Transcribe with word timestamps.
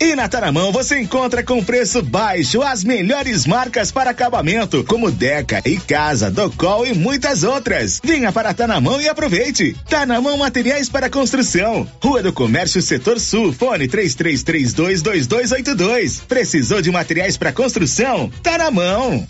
E 0.00 0.14
na 0.14 0.28
Taramão 0.28 0.72
você 0.72 0.98
encontra 0.98 1.42
com 1.42 1.62
preço 1.62 2.02
baixo 2.02 2.62
as 2.62 2.82
melhores 2.82 3.44
marcas 3.46 3.92
para 3.92 4.10
acabamento, 4.10 4.82
como 4.84 5.10
Deca 5.10 5.60
e 5.64 5.76
Casa, 5.76 6.30
Docol 6.30 6.86
e 6.86 6.94
muitas 6.94 7.42
outras. 7.42 8.00
Venha 8.02 8.32
para 8.32 8.54
Taramão 8.54 8.98
e 9.00 9.08
aproveite. 9.08 9.76
Taramão 9.88 10.38
Materiais 10.38 10.88
para 10.88 11.10
Construção. 11.10 11.86
Rua 12.02 12.22
do 12.22 12.32
Comércio 12.32 12.80
Setor 12.80 13.20
Sul, 13.20 13.52
fone 13.52 13.86
33322282. 13.88 16.22
Precisou 16.26 16.80
de 16.80 16.90
materiais 16.90 17.36
para 17.36 17.52
construção? 17.52 18.30
Taramão. 18.42 19.26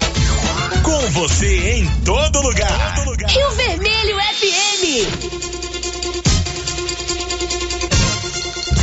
Com 0.82 1.10
você 1.10 1.78
em 1.78 1.86
todo 2.04 2.42
lugar. 2.42 3.04
Rio 3.28 3.50
Vermelho 3.52 4.18
FM. 4.18 5.55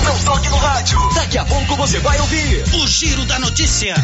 Não 0.04 0.20
toque 0.26 0.50
no 0.50 0.58
rádio. 0.58 1.00
Daqui 1.16 1.38
a 1.38 1.46
pouco 1.46 1.76
você 1.78 1.98
vai 2.00 2.20
ouvir 2.20 2.64
o 2.76 2.88
Giro 2.88 3.26
da 3.26 3.40
Notícia. 3.40 3.96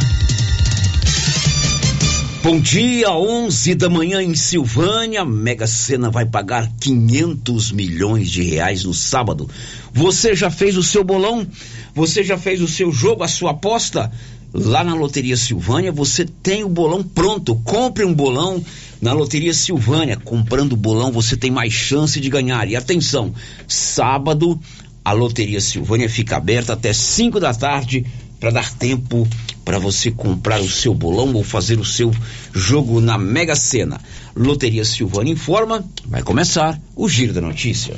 Bom 2.41 2.57
dia, 2.57 3.11
11 3.11 3.75
da 3.75 3.89
manhã 3.89 4.21
em 4.21 4.33
Silvânia. 4.33 5.25
Mega 5.25 5.67
Sena 5.67 6.09
vai 6.09 6.25
pagar 6.25 6.71
500 6.79 7.73
milhões 7.73 8.31
de 8.31 8.43
reais 8.43 8.85
no 8.85 8.93
sábado. 8.93 9.49
Você 9.93 10.33
já 10.33 10.49
fez 10.49 10.77
o 10.77 10.83
seu 10.83 11.03
bolão? 11.03 11.45
Você 11.93 12.23
já 12.23 12.37
fez 12.37 12.61
o 12.61 12.67
seu 12.67 12.93
jogo, 12.93 13.23
a 13.23 13.27
sua 13.27 13.51
aposta? 13.51 14.09
Lá 14.53 14.85
na 14.85 14.95
Loteria 14.95 15.35
Silvânia 15.35 15.91
você 15.91 16.25
tem 16.25 16.63
o 16.63 16.69
bolão 16.69 17.03
pronto. 17.03 17.55
Compre 17.57 18.05
um 18.05 18.13
bolão 18.13 18.63
na 19.01 19.11
Loteria 19.11 19.53
Silvânia. 19.53 20.15
Comprando 20.15 20.73
o 20.73 20.77
bolão 20.77 21.11
você 21.11 21.35
tem 21.35 21.51
mais 21.51 21.73
chance 21.73 22.21
de 22.21 22.29
ganhar. 22.29 22.69
E 22.69 22.75
atenção, 22.75 23.33
sábado 23.67 24.57
a 25.03 25.11
Loteria 25.11 25.61
Silvânia 25.61 26.09
fica 26.09 26.37
aberta 26.37 26.73
até 26.73 26.93
5 26.93 27.39
da 27.39 27.53
tarde 27.53 28.05
para 28.39 28.51
dar 28.51 28.71
tempo 28.73 29.27
para 29.65 29.77
você 29.77 30.09
comprar 30.09 30.59
o 30.61 30.69
seu 30.69 30.93
bolão 30.93 31.33
ou 31.33 31.43
fazer 31.43 31.79
o 31.79 31.85
seu 31.85 32.11
jogo 32.53 32.99
na 33.01 33.17
Mega 33.17 33.55
Sena. 33.55 33.99
Loteria 34.35 34.85
Silvânia 34.85 35.33
informa, 35.33 35.85
vai 36.05 36.23
começar 36.23 36.79
o 36.95 37.07
Giro 37.07 37.33
da 37.33 37.41
Notícia. 37.41 37.95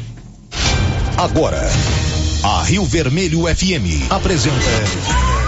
Agora, 1.17 1.61
a 2.43 2.63
Rio 2.63 2.83
Vermelho 2.83 3.41
FM 3.41 4.09
apresenta 4.09 4.55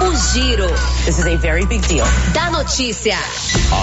O 0.01 0.15
Giro. 0.31 0.67
This 1.05 1.17
is 1.17 1.25
a 1.25 1.35
very 1.37 1.65
big 1.65 1.85
deal. 1.87 2.05
Da 2.33 2.51
notícia. 2.51 3.17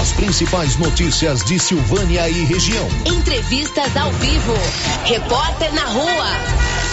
as 0.00 0.12
principais 0.12 0.77
notícias 0.77 1.45
de 1.45 1.58
Silvânia 1.58 2.28
e 2.28 2.45
região. 2.45 2.89
Entrevistas 3.06 3.97
ao 3.97 4.12
vivo. 4.12 4.55
Repórter 5.05 5.75
na 5.75 5.84
rua. 5.86 6.80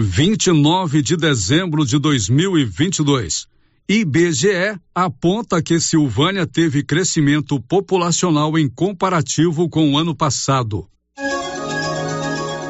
29 0.00 1.02
de 1.02 1.16
dezembro 1.16 1.84
de 1.84 1.98
2022. 1.98 3.46
IBGE 3.88 4.78
aponta 4.94 5.62
que 5.62 5.80
Silvânia 5.80 6.46
teve 6.46 6.82
crescimento 6.82 7.60
populacional 7.60 8.56
em 8.58 8.68
comparativo 8.68 9.68
com 9.68 9.92
o 9.92 9.98
ano 9.98 10.14
passado. 10.14 10.86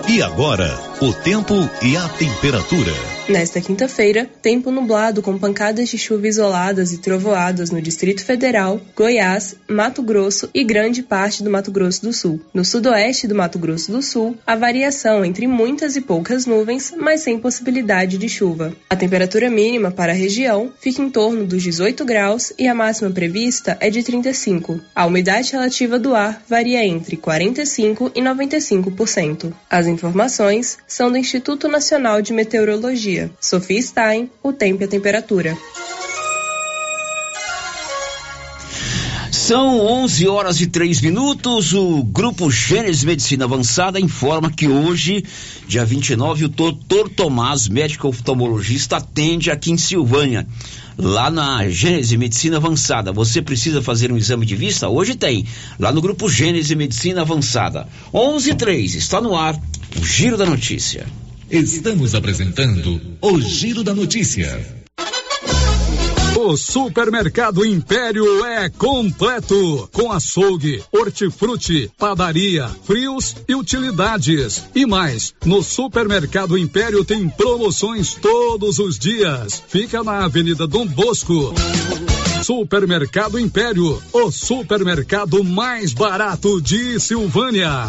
E 0.08 0.22
agora, 0.22 0.76
o 1.00 1.12
tempo 1.12 1.54
e 1.82 1.96
a 1.96 2.08
temperatura. 2.08 3.19
Nesta 3.30 3.60
quinta-feira, 3.60 4.28
tempo 4.42 4.72
nublado 4.72 5.22
com 5.22 5.38
pancadas 5.38 5.88
de 5.88 5.96
chuva 5.96 6.26
isoladas 6.26 6.92
e 6.92 6.98
trovoadas 6.98 7.70
no 7.70 7.80
Distrito 7.80 8.24
Federal, 8.24 8.80
Goiás, 8.96 9.54
Mato 9.68 10.02
Grosso 10.02 10.50
e 10.52 10.64
grande 10.64 11.00
parte 11.00 11.40
do 11.44 11.48
Mato 11.48 11.70
Grosso 11.70 12.02
do 12.02 12.12
Sul. 12.12 12.40
No 12.52 12.64
sudoeste 12.64 13.28
do 13.28 13.34
Mato 13.36 13.56
Grosso 13.56 13.92
do 13.92 14.02
Sul, 14.02 14.36
a 14.44 14.56
variação 14.56 15.24
entre 15.24 15.46
muitas 15.46 15.94
e 15.94 16.00
poucas 16.00 16.44
nuvens, 16.44 16.92
mas 16.98 17.20
sem 17.20 17.38
possibilidade 17.38 18.18
de 18.18 18.28
chuva. 18.28 18.74
A 18.90 18.96
temperatura 18.96 19.48
mínima 19.48 19.92
para 19.92 20.10
a 20.10 20.16
região 20.16 20.72
fica 20.80 21.00
em 21.00 21.08
torno 21.08 21.46
dos 21.46 21.62
18 21.62 22.04
graus 22.04 22.52
e 22.58 22.66
a 22.66 22.74
máxima 22.74 23.12
prevista 23.12 23.78
é 23.78 23.90
de 23.90 24.02
35. 24.02 24.80
A 24.92 25.06
umidade 25.06 25.52
relativa 25.52 26.00
do 26.00 26.16
ar 26.16 26.42
varia 26.48 26.84
entre 26.84 27.16
45 27.16 28.10
e 28.12 28.20
95%. 28.20 29.52
As 29.70 29.86
informações 29.86 30.78
são 30.84 31.12
do 31.12 31.16
Instituto 31.16 31.68
Nacional 31.68 32.20
de 32.20 32.32
Meteorologia. 32.32 33.19
Sofia 33.40 33.82
Stein, 33.82 34.30
o 34.42 34.52
tempo 34.52 34.82
e 34.82 34.84
a 34.84 34.88
temperatura. 34.88 35.56
São 39.50 39.80
11 39.80 40.28
horas 40.28 40.60
e 40.60 40.68
3 40.68 41.00
minutos. 41.00 41.72
O 41.72 42.04
Grupo 42.04 42.48
Gênesis 42.50 43.02
Medicina 43.02 43.46
Avançada 43.46 43.98
informa 43.98 44.48
que 44.48 44.68
hoje, 44.68 45.24
dia 45.66 45.84
29, 45.84 46.44
o 46.44 46.48
doutor 46.48 47.08
Tomás, 47.08 47.66
médico 47.66 48.06
oftalmologista, 48.06 48.98
atende 48.98 49.50
aqui 49.50 49.72
em 49.72 49.76
Silvânia. 49.76 50.46
Lá 50.96 51.30
na 51.32 51.68
Gênesis 51.68 52.16
Medicina 52.16 52.58
Avançada. 52.58 53.12
Você 53.12 53.42
precisa 53.42 53.82
fazer 53.82 54.12
um 54.12 54.16
exame 54.16 54.46
de 54.46 54.54
vista? 54.54 54.88
Hoje 54.88 55.16
tem. 55.16 55.44
Lá 55.80 55.90
no 55.90 56.00
Grupo 56.00 56.28
Gênesis 56.28 56.76
Medicina 56.76 57.22
Avançada. 57.22 57.88
11 58.14 58.50
e 58.50 58.54
3, 58.54 58.94
está 58.94 59.20
no 59.20 59.34
ar. 59.34 59.60
O 60.00 60.06
Giro 60.06 60.36
da 60.36 60.46
Notícia. 60.46 61.06
Estamos 61.50 62.14
apresentando 62.14 63.00
o 63.20 63.40
Giro 63.40 63.82
da 63.82 63.92
Notícia. 63.92 64.64
O 66.38 66.56
Supermercado 66.56 67.66
Império 67.66 68.44
é 68.44 68.70
completo, 68.70 69.88
com 69.92 70.12
açougue, 70.12 70.80
hortifruti, 70.92 71.90
padaria, 71.98 72.68
frios 72.84 73.34
e 73.48 73.56
utilidades. 73.56 74.62
E 74.76 74.86
mais, 74.86 75.34
no 75.44 75.60
Supermercado 75.60 76.56
Império 76.56 77.04
tem 77.04 77.28
promoções 77.28 78.14
todos 78.14 78.78
os 78.78 78.96
dias. 78.96 79.60
Fica 79.66 80.04
na 80.04 80.24
Avenida 80.24 80.68
Dom 80.68 80.86
Bosco. 80.86 81.52
Supermercado 82.44 83.40
Império, 83.40 84.00
o 84.12 84.30
supermercado 84.30 85.42
mais 85.42 85.92
barato 85.92 86.60
de 86.60 87.00
Silvânia. 87.00 87.88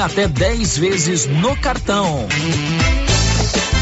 até 0.00 0.28
10 0.28 0.78
vezes 0.78 1.26
no 1.26 1.56
cartão. 1.56 2.26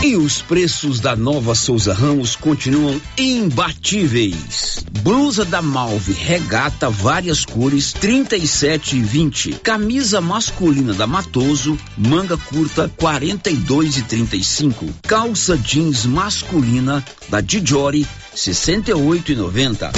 E 0.02 0.16
os 0.16 0.40
preços 0.40 0.98
da 0.98 1.14
nova 1.14 1.54
Souza 1.54 1.92
Ramos 1.92 2.34
continuam 2.34 3.00
imbatíveis. 3.18 4.82
Blusa 5.02 5.44
da 5.44 5.60
Malve 5.60 6.12
regata 6.12 6.88
várias 6.88 7.44
cores 7.44 7.92
37 7.92 8.96
e 8.96 9.00
20. 9.02 9.52
Camisa 9.62 10.20
masculina 10.20 10.94
da 10.94 11.06
Matoso, 11.06 11.78
manga 11.98 12.38
curta 12.38 12.90
42 12.96 13.98
e 13.98 14.02
35. 14.02 14.86
Calça 15.06 15.56
jeans 15.58 16.06
masculina 16.06 17.04
da 17.28 17.42
Dijori 17.42 18.06
68 18.34 19.32
e 19.32 19.36
90. 19.36 19.92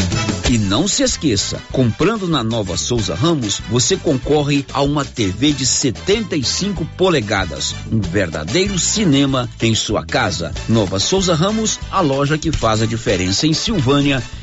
E 0.51 0.59
não 0.59 0.87
se 0.89 1.03
esqueça, 1.03 1.61
comprando 1.71 2.27
na 2.27 2.43
Nova 2.43 2.77
Souza 2.77 3.15
Ramos, 3.15 3.61
você 3.71 3.97
concorre 3.97 4.67
a 4.73 4.83
uma 4.83 5.05
TV 5.05 5.53
de 5.53 5.65
75 5.65 6.85
polegadas, 6.97 7.75
um 7.91 8.01
verdadeiro 8.01 8.79
cinema 8.79 9.49
em 9.61 9.75
sua 9.75 10.05
casa. 10.05 10.53
Nova 10.69 10.99
Souza 10.99 11.35
Ramos, 11.35 11.79
a 11.91 12.01
loja 12.01 12.39
que 12.39 12.51
faz 12.51 12.83
a 12.83 12.87
diferença 12.87 13.47
em 13.47 13.53
Silvânia 13.53 14.23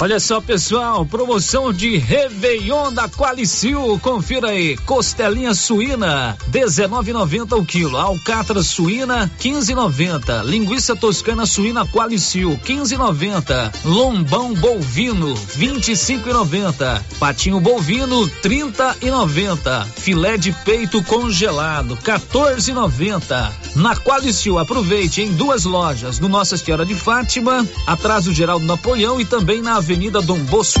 Olha 0.00 0.18
só, 0.18 0.40
pessoal, 0.40 1.06
promoção 1.06 1.72
de 1.72 1.96
Réveillon 1.96 2.92
da 2.92 3.08
Qualicil. 3.08 3.98
Confira 4.02 4.48
aí. 4.48 4.76
Costelinha 4.78 5.54
suína, 5.54 6.36
19,90 6.50 7.56
o 7.56 7.64
quilo. 7.64 7.96
Alcatra 7.96 8.60
suína, 8.60 9.30
15,90. 9.40 10.44
Linguiça 10.44 10.96
toscana 10.96 11.46
suína 11.46 11.86
Qualicil, 11.86 12.58
15,90. 12.66 13.72
Lombão 13.84 14.52
bovino, 14.52 15.32
25,90. 15.32 17.00
Patinho 17.20 17.60
bovino, 17.60 18.28
30,90. 18.42 19.86
Filé 19.96 20.36
de 20.36 20.52
peito 20.64 21.02
congelado, 21.04 21.96
14,90. 21.98 23.52
Na 23.76 23.96
Qualicil, 23.96 24.58
aproveite 24.58 25.22
em 25.22 25.32
duas 25.32 25.64
lojas, 25.64 26.18
no 26.18 26.28
Nossa 26.28 26.56
Senhora 26.56 26.84
de 26.84 26.96
Fátima, 26.96 27.64
atrás 27.86 28.24
do 28.24 28.34
Geraldo 28.34 28.66
Napoleão 28.66 29.20
e 29.20 29.24
também 29.24 29.62
na 29.62 29.83
Avenida 29.84 30.22
Dom 30.22 30.42
Bosco. 30.46 30.80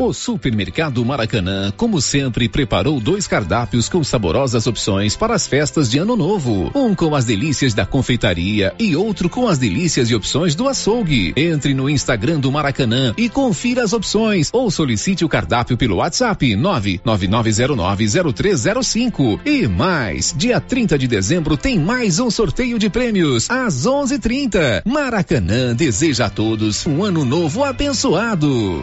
O 0.00 0.12
Supermercado 0.12 1.04
Maracanã, 1.04 1.72
como 1.76 2.00
sempre, 2.00 2.48
preparou 2.48 2.98
dois 2.98 3.28
cardápios 3.28 3.88
com 3.88 4.02
saborosas 4.02 4.66
opções 4.66 5.14
para 5.14 5.34
as 5.34 5.46
festas 5.46 5.88
de 5.88 5.98
Ano 5.98 6.16
Novo. 6.16 6.72
Um 6.74 6.92
com 6.94 7.14
as 7.14 7.24
delícias 7.24 7.74
da 7.74 7.86
confeitaria 7.86 8.74
e 8.78 8.96
outro 8.96 9.30
com 9.30 9.46
as 9.46 9.56
delícias 9.56 10.10
e 10.10 10.14
opções 10.14 10.56
do 10.56 10.68
açougue. 10.68 11.32
Entre 11.36 11.72
no 11.74 11.88
Instagram 11.88 12.40
do 12.40 12.50
Maracanã 12.50 13.14
e 13.16 13.28
confira 13.28 13.84
as 13.84 13.92
opções 13.92 14.50
ou 14.52 14.68
solicite 14.70 15.24
o 15.24 15.28
cardápio 15.28 15.76
pelo 15.76 15.96
WhatsApp 15.96 16.56
999090305. 16.56 19.40
E 19.44 19.68
mais, 19.68 20.34
dia 20.36 20.60
30 20.60 20.98
de 20.98 21.06
dezembro 21.06 21.56
tem 21.56 21.78
mais 21.78 22.18
um 22.18 22.30
sorteio 22.30 22.80
de 22.80 22.90
prêmios 22.90 23.48
às 23.48 23.86
11:30. 23.86 24.82
Maracanã 24.84 25.72
deseja 25.74 26.26
a 26.26 26.30
todos 26.30 26.84
um 26.84 27.04
ano 27.04 27.24
novo 27.24 27.62
abençoado. 27.62 28.82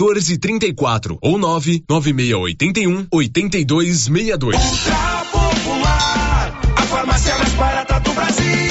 1434 0.00 1.18
ou 1.20 1.38
99681 1.38 3.06
8262. 3.10 4.56
Ultra 4.56 5.24
Popular, 5.30 6.60
a 6.76 6.82
farmácia 6.82 7.36
mais 7.36 7.52
barata 7.54 8.00
do 8.00 8.12
Brasil. 8.14 8.69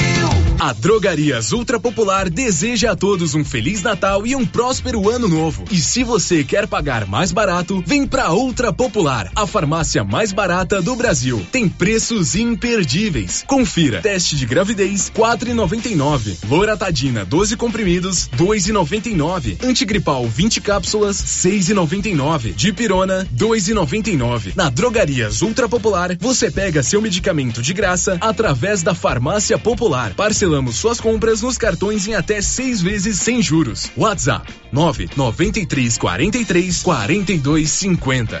A 0.60 0.74
Drogarias 0.74 1.52
Ultra 1.52 1.80
Popular 1.80 2.28
deseja 2.28 2.90
a 2.90 2.94
todos 2.94 3.34
um 3.34 3.42
feliz 3.42 3.80
Natal 3.80 4.26
e 4.26 4.36
um 4.36 4.44
próspero 4.44 5.08
ano 5.08 5.26
novo. 5.26 5.64
E 5.70 5.78
se 5.78 6.04
você 6.04 6.44
quer 6.44 6.66
pagar 6.66 7.06
mais 7.06 7.32
barato, 7.32 7.82
vem 7.86 8.06
pra 8.06 8.30
Ultra 8.30 8.70
Popular, 8.70 9.30
a 9.34 9.46
farmácia 9.46 10.04
mais 10.04 10.32
barata 10.32 10.82
do 10.82 10.94
Brasil. 10.94 11.42
Tem 11.50 11.66
preços 11.66 12.34
imperdíveis. 12.34 13.42
Confira. 13.46 14.02
Teste 14.02 14.36
de 14.36 14.44
gravidez 14.44 15.10
4,99. 15.16 16.36
Loratadina 16.46 17.24
12 17.24 17.56
comprimidos 17.56 18.28
2,99. 18.36 19.64
Antigripal 19.64 20.28
20 20.28 20.60
cápsulas 20.60 21.16
6,99. 21.16 22.52
Dipirona 22.54 23.26
2,99. 23.34 24.52
Na 24.54 24.68
Drogarias 24.68 25.40
Ultra 25.40 25.66
Popular, 25.66 26.18
você 26.20 26.50
pega 26.50 26.82
seu 26.82 27.00
medicamento 27.00 27.62
de 27.62 27.72
graça 27.72 28.18
através 28.20 28.82
da 28.82 28.94
Farmácia 28.94 29.58
Popular. 29.58 30.12
Parcelamos 30.50 30.76
suas 30.78 31.00
compras 31.00 31.42
nos 31.42 31.56
cartões 31.56 32.08
em 32.08 32.14
até 32.16 32.42
seis 32.42 32.82
vezes 32.82 33.20
sem 33.20 33.40
juros. 33.40 33.88
WhatsApp 33.96 34.52
993 34.72 35.96
43 35.96 36.82
42 36.82 37.70
50. 37.70 38.40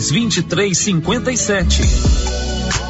2357. 0.00 2.89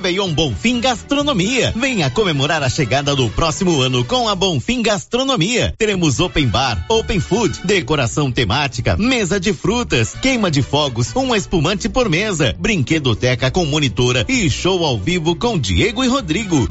Réveillon 0.00 0.32
Bonfim 0.32 0.80
Gastronomia. 0.80 1.72
Venha 1.76 2.08
comemorar 2.10 2.62
a 2.62 2.68
chegada 2.68 3.14
do 3.14 3.28
próximo 3.30 3.80
ano 3.80 4.04
com 4.04 4.28
a 4.28 4.34
Bonfim 4.34 4.82
Gastronomia. 4.82 5.74
Teremos 5.76 6.20
open 6.20 6.46
bar, 6.46 6.84
open 6.88 7.20
food, 7.20 7.60
decoração 7.64 8.32
temática, 8.32 8.96
mesa 8.96 9.38
de 9.38 9.52
frutas, 9.52 10.14
queima 10.20 10.50
de 10.50 10.62
fogos, 10.62 11.14
um 11.14 11.34
espumante 11.34 11.88
por 11.88 12.08
mesa, 12.08 12.54
brinquedoteca 12.58 13.50
com 13.50 13.66
monitora 13.66 14.24
e 14.28 14.48
show 14.48 14.84
ao 14.84 14.98
vivo 14.98 15.36
com 15.36 15.58
Diego 15.58 16.02
e 16.02 16.08
Rodrigo. 16.08 16.66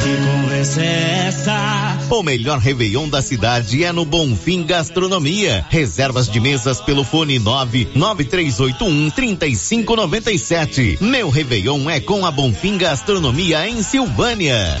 Que 0.00 0.16
conversa 0.16 0.82
é 0.82 1.26
essa? 1.28 1.98
O 2.10 2.22
melhor 2.22 2.58
Réveillon 2.58 3.08
da 3.08 3.22
cidade 3.22 3.84
é 3.84 3.92
no 3.92 4.04
Bonfim 4.04 4.64
Gastronomia. 4.64 5.64
Reservas 5.68 6.28
de 6.28 6.40
mesas 6.40 6.80
pelo 6.80 7.04
fone 7.04 7.38
99381 7.38 9.10
3597. 9.10 10.98
Meu 11.00 11.28
Réveillon 11.30 11.88
é 11.88 12.00
com 12.00 12.26
a 12.26 12.30
Bonfim 12.30 12.76
Gastronomia 12.78 13.68
em 13.68 13.82
Silvânia. 13.82 14.80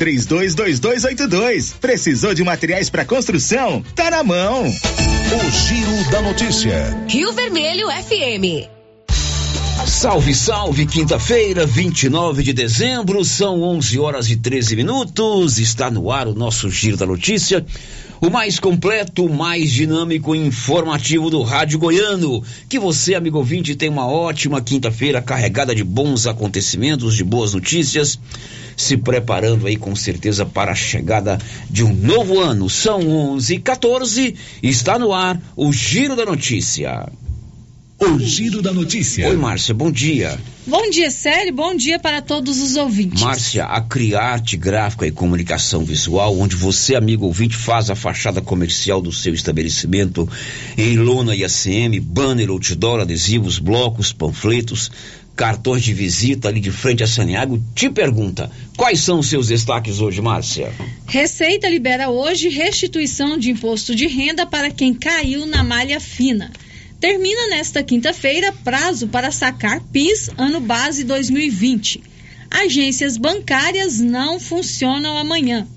três 0.01 0.25
322282. 0.25 1.75
Precisou 1.79 2.33
de 2.33 2.43
materiais 2.43 2.89
para 2.89 3.05
construção? 3.05 3.83
Tá 3.95 4.09
na 4.09 4.23
mão. 4.23 4.63
O 4.63 5.51
Giro 5.51 6.09
da 6.09 6.23
Notícia. 6.23 7.05
Rio 7.07 7.31
Vermelho 7.33 7.87
FM. 7.87 8.67
Salve, 9.85 10.33
salve, 10.33 10.87
quinta-feira, 10.87 11.67
29 11.67 12.41
de 12.41 12.51
dezembro, 12.51 13.23
são 13.23 13.61
11 13.61 13.99
horas 13.99 14.31
e 14.31 14.37
13 14.37 14.75
minutos. 14.75 15.59
Está 15.59 15.91
no 15.91 16.09
ar 16.09 16.27
o 16.27 16.33
nosso 16.33 16.67
Giro 16.71 16.97
da 16.97 17.05
Notícia, 17.05 17.63
o 18.21 18.29
mais 18.29 18.59
completo, 18.59 19.27
mais 19.27 19.71
dinâmico 19.71 20.35
e 20.35 20.37
informativo 20.37 21.31
do 21.31 21.41
Rádio 21.41 21.79
Goiano. 21.79 22.43
Que 22.69 22.77
você, 22.77 23.15
amigo 23.15 23.39
ouvinte, 23.39 23.75
tenha 23.75 23.91
uma 23.91 24.05
ótima 24.05 24.61
quinta-feira 24.61 25.19
carregada 25.23 25.73
de 25.73 25.83
bons 25.83 26.27
acontecimentos, 26.27 27.15
de 27.15 27.23
boas 27.23 27.55
notícias, 27.55 28.19
se 28.77 28.95
preparando 28.95 29.65
aí 29.65 29.75
com 29.75 29.95
certeza 29.95 30.45
para 30.45 30.71
a 30.71 30.75
chegada 30.75 31.39
de 31.67 31.83
um 31.83 31.91
novo 31.91 32.39
ano. 32.39 32.69
São 32.69 33.09
11 33.09 33.55
e 33.55 33.59
14 33.59 34.35
está 34.61 34.99
no 34.99 35.11
ar 35.11 35.41
o 35.55 35.73
Giro 35.73 36.15
da 36.15 36.23
Notícia. 36.23 37.09
O 38.03 38.17
Giro 38.17 38.63
da 38.63 38.73
Notícia. 38.73 39.29
Oi, 39.29 39.35
Márcia, 39.35 39.75
bom 39.75 39.91
dia. 39.91 40.35
Bom 40.65 40.89
dia, 40.89 41.11
Célio. 41.11 41.53
Bom 41.53 41.75
dia 41.75 41.99
para 41.99 42.19
todos 42.19 42.59
os 42.59 42.75
ouvintes. 42.75 43.21
Márcia, 43.21 43.65
a 43.65 43.79
Criarte 43.79 44.57
Gráfica 44.57 45.05
e 45.05 45.11
Comunicação 45.11 45.85
Visual, 45.85 46.35
onde 46.39 46.55
você, 46.55 46.95
amigo 46.95 47.27
ouvinte, 47.27 47.55
faz 47.55 47.91
a 47.91 47.95
fachada 47.95 48.41
comercial 48.41 49.03
do 49.03 49.11
seu 49.11 49.35
estabelecimento 49.35 50.27
em 50.75 50.97
lona 50.97 51.35
e 51.35 51.43
ACM, 51.43 51.99
banner, 52.01 52.49
outdoor, 52.49 53.01
adesivos, 53.01 53.59
blocos, 53.59 54.11
panfletos, 54.11 54.89
cartões 55.35 55.83
de 55.83 55.93
visita 55.93 56.47
ali 56.47 56.59
de 56.59 56.71
frente 56.71 57.03
a 57.03 57.07
Saniago, 57.07 57.63
te 57.75 57.87
pergunta, 57.87 58.51
quais 58.75 58.99
são 58.99 59.19
os 59.19 59.29
seus 59.29 59.47
destaques 59.47 59.99
hoje, 59.99 60.21
Márcia? 60.21 60.73
Receita 61.05 61.69
libera 61.69 62.09
hoje 62.09 62.49
restituição 62.49 63.37
de 63.37 63.51
imposto 63.51 63.93
de 63.93 64.07
renda 64.07 64.45
para 64.47 64.71
quem 64.71 64.91
caiu 64.91 65.45
na 65.45 65.63
malha 65.63 65.99
fina. 65.99 66.51
Termina 67.01 67.47
nesta 67.47 67.81
quinta-feira 67.81 68.53
prazo 68.63 69.07
para 69.07 69.31
sacar 69.31 69.81
PIS 69.91 70.29
ano 70.37 70.59
base 70.59 71.03
2020. 71.03 72.03
Agências 72.47 73.17
bancárias 73.17 73.99
não 73.99 74.39
funcionam 74.39 75.17
amanhã. 75.17 75.67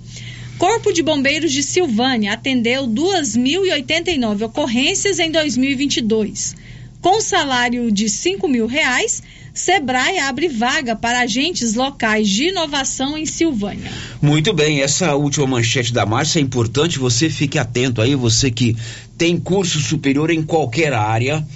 Corpo 0.58 0.92
de 0.92 1.02
Bombeiros 1.02 1.50
de 1.50 1.62
Silvânia 1.62 2.34
atendeu 2.34 2.86
2.089 2.86 4.42
ocorrências 4.42 5.18
em 5.18 5.30
2022. 5.30 6.56
Com 7.04 7.20
salário 7.20 7.92
de 7.92 8.08
cinco 8.08 8.48
mil 8.48 8.66
reais, 8.66 9.22
Sebrae 9.52 10.20
abre 10.20 10.48
vaga 10.48 10.96
para 10.96 11.20
agentes 11.20 11.74
locais 11.74 12.26
de 12.26 12.44
inovação 12.44 13.18
em 13.18 13.26
Silvânia. 13.26 13.92
Muito 14.22 14.54
bem, 14.54 14.80
essa 14.80 15.14
última 15.14 15.46
manchete 15.46 15.92
da 15.92 16.06
Márcia 16.06 16.38
é 16.38 16.42
importante, 16.42 16.98
você 16.98 17.28
fique 17.28 17.58
atento 17.58 18.00
aí, 18.00 18.14
você 18.14 18.50
que 18.50 18.74
tem 19.18 19.38
curso 19.38 19.80
superior 19.80 20.30
em 20.30 20.42
qualquer 20.42 20.94
área. 20.94 21.46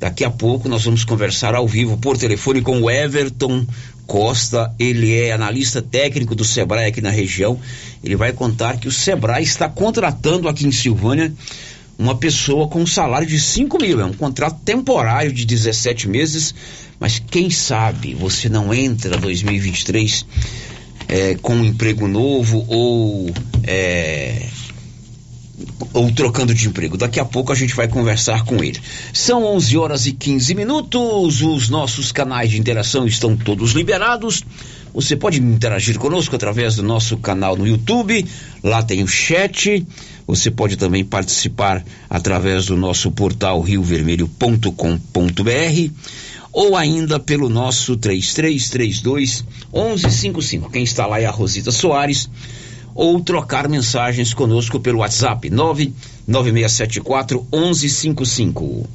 Daqui 0.00 0.24
a 0.24 0.30
pouco 0.30 0.68
nós 0.68 0.82
vamos 0.82 1.04
conversar 1.04 1.54
ao 1.54 1.68
vivo 1.68 1.96
por 1.96 2.18
telefone 2.18 2.60
com 2.60 2.82
o 2.82 2.90
Everton 2.90 3.64
Costa, 4.08 4.74
ele 4.76 5.14
é 5.14 5.30
analista 5.30 5.80
técnico 5.80 6.34
do 6.34 6.44
Sebrae 6.44 6.88
aqui 6.88 7.00
na 7.00 7.10
região. 7.10 7.60
Ele 8.02 8.16
vai 8.16 8.32
contar 8.32 8.76
que 8.76 8.88
o 8.88 8.90
Sebrae 8.90 9.44
está 9.44 9.68
contratando 9.68 10.48
aqui 10.48 10.66
em 10.66 10.72
Silvânia 10.72 11.32
uma 12.00 12.16
pessoa 12.16 12.66
com 12.66 12.80
um 12.80 12.86
salário 12.86 13.28
de 13.28 13.38
5 13.38 13.78
mil. 13.78 14.00
É 14.00 14.04
um 14.04 14.14
contrato 14.14 14.58
temporário 14.64 15.30
de 15.30 15.44
17 15.44 16.08
meses, 16.08 16.54
mas 16.98 17.18
quem 17.18 17.50
sabe 17.50 18.14
você 18.14 18.48
não 18.48 18.72
entra 18.72 19.18
2023 19.18 20.24
é, 21.06 21.34
com 21.34 21.54
um 21.54 21.64
emprego 21.64 22.08
novo 22.08 22.64
ou 22.68 23.30
é, 23.62 24.46
ou 25.92 26.10
trocando 26.12 26.54
de 26.54 26.68
emprego. 26.68 26.96
Daqui 26.96 27.20
a 27.20 27.24
pouco 27.24 27.52
a 27.52 27.54
gente 27.54 27.74
vai 27.74 27.88
conversar 27.88 28.44
com 28.44 28.62
ele. 28.62 28.78
São 29.12 29.44
11 29.44 29.76
horas 29.76 30.06
e 30.06 30.12
15 30.12 30.54
minutos. 30.54 31.42
Os 31.42 31.68
nossos 31.68 32.12
canais 32.12 32.50
de 32.50 32.60
interação 32.60 33.06
estão 33.06 33.36
todos 33.36 33.72
liberados. 33.72 34.44
Você 34.92 35.16
pode 35.16 35.40
interagir 35.40 35.98
conosco 35.98 36.34
através 36.34 36.76
do 36.76 36.82
nosso 36.82 37.16
canal 37.16 37.56
no 37.56 37.66
YouTube. 37.66 38.24
Lá 38.62 38.82
tem 38.82 39.02
o 39.02 39.08
chat. 39.08 39.86
Você 40.26 40.50
pode 40.50 40.76
também 40.76 41.04
participar 41.04 41.84
através 42.08 42.66
do 42.66 42.76
nosso 42.76 43.10
portal 43.10 43.60
riovermelho.com.br 43.60 45.90
ou 46.52 46.76
ainda 46.76 47.20
pelo 47.20 47.48
nosso 47.48 47.96
3332 47.96 49.44
1155. 49.72 50.70
Quem 50.70 50.82
está 50.82 51.06
lá 51.06 51.20
é 51.20 51.26
a 51.26 51.30
Rosita 51.30 51.70
Soares 51.70 52.28
ou 53.00 53.18
trocar 53.18 53.66
mensagens 53.66 54.34
conosco 54.34 54.78
pelo 54.78 54.98
WhatsApp 54.98 55.48
99674 55.48 57.46
1155. 57.50 58.86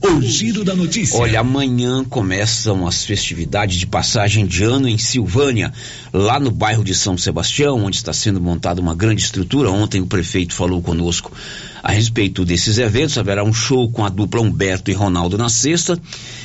O 0.00 0.22
giro 0.22 0.62
da 0.62 0.76
notícia. 0.76 1.18
Olha, 1.18 1.40
amanhã 1.40 2.04
começam 2.04 2.86
as 2.86 3.04
festividades 3.04 3.78
de 3.78 3.86
passagem 3.86 4.46
de 4.46 4.62
ano 4.62 4.88
em 4.88 4.96
Silvânia, 4.96 5.72
lá 6.12 6.38
no 6.38 6.52
bairro 6.52 6.84
de 6.84 6.94
São 6.94 7.18
Sebastião, 7.18 7.84
onde 7.84 7.96
está 7.96 8.12
sendo 8.12 8.40
montada 8.40 8.80
uma 8.80 8.94
grande 8.94 9.22
estrutura. 9.22 9.72
Ontem 9.72 10.00
o 10.00 10.06
prefeito 10.06 10.54
falou 10.54 10.80
conosco 10.80 11.32
a 11.86 11.92
respeito 11.92 12.44
desses 12.44 12.78
eventos. 12.78 13.16
Haverá 13.16 13.44
um 13.44 13.52
show 13.52 13.88
com 13.88 14.04
a 14.04 14.08
dupla 14.08 14.40
Humberto 14.40 14.90
e 14.90 14.94
Ronaldo 14.94 15.38
na 15.38 15.48
sexta 15.48 15.96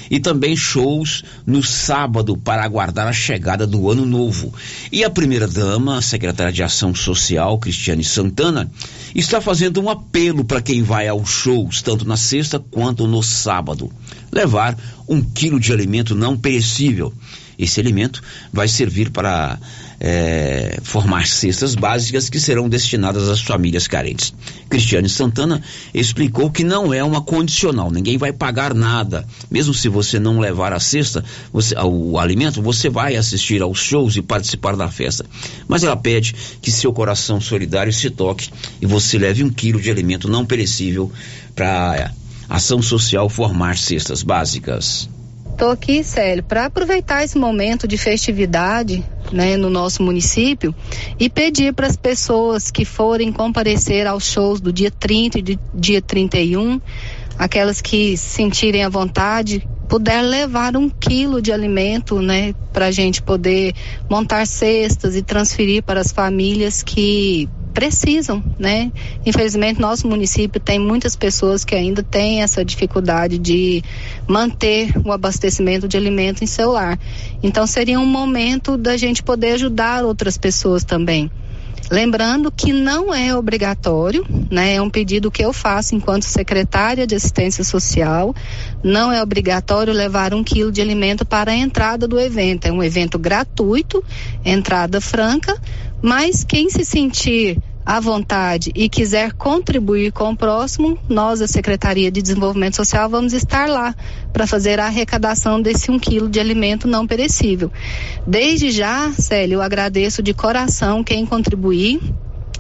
e 0.08 0.20
também 0.20 0.56
shows 0.56 1.24
no 1.48 1.64
sábado 1.64 2.38
para 2.38 2.64
aguardar 2.64 3.08
a 3.08 3.14
chegada 3.14 3.66
do 3.66 3.90
ano 3.90 4.06
novo. 4.06 4.54
E 4.92 5.04
a 5.04 5.10
primeira-dama, 5.10 5.98
a 5.98 6.02
secretária 6.02 6.54
de 6.54 6.62
Ação 6.62 6.94
Social, 6.94 7.58
Cristiane 7.58 8.04
Santana, 8.04 8.70
está 9.16 9.42
fazendo 9.42 9.82
um 9.82 9.90
apelo 9.90 10.46
para 10.46 10.62
quem 10.62 10.84
vai 10.84 11.08
aos 11.08 11.32
shows, 11.32 11.82
tanto 11.82 12.08
na 12.08 12.18
sexta 12.18 12.60
quanto 12.60 13.08
no 13.08 13.24
sábado. 13.24 13.92
Levar 14.32 14.78
um 15.10 15.24
quilo 15.24 15.60
de 15.60 15.74
alimento 15.74 16.14
não 16.14 16.38
perecível. 16.38 17.12
Esse 17.58 17.80
alimento 17.80 18.22
vai 18.54 18.68
servir 18.68 19.10
para 19.10 19.58
é, 20.04 20.80
formar 20.82 21.28
cestas 21.28 21.76
básicas 21.76 22.28
que 22.28 22.40
serão 22.40 22.68
destinadas 22.68 23.30
às 23.30 23.40
famílias 23.40 23.88
carentes. 23.88 24.34
Cristiane 24.68 25.08
Santana 25.08 25.62
explicou 25.94 26.50
que 26.50 26.64
não 26.64 26.92
é 26.92 27.04
uma 27.04 27.22
condicional, 27.22 27.92
ninguém 27.92 28.18
vai 28.18 28.34
pagar 28.34 28.74
nada. 28.74 29.28
Mesmo 29.50 29.76
se 29.76 29.88
você 29.88 30.20
não 30.20 30.40
levar 30.40 30.74
a 30.74 30.80
cesta, 30.80 31.24
você, 31.54 31.76
o 31.78 32.18
alimento, 32.18 32.64
você 32.64 32.90
vai 32.90 33.16
assistir 33.16 33.62
aos 33.62 33.78
shows 33.78 34.16
e 34.16 34.24
participar 34.24 34.76
da 34.76 34.90
festa. 34.90 35.24
Mas 35.68 35.84
ela 35.84 35.96
pede 35.96 36.34
que 36.60 36.72
seu 36.72 36.92
coração 36.92 37.40
solidário 37.40 37.94
se 37.94 38.10
toque 38.10 38.50
e 38.82 38.88
você 38.88 39.20
leve 39.20 39.44
um 39.44 39.52
quilo 39.52 39.80
de 39.80 39.92
alimento 39.92 40.28
não 40.28 40.48
perecível 40.48 41.12
para 41.54 42.12
a 42.50 42.56
ação 42.56 42.82
social 42.82 43.30
formar 43.30 43.78
cestas 43.78 44.24
básicas. 44.24 45.08
Estou 45.62 45.74
aqui, 45.74 46.04
Célio, 46.04 46.42
para 46.42 46.66
aproveitar 46.66 47.24
esse 47.24 47.38
momento 47.38 47.88
de 47.88 47.96
festividade 47.96 49.06
né, 49.32 49.56
no 49.58 49.70
nosso 49.70 50.02
município 50.02 50.74
e 51.20 51.30
pedir 51.30 51.72
para 51.72 51.86
as 51.86 51.96
pessoas 51.96 52.72
que 52.72 52.84
forem 52.84 53.32
comparecer 53.32 54.08
aos 54.08 54.26
shows 54.26 54.60
do 54.60 54.74
dia 54.74 54.90
30 54.90 55.38
e 55.38 55.42
do 55.44 55.60
dia 55.72 56.02
31, 56.02 56.82
aquelas 57.38 57.80
que 57.80 58.18
sentirem 58.18 58.84
a 58.84 58.90
vontade, 58.90 59.64
puder 59.88 60.24
levar 60.24 60.76
um 60.76 60.90
quilo 60.90 61.40
de 61.40 61.52
alimento, 61.52 62.20
né, 62.24 62.56
para 62.74 62.88
a 62.88 62.92
gente 62.92 63.22
poder 63.22 63.76
montar 64.10 64.48
cestas 64.48 65.16
e 65.16 65.22
transferir 65.22 65.84
para 65.84 66.00
as 66.00 66.12
famílias 66.12 66.82
que 66.82 67.48
precisam, 67.74 68.44
né? 68.60 68.92
Infelizmente, 69.26 69.80
nosso 69.80 70.08
município 70.08 70.60
tem 70.60 70.80
muitas 70.80 71.16
pessoas 71.16 71.64
que 71.64 71.76
ainda 71.76 72.04
têm 72.04 72.42
essa 72.42 72.64
dificuldade 72.64 73.38
de 73.38 73.84
manter 74.28 74.92
o 75.06 75.12
abastecimento 75.12 75.88
de 75.88 75.98
alimento 75.98 76.44
em 76.44 76.48
seu 76.48 76.72
lar. 76.72 77.00
Então, 77.42 77.66
seria 77.66 78.00
um 78.00 78.06
momento 78.06 78.78
da 78.78 78.98
gente 78.98 79.24
poder 79.24 79.54
ajudar 79.54 80.04
outras 80.04 80.38
pessoas 80.38 80.84
também. 80.84 81.32
Lembrando 81.92 82.50
que 82.50 82.72
não 82.72 83.14
é 83.14 83.36
obrigatório, 83.36 84.26
né? 84.50 84.76
É 84.76 84.82
um 84.82 84.90
pedido 84.90 85.30
que 85.30 85.44
eu 85.44 85.52
faço 85.52 85.94
enquanto 85.94 86.24
secretária 86.24 87.06
de 87.06 87.16
assistência 87.16 87.66
social. 87.66 88.34
Não 88.82 89.12
é 89.12 89.22
obrigatório 89.22 89.92
levar 89.92 90.34
um 90.34 90.42
quilo 90.42 90.72
de 90.72 90.80
alimento 90.80 91.26
para 91.26 91.52
a 91.52 91.56
entrada 91.56 92.08
do 92.08 92.18
evento. 92.18 92.66
É 92.66 92.72
um 92.72 92.82
evento 92.82 93.20
gratuito, 93.20 94.02
entrada 94.46 95.02
franca, 95.02 95.60
mas 96.02 96.44
quem 96.44 96.70
se 96.70 96.84
sentir 96.84 97.58
à 97.86 98.00
vontade 98.00 98.72
e 98.76 98.88
quiser 98.88 99.34
contribuir 99.34 100.12
com 100.12 100.32
o 100.32 100.38
próximo, 100.38 100.98
nós, 101.10 101.40
da 101.40 101.48
Secretaria 101.48 102.12
de 102.12 102.22
Desenvolvimento 102.22 102.76
Social, 102.76 103.10
vamos 103.10 103.34
estar 103.34 103.68
lá 103.68 103.96
para 104.32 104.48
fazer 104.48 104.80
a 104.80 104.86
arrecadação 104.86 105.62
desse 105.62 105.92
um 105.92 106.00
quilo 106.00 106.30
de 106.30 106.40
alimento 106.40 106.88
não 106.88 107.08
perecível. 107.08 107.72
Desde 108.26 108.72
já, 108.72 109.12
Célio, 109.12 109.56
eu 109.56 109.62
agradeço 109.62 110.22
de 110.22 110.34
coração 110.34 111.04
quem 111.04 111.26
contribuir 111.26 112.00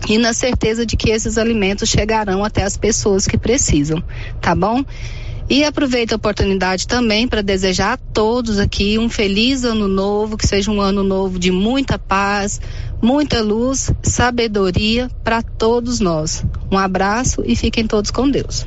e 0.09 0.17
na 0.17 0.33
certeza 0.33 0.85
de 0.85 0.97
que 0.97 1.11
esses 1.11 1.37
alimentos 1.37 1.89
chegarão 1.89 2.43
até 2.43 2.63
as 2.63 2.75
pessoas 2.75 3.27
que 3.27 3.37
precisam, 3.37 4.03
tá 4.41 4.55
bom? 4.55 4.83
E 5.51 5.65
aproveito 5.65 6.13
a 6.13 6.15
oportunidade 6.15 6.87
também 6.87 7.27
para 7.27 7.43
desejar 7.43 7.91
a 7.91 7.97
todos 7.97 8.57
aqui 8.57 8.97
um 8.97 9.09
feliz 9.09 9.65
ano 9.65 9.85
novo, 9.85 10.37
que 10.37 10.47
seja 10.47 10.71
um 10.71 10.79
ano 10.79 11.03
novo 11.03 11.37
de 11.37 11.51
muita 11.51 11.99
paz, 11.99 12.61
muita 13.01 13.41
luz, 13.41 13.91
sabedoria 14.01 15.11
para 15.25 15.41
todos 15.41 15.99
nós. 15.99 16.41
Um 16.71 16.77
abraço 16.77 17.43
e 17.45 17.53
fiquem 17.57 17.85
todos 17.85 18.11
com 18.11 18.31
Deus. 18.31 18.65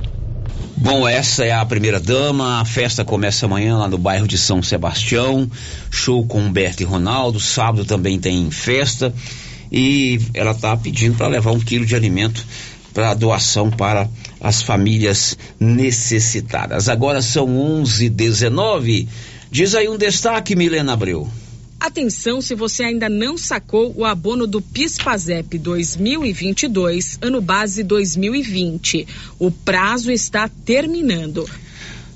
Bom, 0.76 1.08
essa 1.08 1.42
é 1.42 1.52
a 1.52 1.64
primeira 1.64 1.98
dama. 1.98 2.60
A 2.60 2.66
festa 2.66 3.02
começa 3.02 3.46
amanhã 3.46 3.78
lá 3.78 3.88
no 3.88 3.96
bairro 3.96 4.28
de 4.28 4.36
São 4.36 4.62
Sebastião. 4.62 5.50
Show 5.90 6.26
com 6.26 6.38
Humberto 6.38 6.82
e 6.82 6.84
Ronaldo. 6.84 7.40
Sábado 7.40 7.86
também 7.86 8.18
tem 8.18 8.50
festa. 8.50 9.10
E 9.72 10.20
ela 10.34 10.50
está 10.50 10.76
pedindo 10.76 11.16
para 11.16 11.28
levar 11.28 11.52
um 11.52 11.60
quilo 11.60 11.86
de 11.86 11.96
alimento 11.96 12.44
para 12.94 13.12
doação 13.12 13.70
para 13.70 14.08
as 14.40 14.62
famílias 14.62 15.36
necessitadas. 15.58 16.88
Agora 16.88 17.20
são 17.20 17.48
11:19. 17.48 19.08
Diz 19.50 19.74
aí 19.74 19.88
um 19.88 19.98
destaque, 19.98 20.54
Milena 20.54 20.92
Abreu. 20.92 21.28
Atenção 21.78 22.40
se 22.40 22.54
você 22.54 22.84
ainda 22.84 23.10
não 23.10 23.36
sacou 23.36 23.92
o 23.94 24.06
abono 24.06 24.46
do 24.46 24.62
PIS/PASEP 24.62 25.58
2022, 25.58 27.18
ano 27.20 27.42
base 27.42 27.82
2020. 27.82 29.06
O 29.38 29.50
prazo 29.50 30.10
está 30.10 30.48
terminando. 30.64 31.46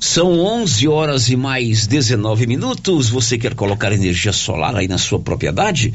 São 0.00 0.38
11 0.38 0.86
horas 0.86 1.28
e 1.28 1.36
mais 1.36 1.86
19 1.86 2.46
minutos. 2.46 3.10
Você 3.10 3.36
quer 3.36 3.54
colocar 3.54 3.92
energia 3.92 4.32
solar 4.32 4.74
aí 4.76 4.86
na 4.86 4.96
sua 4.96 5.18
propriedade? 5.18 5.92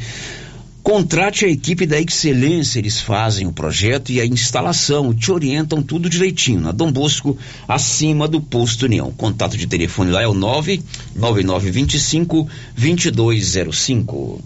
Contrate 0.83 1.45
a 1.45 1.47
equipe 1.47 1.85
da 1.85 1.97
Excelência, 1.97 2.77
eles 2.77 2.99
fazem 2.99 3.47
o 3.47 3.53
projeto 3.53 4.11
e 4.11 4.19
a 4.19 4.25
instalação, 4.25 5.13
te 5.13 5.31
orientam 5.31 5.81
tudo 5.81 6.09
direitinho. 6.09 6.59
Na 6.59 6.73
Dom 6.73 6.91
Bosco, 6.91 7.37
acima 7.65 8.27
do 8.27 8.41
Posto 8.41 8.83
União. 8.83 9.09
Contato 9.13 9.55
de 9.55 9.65
telefone 9.65 10.11
lá 10.11 10.21
é 10.21 10.27
o 10.27 10.33
99925 10.33 12.49
2205. 12.75 14.43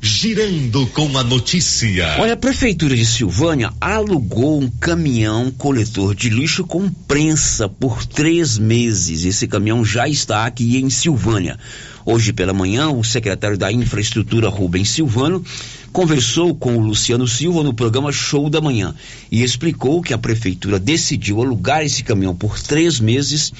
Girando 0.00 0.86
com 0.86 1.18
a 1.18 1.24
notícia. 1.24 2.18
Olha, 2.20 2.34
a 2.34 2.36
Prefeitura 2.36 2.96
de 2.96 3.04
Silvânia 3.04 3.72
alugou 3.80 4.60
um 4.60 4.70
caminhão 4.70 5.50
coletor 5.50 6.14
de 6.14 6.30
lixo 6.30 6.64
com 6.64 6.88
prensa 6.88 7.68
por 7.68 8.06
três 8.06 8.56
meses. 8.56 9.24
Esse 9.24 9.48
caminhão 9.48 9.84
já 9.84 10.08
está 10.08 10.46
aqui 10.46 10.78
em 10.78 10.88
Silvânia. 10.88 11.58
Hoje 12.10 12.32
pela 12.32 12.54
manhã, 12.54 12.88
o 12.88 13.04
secretário 13.04 13.58
da 13.58 13.70
Infraestrutura, 13.70 14.48
Rubens 14.48 14.92
Silvano, 14.92 15.44
conversou 15.92 16.54
com 16.54 16.74
o 16.74 16.80
Luciano 16.80 17.28
Silva 17.28 17.62
no 17.62 17.74
programa 17.74 18.10
Show 18.10 18.48
da 18.48 18.62
Manhã 18.62 18.94
e 19.30 19.42
explicou 19.42 20.00
que 20.00 20.14
a 20.14 20.18
prefeitura 20.18 20.78
decidiu 20.78 21.42
alugar 21.42 21.84
esse 21.84 22.02
caminhão 22.02 22.34
por 22.34 22.58
três 22.58 22.98
meses 22.98 23.52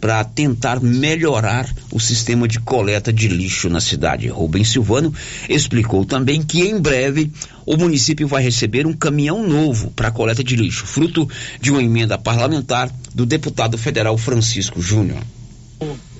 para 0.00 0.22
tentar 0.22 0.80
melhorar 0.80 1.68
o 1.90 1.98
sistema 1.98 2.46
de 2.46 2.60
coleta 2.60 3.12
de 3.12 3.26
lixo 3.26 3.68
na 3.68 3.80
cidade. 3.80 4.28
Rubens 4.28 4.70
Silvano 4.70 5.12
explicou 5.48 6.04
também 6.04 6.42
que 6.42 6.60
em 6.60 6.80
breve 6.80 7.32
o 7.66 7.76
município 7.76 8.28
vai 8.28 8.40
receber 8.40 8.86
um 8.86 8.92
caminhão 8.92 9.44
novo 9.44 9.90
para 9.90 10.12
coleta 10.12 10.44
de 10.44 10.54
lixo, 10.54 10.86
fruto 10.86 11.28
de 11.60 11.72
uma 11.72 11.82
emenda 11.82 12.16
parlamentar 12.16 12.88
do 13.12 13.26
deputado 13.26 13.76
federal 13.76 14.16
Francisco 14.16 14.80
Júnior. 14.80 15.24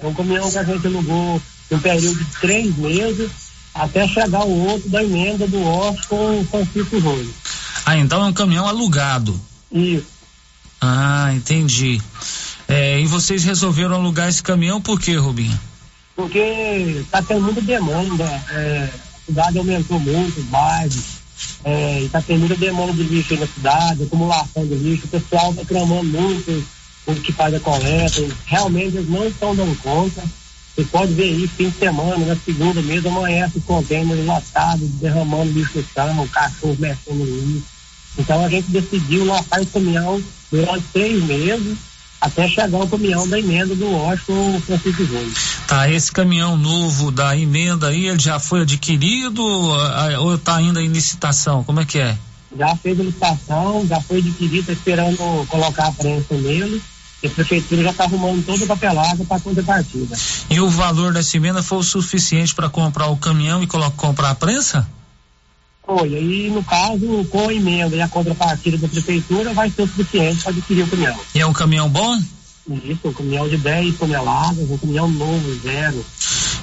É 0.03 0.07
um 0.07 0.15
caminhão 0.15 0.51
que 0.51 0.59
a 0.59 0.65
gente 0.65 0.85
alugou 0.85 1.41
um 1.71 1.79
período 1.79 2.19
de 2.19 2.25
três 2.41 2.77
meses 2.77 3.31
até 3.75 4.07
chegar 4.07 4.45
o 4.45 4.67
outro 4.69 4.89
da 4.89 5.03
emenda 5.03 5.47
do 5.47 5.63
Oscar 5.63 6.07
com 6.09 6.41
o 6.41 6.45
Francisco 6.45 7.01
Júnior. 7.01 7.33
Ah, 7.87 7.97
então 7.97 8.23
é 8.25 8.27
um 8.27 8.33
caminhão 8.33 8.67
alugado. 8.67 9.41
Isso. 9.73 10.07
Ah, 10.81 11.33
entendi. 11.35 12.01
É, 12.67 13.01
e 13.01 13.07
vocês 13.07 13.45
resolveram 13.45 13.95
alugar 13.95 14.29
esse 14.29 14.43
caminhão 14.43 14.81
por 14.81 15.01
quê, 15.01 15.17
Rubinho? 15.17 15.59
Porque 16.15 16.39
está 17.01 17.23
tendo 17.23 17.43
muita 17.43 17.61
demanda, 17.61 18.25
é, 18.51 18.89
a 18.93 19.27
cidade 19.27 19.59
aumentou 19.59 19.99
muito, 19.99 20.43
bairros, 20.51 21.21
é, 21.65 22.01
está 22.03 22.21
tendo 22.21 22.41
muita 22.41 22.57
demanda 22.57 22.93
de 22.93 23.03
lixo 23.05 23.35
aí 23.35 23.41
na 23.41 23.47
cidade, 23.47 24.03
acumulação 24.03 24.67
de 24.67 24.75
lixo, 24.75 25.07
o 25.07 25.09
pessoal 25.09 25.51
está 25.51 25.65
clamando 25.65 26.05
muito 26.05 26.65
o 27.07 27.15
que 27.15 27.33
faz 27.33 27.55
a 27.55 27.61
coleta, 27.61 28.23
realmente 28.47 28.97
eles 28.97 29.09
não 29.09 29.27
estão 29.27 29.55
dando 29.55 29.77
conta. 29.83 30.23
Você 30.75 30.85
pode 30.85 31.13
ver 31.15 31.27
isso 31.27 31.55
fim 31.57 31.69
de 31.69 31.79
semana, 31.79 32.25
na 32.25 32.37
segunda 32.37 32.81
mesmo, 32.81 33.09
amanhece 33.09 33.59
o 33.59 33.63
contêiner 33.63 34.25
lotado, 34.25 34.81
derramando 35.01 35.53
lixo 35.53 35.79
no 35.79 35.85
chão, 35.93 36.23
o 36.23 36.29
cachorro 36.29 36.77
mexendo 36.79 37.25
lixo. 37.25 37.67
Então 38.19 38.45
a 38.45 38.49
gente 38.49 38.71
decidiu 38.71 39.25
lotar 39.25 39.61
o 39.61 39.67
caminhão 39.67 40.23
durante 40.51 40.85
três 40.93 41.23
meses 41.25 41.77
até 42.21 42.47
chegar 42.47 42.79
o 42.79 42.89
caminhão 42.89 43.27
da 43.27 43.39
emenda 43.39 43.75
do 43.75 43.91
Washington 43.91 44.61
Francisco 44.61 45.05
Júnior. 45.05 45.33
Tá, 45.67 45.91
esse 45.91 46.13
caminhão 46.13 46.57
novo 46.57 47.11
da 47.11 47.37
emenda 47.37 47.89
aí, 47.89 48.07
ele 48.07 48.19
já 48.19 48.39
foi 48.39 48.63
adquirido 48.63 49.43
ou 49.43 50.35
está 50.35 50.57
ainda 50.57 50.83
em 50.83 50.89
licitação? 50.89 51.65
Como 51.65 51.81
é 51.81 51.85
que 51.87 51.99
é? 51.99 52.17
Já 52.59 52.77
fez 52.77 52.99
a 53.01 53.05
licitação, 53.05 53.87
já 53.87 54.01
foi 54.01 54.19
adquirido, 54.19 54.67
tá 54.67 54.73
esperando 54.73 55.47
colocar 55.49 55.87
a 55.87 55.93
prensa 55.93 56.35
nele. 56.35 56.83
E 57.23 57.27
a 57.27 57.31
prefeitura 57.31 57.83
já 57.83 57.91
está 57.91 58.05
arrumando 58.05 58.45
toda 58.45 58.65
a 58.65 58.69
papelada 58.69 59.25
para 59.25 59.41
contrapartida. 59.41 60.17
E 60.49 60.61
o 60.61 60.69
valor 60.69 61.13
dessa 61.13 61.37
emenda 61.37 61.63
foi 61.63 61.79
o 61.79 61.83
suficiente 61.83 62.55
para 62.55 62.71
comprar 62.71 63.09
o 63.09 63.17
caminhão 63.17 63.63
e 63.63 63.67
comprar 63.67 64.31
a 64.31 64.35
prensa? 64.35 64.89
Foi. 65.85 66.15
Aí, 66.15 66.51
no 66.51 66.63
caso, 66.63 67.25
com 67.31 67.49
a 67.49 67.55
emenda 67.55 67.97
e 67.97 68.01
a 68.01 68.09
contrapartida 68.09 68.79
da 68.79 68.89
prefeitura, 68.89 69.53
vai 69.53 69.71
ser 69.71 69.83
o 69.83 69.87
suficiente 69.89 70.43
para 70.43 70.53
adquirir 70.53 70.85
o 70.85 70.89
caminhão. 70.89 71.17
E 71.35 71.41
é 71.41 71.47
um 71.47 71.53
caminhão 71.53 71.89
bom? 71.89 72.19
Isso, 72.85 73.09
um 73.09 73.13
caminhão 73.13 73.49
de 73.49 73.57
10 73.57 73.97
toneladas, 73.97 74.71
um 74.71 74.79
caminhão 74.79 75.09
novo, 75.11 75.61
zero. 75.61 76.05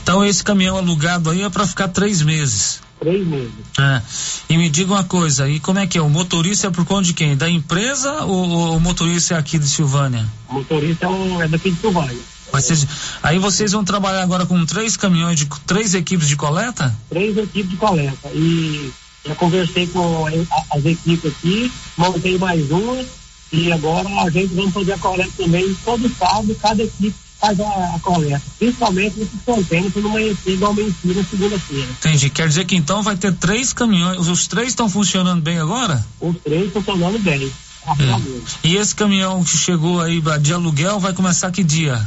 Então, 0.08 0.24
esse 0.24 0.42
caminhão 0.42 0.78
alugado 0.78 1.30
aí 1.30 1.44
é 1.44 1.50
para 1.50 1.68
ficar 1.68 1.90
três 1.90 2.22
meses. 2.22 2.80
Três 2.98 3.28
meses. 3.28 3.52
É. 3.78 4.02
E 4.50 4.58
me 4.58 4.70
diga 4.70 4.94
uma 4.94 5.04
coisa, 5.04 5.50
e 5.50 5.60
como 5.60 5.80
é 5.80 5.86
que 5.86 5.98
é? 5.98 6.02
O 6.02 6.10
motorista 6.10 6.68
é 6.68 6.70
por 6.70 6.86
conta 6.86 7.04
de 7.04 7.14
quem? 7.14 7.36
Da 7.36 7.50
empresa 7.50 8.24
ou, 8.24 8.50
ou 8.50 8.78
o 8.78 8.80
motorista 8.80 9.34
é 9.34 9.38
aqui 9.38 9.60
de 9.60 9.68
Silvânia? 9.68 10.26
O 10.48 10.54
motorista 10.54 11.08
é, 11.08 11.10
um, 11.10 11.42
é 11.42 11.50
daqui 11.50 11.72
de 11.72 11.82
Silvânia. 11.82 12.18
Vocês, 12.54 12.88
aí 13.22 13.38
vocês 13.38 13.74
vão 13.74 13.84
trabalhar 13.84 14.24
agora 14.24 14.46
com 14.46 14.66
três 14.66 14.96
caminhões 14.96 15.38
de 15.38 15.46
três 15.66 15.94
equipes 15.94 16.30
de 16.30 16.38
coleta? 16.38 16.96
Três 17.10 17.36
equipes 17.36 17.72
de 17.72 17.76
coleta. 17.76 18.30
E 18.34 18.90
já 19.26 19.36
conversei 19.36 19.88
com 19.88 20.26
as 20.72 20.86
equipes 20.86 21.34
aqui, 21.34 21.70
montei 21.98 22.38
mais 22.38 22.72
uma 22.72 23.04
e 23.52 23.74
agora 23.74 24.08
a 24.22 24.30
gente 24.30 24.54
vai 24.54 24.72
fazer 24.72 24.94
a 24.94 24.98
coleta 25.00 25.32
também 25.36 25.76
todo 25.84 26.10
sábado, 26.18 26.56
cada 26.62 26.82
equipe 26.82 27.27
faz 27.40 27.60
a, 27.60 28.00
coleta, 28.02 28.42
principalmente 28.58 29.20
nesses 29.20 29.42
contêineres 29.46 29.96
não 29.96 30.10
amanhecer 30.10 30.54
igual 30.54 30.72
amanhecia 30.72 31.14
na 31.14 31.24
segunda-feira. 31.24 31.88
Entendi. 31.92 32.30
Quer 32.30 32.48
dizer 32.48 32.66
que 32.66 32.76
então 32.76 33.04
vai 33.04 33.16
ter 33.16 33.34
três 33.34 33.74
caminhões, 33.74 34.28
os 34.28 34.48
três 34.48 34.70
estão 34.70 34.90
funcionando 34.90 35.42
bem 35.42 35.60
agora? 35.60 36.06
Os 36.20 36.36
três 36.44 36.72
funcionando 36.72 37.20
bem. 37.20 37.52
É. 37.88 38.68
E 38.68 38.76
esse 38.76 38.94
caminhão 38.94 39.44
que 39.44 39.58
chegou 39.58 40.02
aí 40.02 40.22
de 40.42 40.54
aluguel 40.54 41.00
vai 41.00 41.14
começar 41.14 41.52
que 41.52 41.64
dia? 41.64 42.06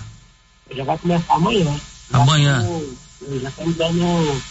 Já 0.74 0.84
vai 0.84 0.98
começar 0.98 1.34
amanhã. 1.34 1.74
Amanhã. 2.12 2.66
Já 3.40 3.48
estamos 3.48 3.76
dando, 3.76 4.42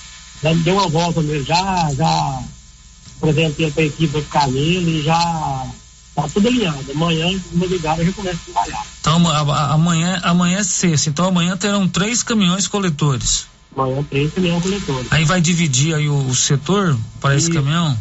dando, 0.41 0.63
deu 0.63 0.73
uma 0.75 0.87
volta 0.87 1.21
mesmo, 1.21 1.45
já, 1.45 1.89
já 1.93 2.43
apresentei 3.17 3.69
para 3.69 3.83
a 3.83 3.85
equipe 3.85 4.21
ficar 4.21 4.47
nele 4.47 4.99
e 4.99 5.03
já 5.03 5.65
tá 6.23 6.29
tudo 6.33 6.47
alinhado. 6.47 6.91
Amanhã, 6.91 7.41
uma 7.51 7.65
ligada, 7.65 8.03
já 8.03 8.11
começo 8.11 8.39
a 8.41 8.51
trabalhar. 8.51 8.85
Então, 8.99 9.27
amanhã, 9.29 10.19
amanhã 10.23 10.59
é 10.59 10.63
sexta, 10.63 11.09
então 11.09 11.25
amanhã 11.25 11.55
terão 11.57 11.87
três 11.87 12.23
caminhões 12.23 12.67
coletores. 12.67 13.47
Amanhã 13.75 14.03
três 14.09 14.33
caminhões 14.33 14.63
coletores. 14.63 15.07
Aí 15.11 15.25
vai 15.25 15.41
dividir 15.41 15.95
aí 15.95 16.09
o, 16.09 16.27
o 16.27 16.35
setor 16.35 16.97
para 17.19 17.35
esse 17.35 17.49
caminhão? 17.51 17.97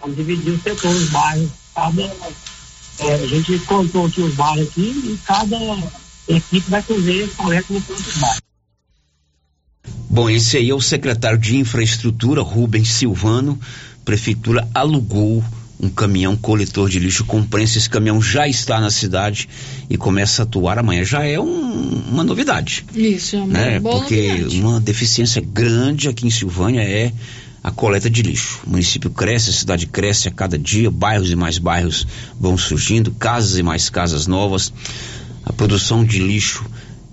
Vamos 0.00 0.16
dividir 0.16 0.52
o 0.52 0.60
setor, 0.60 0.94
os 0.94 1.08
bairros. 1.10 1.50
Cada, 1.74 2.02
é, 2.02 3.14
a 3.14 3.26
gente 3.26 3.58
contou 3.60 4.06
aqui 4.06 4.20
os 4.20 4.34
bairros 4.34 4.68
aqui 4.68 4.80
e 4.82 5.18
cada 5.24 5.56
equipe 6.28 6.70
vai 6.70 6.82
fazer 6.82 7.28
coleta 7.36 7.72
no 7.72 7.80
próprio 7.80 8.20
bairro. 8.20 8.40
Bom, 10.08 10.30
esse 10.30 10.56
aí 10.56 10.70
é 10.70 10.74
o 10.74 10.80
secretário 10.80 11.38
de 11.38 11.58
Infraestrutura, 11.58 12.40
Rubens 12.42 12.88
Silvano. 12.88 13.60
Prefeitura 14.04 14.66
alugou 14.72 15.44
um 15.78 15.88
caminhão 15.88 16.36
coletor 16.36 16.88
de 16.88 16.98
lixo 16.98 17.24
com 17.24 17.42
prensa. 17.42 17.78
Esse 17.78 17.88
caminhão 17.88 18.20
já 18.20 18.48
está 18.48 18.80
na 18.80 18.90
cidade 18.90 19.48
e 19.88 19.96
começa 19.96 20.42
a 20.42 20.44
atuar 20.44 20.78
amanhã. 20.78 21.04
Já 21.04 21.24
é 21.24 21.38
um, 21.38 22.02
uma 22.10 22.24
novidade. 22.24 22.84
Isso, 22.94 23.36
é 23.36 23.38
uma 23.40 23.52
né? 23.52 23.80
boa 23.80 23.98
Porque 23.98 24.28
novidade. 24.28 24.60
uma 24.60 24.80
deficiência 24.80 25.42
grande 25.42 26.08
aqui 26.08 26.26
em 26.26 26.30
Silvânia 26.30 26.80
é 26.80 27.12
a 27.62 27.70
coleta 27.70 28.08
de 28.08 28.22
lixo. 28.22 28.60
O 28.66 28.70
município 28.70 29.10
cresce, 29.10 29.50
a 29.50 29.52
cidade 29.52 29.86
cresce 29.86 30.28
a 30.28 30.30
cada 30.30 30.58
dia, 30.58 30.90
bairros 30.90 31.30
e 31.30 31.36
mais 31.36 31.58
bairros 31.58 32.06
vão 32.38 32.56
surgindo, 32.56 33.10
casas 33.10 33.58
e 33.58 33.62
mais 33.62 33.90
casas 33.90 34.26
novas. 34.26 34.72
A 35.44 35.52
produção 35.52 36.04
de 36.04 36.18
lixo 36.18 36.64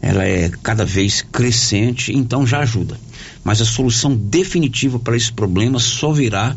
ela 0.02 0.26
é 0.26 0.52
cada 0.62 0.84
vez 0.84 1.21
crescente, 1.21 2.12
então 2.12 2.45
já 2.45 2.60
ajuda. 2.60 2.99
Mas 3.41 3.62
a 3.62 3.65
solução 3.65 4.13
definitiva 4.13 4.99
para 4.99 5.15
esse 5.15 5.32
problema 5.32 5.80
só 5.80 6.12
virá 6.12 6.56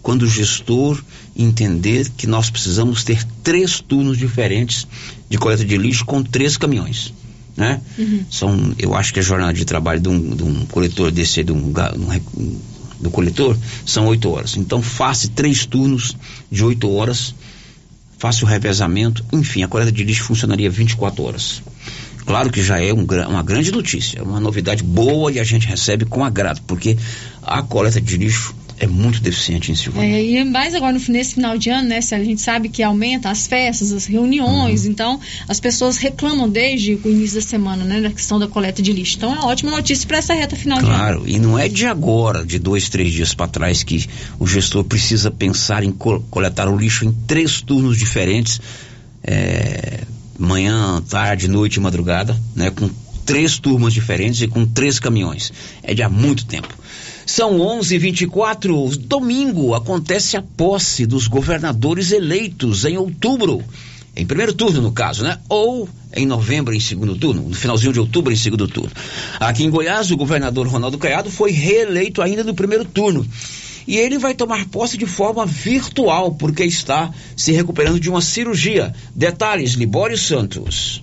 quando 0.00 0.22
o 0.22 0.28
gestor 0.28 1.02
entender 1.36 2.08
que 2.16 2.26
nós 2.26 2.50
precisamos 2.50 3.02
ter 3.02 3.24
três 3.42 3.80
turnos 3.80 4.16
diferentes 4.16 4.86
de 5.28 5.36
coleta 5.38 5.64
de 5.64 5.76
lixo 5.76 6.04
com 6.04 6.22
três 6.22 6.56
caminhões. 6.56 7.12
Né? 7.56 7.80
Uhum. 7.98 8.24
São, 8.30 8.74
eu 8.78 8.94
acho 8.94 9.12
que 9.12 9.20
a 9.20 9.22
jornada 9.22 9.52
de 9.52 9.64
trabalho 9.64 10.00
de 10.00 10.08
um, 10.08 10.36
de 10.36 10.42
um 10.42 10.66
coletor 10.66 11.10
desse, 11.10 11.42
de 11.42 11.52
um, 11.52 11.72
um, 11.72 12.60
do 13.00 13.10
coletor, 13.10 13.56
são 13.84 14.06
oito 14.06 14.30
horas. 14.30 14.56
Então 14.56 14.82
faça 14.82 15.28
três 15.28 15.64
turnos 15.66 16.16
de 16.50 16.64
oito 16.64 16.90
horas, 16.90 17.34
faça 18.18 18.44
o 18.44 18.48
revezamento, 18.48 19.24
enfim, 19.32 19.62
a 19.62 19.68
coleta 19.68 19.92
de 19.92 20.02
lixo 20.02 20.24
funcionaria 20.24 20.70
24 20.70 21.22
horas. 21.22 21.62
Claro 22.26 22.50
que 22.50 22.62
já 22.62 22.82
é 22.82 22.92
um 22.92 23.04
uma 23.28 23.42
grande 23.42 23.70
notícia, 23.70 24.18
é 24.18 24.22
uma 24.22 24.40
novidade 24.40 24.82
boa 24.82 25.30
e 25.30 25.38
a 25.38 25.44
gente 25.44 25.66
recebe 25.66 26.06
com 26.06 26.24
agrado, 26.24 26.62
porque 26.66 26.96
a 27.42 27.62
coleta 27.62 28.00
de 28.00 28.16
lixo 28.16 28.54
é 28.78 28.86
muito 28.86 29.20
deficiente 29.20 29.70
em 29.70 29.74
Silvânia. 29.74 30.16
É, 30.16 30.24
e 30.24 30.44
mais 30.44 30.74
agora 30.74 30.92
no, 30.92 31.00
nesse 31.08 31.34
final 31.34 31.56
de 31.56 31.70
ano, 31.70 31.88
né, 31.88 31.98
a 31.98 32.24
gente 32.24 32.40
sabe 32.40 32.68
que 32.68 32.82
aumenta 32.82 33.30
as 33.30 33.46
festas, 33.46 33.92
as 33.92 34.06
Uhum. 34.06 34.12
reuniões, 34.12 34.84
então 34.84 35.20
as 35.48 35.60
pessoas 35.60 35.96
reclamam 35.96 36.48
desde 36.48 36.94
o 37.04 37.08
início 37.08 37.36
da 37.40 37.46
semana, 37.46 37.84
né, 37.84 38.00
da 38.00 38.10
questão 38.10 38.38
da 38.38 38.48
coleta 38.48 38.82
de 38.82 38.92
lixo. 38.92 39.16
Então 39.16 39.32
é 39.32 39.36
uma 39.38 39.46
ótima 39.46 39.70
notícia 39.70 40.06
para 40.08 40.18
essa 40.18 40.34
reta 40.34 40.56
final 40.56 40.78
de 40.78 40.84
ano. 40.86 40.94
Claro, 40.94 41.22
e 41.26 41.38
não 41.38 41.58
é 41.58 41.68
de 41.68 41.86
agora, 41.86 42.44
de 42.44 42.58
dois, 42.58 42.88
três 42.88 43.12
dias 43.12 43.32
para 43.32 43.46
trás, 43.48 43.82
que 43.82 44.06
o 44.38 44.46
gestor 44.46 44.82
precisa 44.84 45.30
pensar 45.30 45.84
em 45.84 45.92
co- 45.92 46.20
coletar 46.30 46.68
o 46.68 46.76
lixo 46.76 47.04
em 47.04 47.12
três 47.26 47.60
turnos 47.62 47.96
diferentes, 47.96 48.60
é, 49.22 50.02
manhã, 50.38 51.00
tarde, 51.08 51.48
noite 51.48 51.76
e 51.76 51.80
madrugada, 51.80 52.36
né, 52.54 52.70
com 52.70 52.90
três 53.24 53.58
turmas 53.58 53.92
diferentes 53.94 54.42
e 54.42 54.48
com 54.48 54.66
três 54.66 54.98
caminhões. 54.98 55.52
É 55.82 55.94
de 55.94 56.02
há 56.02 56.08
muito 56.08 56.44
tempo. 56.44 56.68
São 57.26 57.58
11:24. 57.58 58.96
Domingo 58.96 59.74
acontece 59.74 60.36
a 60.36 60.42
posse 60.42 61.06
dos 61.06 61.26
governadores 61.26 62.12
eleitos 62.12 62.84
em 62.84 62.96
outubro. 62.96 63.62
Em 64.16 64.24
primeiro 64.24 64.52
turno, 64.52 64.80
no 64.80 64.92
caso, 64.92 65.24
né? 65.24 65.38
Ou 65.48 65.88
em 66.14 66.24
novembro, 66.24 66.72
em 66.72 66.80
segundo 66.80 67.16
turno. 67.16 67.42
No 67.48 67.54
finalzinho 67.54 67.92
de 67.92 68.00
outubro, 68.00 68.32
em 68.32 68.36
segundo 68.36 68.68
turno. 68.68 68.92
Aqui 69.40 69.64
em 69.64 69.70
Goiás, 69.70 70.10
o 70.10 70.16
governador 70.16 70.68
Ronaldo 70.68 70.98
Caiado 70.98 71.30
foi 71.30 71.50
reeleito 71.50 72.22
ainda 72.22 72.44
no 72.44 72.54
primeiro 72.54 72.84
turno. 72.84 73.26
E 73.86 73.96
ele 73.98 74.18
vai 74.18 74.34
tomar 74.34 74.66
posse 74.68 74.96
de 74.96 75.06
forma 75.06 75.44
virtual, 75.44 76.32
porque 76.32 76.64
está 76.64 77.12
se 77.36 77.52
recuperando 77.52 77.98
de 77.98 78.08
uma 78.08 78.22
cirurgia. 78.22 78.94
Detalhes, 79.14 79.72
Libório 79.72 80.16
Santos. 80.16 81.02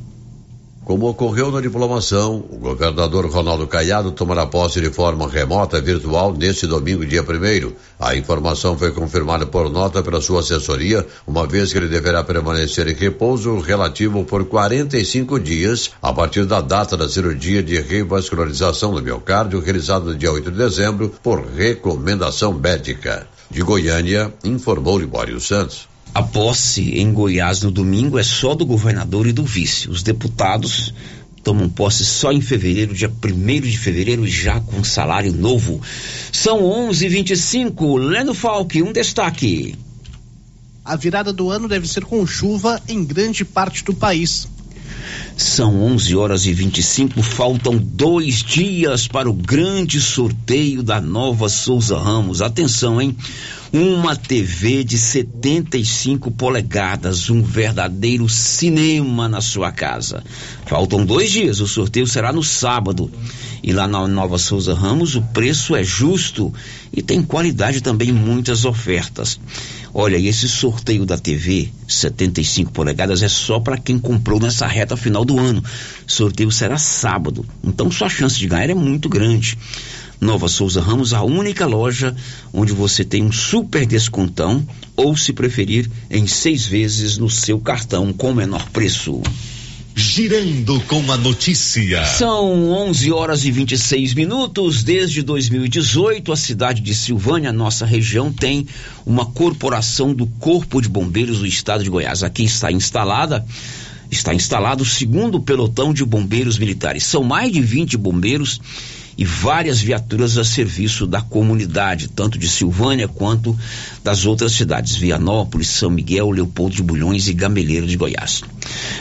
Como 0.92 1.08
ocorreu 1.08 1.50
na 1.50 1.62
diplomação, 1.62 2.44
o 2.50 2.58
governador 2.58 3.26
Ronaldo 3.26 3.66
Caiado 3.66 4.12
tomará 4.12 4.46
posse 4.46 4.82
de 4.82 4.90
forma 4.90 5.26
remota 5.26 5.80
virtual 5.80 6.34
neste 6.34 6.68
domingo, 6.68 7.06
dia 7.06 7.22
1 7.22 7.72
A 7.98 8.14
informação 8.14 8.78
foi 8.78 8.92
confirmada 8.92 9.46
por 9.46 9.70
nota 9.70 10.04
pela 10.04 10.20
sua 10.20 10.42
assessoria, 10.42 11.08
uma 11.26 11.48
vez 11.48 11.72
que 11.72 11.78
ele 11.78 11.88
deverá 11.88 12.26
permanecer 12.26 12.90
em 12.90 12.94
repouso 12.94 13.58
relativo 13.60 14.26
por 14.26 14.44
45 14.44 15.40
dias 15.40 15.92
a 16.02 16.12
partir 16.12 16.44
da 16.44 16.60
data 16.60 16.98
da 16.98 17.08
cirurgia 17.08 17.64
de 17.64 17.80
revascularização 17.80 18.94
do 18.94 19.02
miocárdio 19.02 19.62
realizada 19.62 20.04
no 20.04 20.16
dia 20.18 20.30
8 20.30 20.52
de 20.52 20.58
dezembro 20.58 21.16
por 21.24 21.42
recomendação 21.46 22.52
médica. 22.52 23.26
De 23.50 23.62
Goiânia, 23.62 24.34
informou 24.44 25.00
Libório 25.00 25.40
Santos. 25.40 25.91
A 26.14 26.22
posse 26.22 27.00
em 27.00 27.14
Goiás 27.14 27.62
no 27.62 27.72
domingo 27.72 28.20
é 28.20 28.24
só 28.24 28.54
do 28.54 28.66
governador 28.66 29.28
e 29.28 29.32
do 29.32 29.46
vice. 29.46 29.90
Os 29.90 30.04
deputados 30.04 30.94
tomam 31.42 31.70
posse 31.70 32.04
só 32.06 32.34
em 32.34 32.42
fevereiro, 32.42 32.94
dia 32.94 33.10
1 33.10 33.62
de 33.62 33.78
fevereiro, 33.78 34.28
já 34.28 34.60
com 34.60 34.84
salário 34.84 35.32
novo. 35.32 35.82
São 36.32 36.64
11:25. 36.64 37.98
Leno 37.98 38.34
Falque, 38.34 38.84
um 38.84 38.92
destaque. 38.92 39.76
A 40.84 40.98
virada 40.98 41.32
do 41.32 41.50
ano 41.50 41.70
deve 41.70 41.88
ser 41.88 42.04
com 42.04 42.28
chuva 42.28 42.82
em 42.90 43.06
grande 43.06 43.46
parte 43.46 43.82
do 43.84 43.94
país. 43.94 44.48
São 45.42 45.82
11 45.82 46.16
horas 46.16 46.46
e 46.46 46.54
25, 46.54 47.24
faltam 47.24 47.76
dois 47.76 48.44
dias 48.44 49.08
para 49.08 49.28
o 49.28 49.34
grande 49.34 50.00
sorteio 50.00 50.84
da 50.84 51.02
nova 51.02 51.50
Souza 51.50 51.98
Ramos. 51.98 52.44
Atenção, 52.44 53.02
hein? 53.02 53.18
Uma 53.74 54.16
TV 54.16 54.84
de 54.84 55.00
75 55.00 56.30
polegadas, 56.30 57.32
um 57.32 57.42
verdadeiro 57.42 58.30
cinema 58.30 59.28
na 59.28 59.42
sua 59.42 59.72
casa. 59.72 60.24
Faltam 60.68 61.04
dois 61.04 61.32
dias, 61.32 61.60
o 61.60 61.68
sorteio 61.68 62.06
será 62.06 62.32
no 62.32 62.44
sábado. 62.44 63.10
E 63.64 63.72
lá 63.72 63.88
na 63.88 64.08
Nova 64.08 64.38
Souza 64.38 64.74
Ramos 64.74 65.16
o 65.16 65.22
preço 65.22 65.76
é 65.76 65.84
justo 65.84 66.52
e 66.92 67.02
tem 67.02 67.22
qualidade 67.22 67.82
também 67.82 68.12
muitas 68.12 68.66
ofertas. 68.66 69.40
Olha, 69.94 70.18
e 70.18 70.28
esse 70.28 70.48
sorteio 70.48 71.06
da 71.06 71.18
TV 71.18 71.70
75 71.88 72.72
polegadas 72.72 73.22
é 73.22 73.28
só 73.28 73.60
para 73.60 73.78
quem 73.78 74.00
comprou 74.00 74.40
nessa 74.40 74.66
reta 74.66 74.98
final 74.98 75.24
do 75.24 75.31
ano. 75.40 75.64
O 76.08 76.12
sorteio 76.12 76.52
será 76.52 76.78
sábado, 76.78 77.46
então 77.64 77.92
sua 77.92 78.10
chance 78.10 78.38
de 78.38 78.48
ganhar 78.48 78.70
é 78.70 78.76
muito 78.76 79.10
grande. 79.10 79.58
Nova 80.22 80.48
Souza 80.48 80.80
Ramos, 80.80 81.14
a 81.14 81.24
única 81.24 81.66
loja 81.66 82.16
onde 82.54 82.72
você 82.74 83.04
tem 83.04 83.24
um 83.24 83.32
super 83.32 83.88
descontão 83.88 84.64
ou, 84.96 85.18
se 85.18 85.34
preferir, 85.34 85.90
em 86.12 86.28
seis 86.28 86.64
vezes 86.64 87.18
no 87.18 87.28
seu 87.28 87.60
cartão 87.60 88.14
com 88.14 88.32
menor 88.32 88.70
preço. 88.70 89.20
Girando 89.96 90.80
com 90.82 91.12
a 91.12 91.18
notícia. 91.18 92.06
São 92.06 92.70
11 92.70 93.12
horas 93.12 93.46
e 93.46 93.52
26 93.52 94.14
minutos. 94.14 94.84
Desde 94.84 95.22
2018, 95.22 96.32
a 96.32 96.36
cidade 96.38 96.82
de 96.82 96.96
Silvânia, 96.96 97.52
nossa 97.52 97.86
região, 97.86 98.32
tem 98.32 98.68
uma 99.06 99.26
corporação 99.26 100.14
do 100.14 100.28
Corpo 100.28 100.82
de 100.82 100.88
Bombeiros 100.88 101.40
do 101.40 101.48
Estado 101.48 101.84
de 101.84 101.90
Goiás. 101.90 102.24
Aqui 102.24 102.44
está 102.44 102.72
instalada 102.72 103.44
está 104.12 104.34
instalado 104.34 104.84
o 104.84 104.86
segundo 104.86 105.40
pelotão 105.40 105.94
de 105.94 106.04
bombeiros 106.04 106.60
militares. 106.60 107.06
São 107.06 107.24
mais 107.24 107.52
de 107.52 107.62
20 107.62 107.98
bombeiros 107.98 108.60
e 109.18 109.26
várias 109.26 109.80
viaturas 109.80 110.38
a 110.38 110.44
serviço 110.44 111.06
da 111.06 111.22
comunidade, 111.22 112.08
tanto 112.08 112.38
de 112.38 112.50
Silvânia 112.50 113.08
quanto 113.08 113.58
das 114.04 114.26
outras 114.26 114.52
cidades, 114.54 114.96
Vianópolis, 114.96 115.68
São 115.68 115.90
Miguel, 115.90 116.32
Leopoldo 116.32 116.76
de 116.76 116.84
Bulhões 116.84 117.28
e 117.28 117.34
Gameleira 117.34 117.86
de 117.86 117.98
Goiás. 117.98 118.44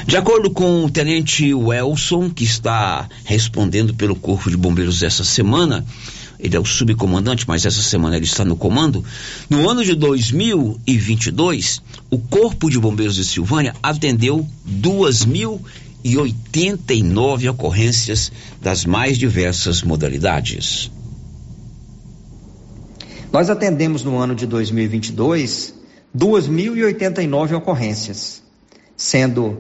De 0.07 0.17
acordo 0.17 0.51
com 0.51 0.85
o 0.85 0.91
tenente 0.91 1.53
Welson, 1.55 2.31
que 2.31 2.45
está 2.45 3.09
respondendo 3.25 3.95
pelo 3.95 4.15
Corpo 4.15 4.51
de 4.51 4.57
Bombeiros 4.57 5.03
essa 5.03 5.25
semana, 5.25 5.85
ele 6.43 6.57
é 6.57 6.61
o 6.61 6.65
subcomandante, 6.65 7.45
mas 7.47 7.67
essa 7.67 7.83
semana 7.83 8.17
ele 8.17 8.25
está 8.25 8.45
no 8.45 8.57
comando. 8.57 9.05
No 9.49 9.69
ano 9.69 9.85
de 9.85 9.95
2022, 9.95 11.81
o 12.11 12.19
Corpo 12.19 12.69
de 12.71 12.79
Bombeiros 12.79 13.17
de 13.17 13.25
Silvânia 13.25 13.75
atendeu 13.83 14.47
2.089 14.69 17.51
ocorrências 17.51 18.31
das 18.61 18.85
mais 18.85 19.19
diversas 19.19 19.83
modalidades. 19.83 20.91
Nós 23.33 23.49
atendemos 23.49 24.03
no 24.03 24.19
ano 24.19 24.35
de 24.35 24.45
2022 24.47 25.79
2.089 26.17 27.57
ocorrências, 27.57 28.43
sendo 28.97 29.59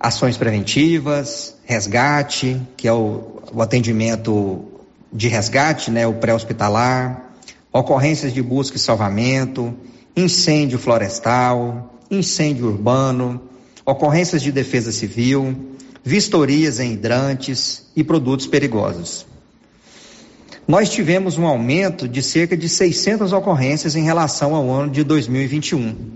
ações 0.00 0.36
preventivas, 0.36 1.54
resgate, 1.64 2.60
que 2.76 2.88
é 2.88 2.92
o, 2.92 3.40
o 3.52 3.62
atendimento 3.62 4.73
de 5.14 5.28
resgate, 5.28 5.92
né, 5.92 6.06
o 6.06 6.14
pré-hospitalar, 6.14 7.30
ocorrências 7.72 8.34
de 8.34 8.42
busca 8.42 8.76
e 8.76 8.80
salvamento, 8.80 9.72
incêndio 10.16 10.78
florestal, 10.78 12.00
incêndio 12.10 12.66
urbano, 12.66 13.40
ocorrências 13.86 14.42
de 14.42 14.50
defesa 14.50 14.90
civil, 14.90 15.76
vistorias 16.02 16.80
em 16.80 16.92
hidrantes 16.92 17.86
e 17.94 18.02
produtos 18.02 18.46
perigosos. 18.46 19.24
Nós 20.66 20.88
tivemos 20.88 21.38
um 21.38 21.46
aumento 21.46 22.08
de 22.08 22.22
cerca 22.22 22.56
de 22.56 22.68
600 22.68 23.32
ocorrências 23.32 23.94
em 23.94 24.02
relação 24.02 24.54
ao 24.54 24.68
ano 24.70 24.90
de 24.90 25.04
2021. 25.04 26.12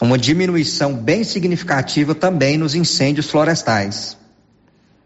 Uma 0.00 0.16
diminuição 0.16 0.94
bem 0.94 1.24
significativa 1.24 2.14
também 2.14 2.56
nos 2.56 2.74
incêndios 2.74 3.28
florestais. 3.28 4.16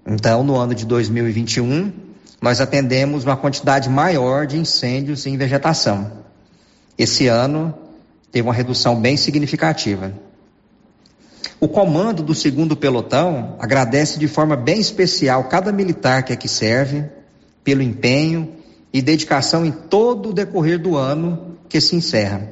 Então, 0.07 0.43
no 0.43 0.57
ano 0.57 0.75
de 0.75 0.85
2021, 0.85 2.08
nós 2.41 2.61
atendemos 2.61 3.25
uma 3.25 3.37
quantidade 3.37 3.89
maior 3.89 4.47
de 4.47 4.57
incêndios 4.57 5.27
em 5.27 5.37
vegetação. 5.37 6.13
Esse 6.97 7.27
ano 7.27 7.75
teve 8.31 8.47
uma 8.47 8.55
redução 8.55 9.01
bem 9.01 9.17
significativa. 9.17 10.13
O 11.61 11.67
comando 11.67 12.23
do 12.23 12.35
segundo 12.35 12.77
pelotão 12.77 13.57
agradece 13.59 14.19
de 14.19 14.29
forma 14.29 14.57
bem 14.57 14.79
especial 14.79 15.45
cada 15.45 15.73
militar 15.73 16.23
que 16.23 16.33
aqui 16.33 16.49
serve 16.49 17.05
pelo 17.65 17.83
empenho 17.83 18.55
e 18.93 19.03
dedicação 19.03 19.67
em 19.67 19.73
todo 19.73 20.31
o 20.31 20.33
decorrer 20.33 20.79
do 20.79 20.97
ano 20.97 21.57
que 21.69 21.81
se 21.81 21.97
encerra. 21.97 22.49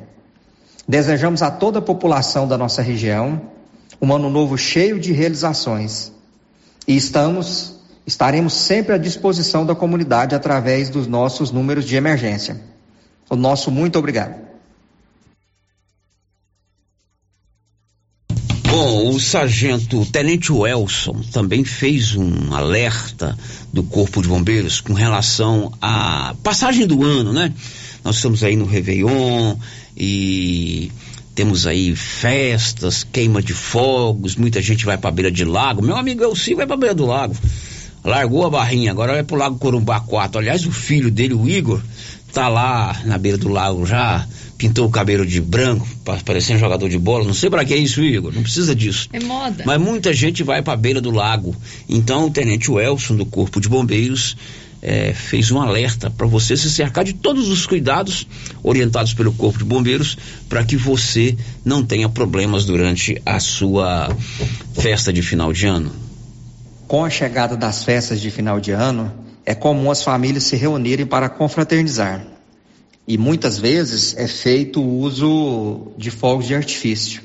Desejamos 0.88 1.42
a 1.42 1.50
toda 1.50 1.78
a 1.78 1.82
população 1.82 2.46
da 2.48 2.58
nossa 2.58 2.82
região 2.82 3.40
um 4.00 4.12
ano 4.12 4.28
novo 4.28 4.58
cheio 4.58 4.98
de 4.98 5.12
realizações. 5.12 6.12
E 6.86 6.96
estamos 6.96 7.75
estaremos 8.06 8.54
sempre 8.54 8.94
à 8.94 8.98
disposição 8.98 9.66
da 9.66 9.74
comunidade 9.74 10.34
através 10.34 10.88
dos 10.88 11.06
nossos 11.06 11.50
números 11.50 11.84
de 11.84 11.96
emergência. 11.96 12.60
O 13.28 13.34
nosso 13.34 13.70
muito 13.70 13.98
obrigado. 13.98 14.46
Bom, 18.68 19.10
o 19.10 19.18
sargento 19.18 20.04
Tenente 20.06 20.52
Welson 20.52 21.22
também 21.32 21.64
fez 21.64 22.14
um 22.14 22.54
alerta 22.54 23.36
do 23.72 23.82
Corpo 23.82 24.22
de 24.22 24.28
Bombeiros 24.28 24.80
com 24.80 24.92
relação 24.92 25.72
à 25.80 26.34
passagem 26.42 26.86
do 26.86 27.02
ano, 27.02 27.32
né? 27.32 27.52
Nós 28.04 28.16
estamos 28.16 28.44
aí 28.44 28.54
no 28.54 28.66
Réveillon 28.66 29.56
e 29.96 30.92
temos 31.34 31.66
aí 31.66 31.96
festas, 31.96 33.02
queima 33.02 33.42
de 33.42 33.54
fogos, 33.54 34.36
muita 34.36 34.60
gente 34.62 34.84
vai 34.84 34.98
para 34.98 35.08
a 35.08 35.12
beira 35.12 35.30
de 35.32 35.44
lago. 35.44 35.82
Meu 35.82 35.96
amigo 35.96 36.22
Elci 36.22 36.54
vai 36.54 36.66
para 36.66 36.74
a 36.76 36.78
beira 36.78 36.94
do 36.94 37.06
lago 37.06 37.34
largou 38.06 38.46
a 38.46 38.50
barrinha, 38.50 38.92
agora 38.92 39.12
vai 39.12 39.24
pro 39.24 39.36
Lago 39.36 39.58
Corumbá 39.58 40.00
4. 40.00 40.38
Aliás, 40.38 40.64
o 40.64 40.70
filho 40.70 41.10
dele, 41.10 41.34
o 41.34 41.48
Igor, 41.48 41.82
tá 42.32 42.48
lá 42.48 43.00
na 43.04 43.18
beira 43.18 43.36
do 43.36 43.48
lago 43.48 43.84
já, 43.84 44.26
pintou 44.56 44.86
o 44.86 44.90
cabelo 44.90 45.26
de 45.26 45.40
branco, 45.40 45.86
parecendo 46.24 46.60
jogador 46.60 46.88
de 46.88 46.98
bola. 46.98 47.24
Não 47.24 47.34
sei 47.34 47.50
para 47.50 47.64
que 47.64 47.74
é 47.74 47.76
isso, 47.76 48.02
Igor, 48.02 48.32
não 48.32 48.42
precisa 48.42 48.74
disso. 48.74 49.08
É 49.12 49.20
moda. 49.20 49.64
Mas 49.66 49.80
muita 49.80 50.14
gente 50.14 50.42
vai 50.44 50.62
pra 50.62 50.76
beira 50.76 51.00
do 51.00 51.10
lago. 51.10 51.54
Então, 51.88 52.26
o 52.26 52.30
tenente 52.30 52.70
Welson, 52.70 53.16
do 53.16 53.26
Corpo 53.26 53.60
de 53.60 53.68
Bombeiros, 53.68 54.36
é, 54.80 55.12
fez 55.12 55.50
um 55.50 55.60
alerta 55.60 56.08
para 56.08 56.26
você 56.26 56.56
se 56.56 56.70
cercar 56.70 57.04
de 57.04 57.12
todos 57.12 57.48
os 57.48 57.66
cuidados 57.66 58.26
orientados 58.62 59.12
pelo 59.14 59.32
Corpo 59.32 59.58
de 59.58 59.64
Bombeiros 59.64 60.16
para 60.48 60.64
que 60.64 60.76
você 60.76 61.36
não 61.64 61.84
tenha 61.84 62.08
problemas 62.08 62.64
durante 62.64 63.20
a 63.26 63.40
sua 63.40 64.14
festa 64.74 65.12
de 65.12 65.22
final 65.22 65.52
de 65.52 65.66
ano. 65.66 66.05
Com 66.86 67.04
a 67.04 67.10
chegada 67.10 67.56
das 67.56 67.82
festas 67.82 68.20
de 68.20 68.30
final 68.30 68.60
de 68.60 68.70
ano, 68.70 69.12
é 69.44 69.56
comum 69.56 69.90
as 69.90 70.04
famílias 70.04 70.44
se 70.44 70.54
reunirem 70.54 71.04
para 71.04 71.28
confraternizar. 71.28 72.24
E 73.08 73.18
muitas 73.18 73.58
vezes 73.58 74.16
é 74.16 74.28
feito 74.28 74.80
o 74.80 74.98
uso 75.00 75.88
de 75.98 76.12
fogos 76.12 76.46
de 76.46 76.54
artifício. 76.54 77.22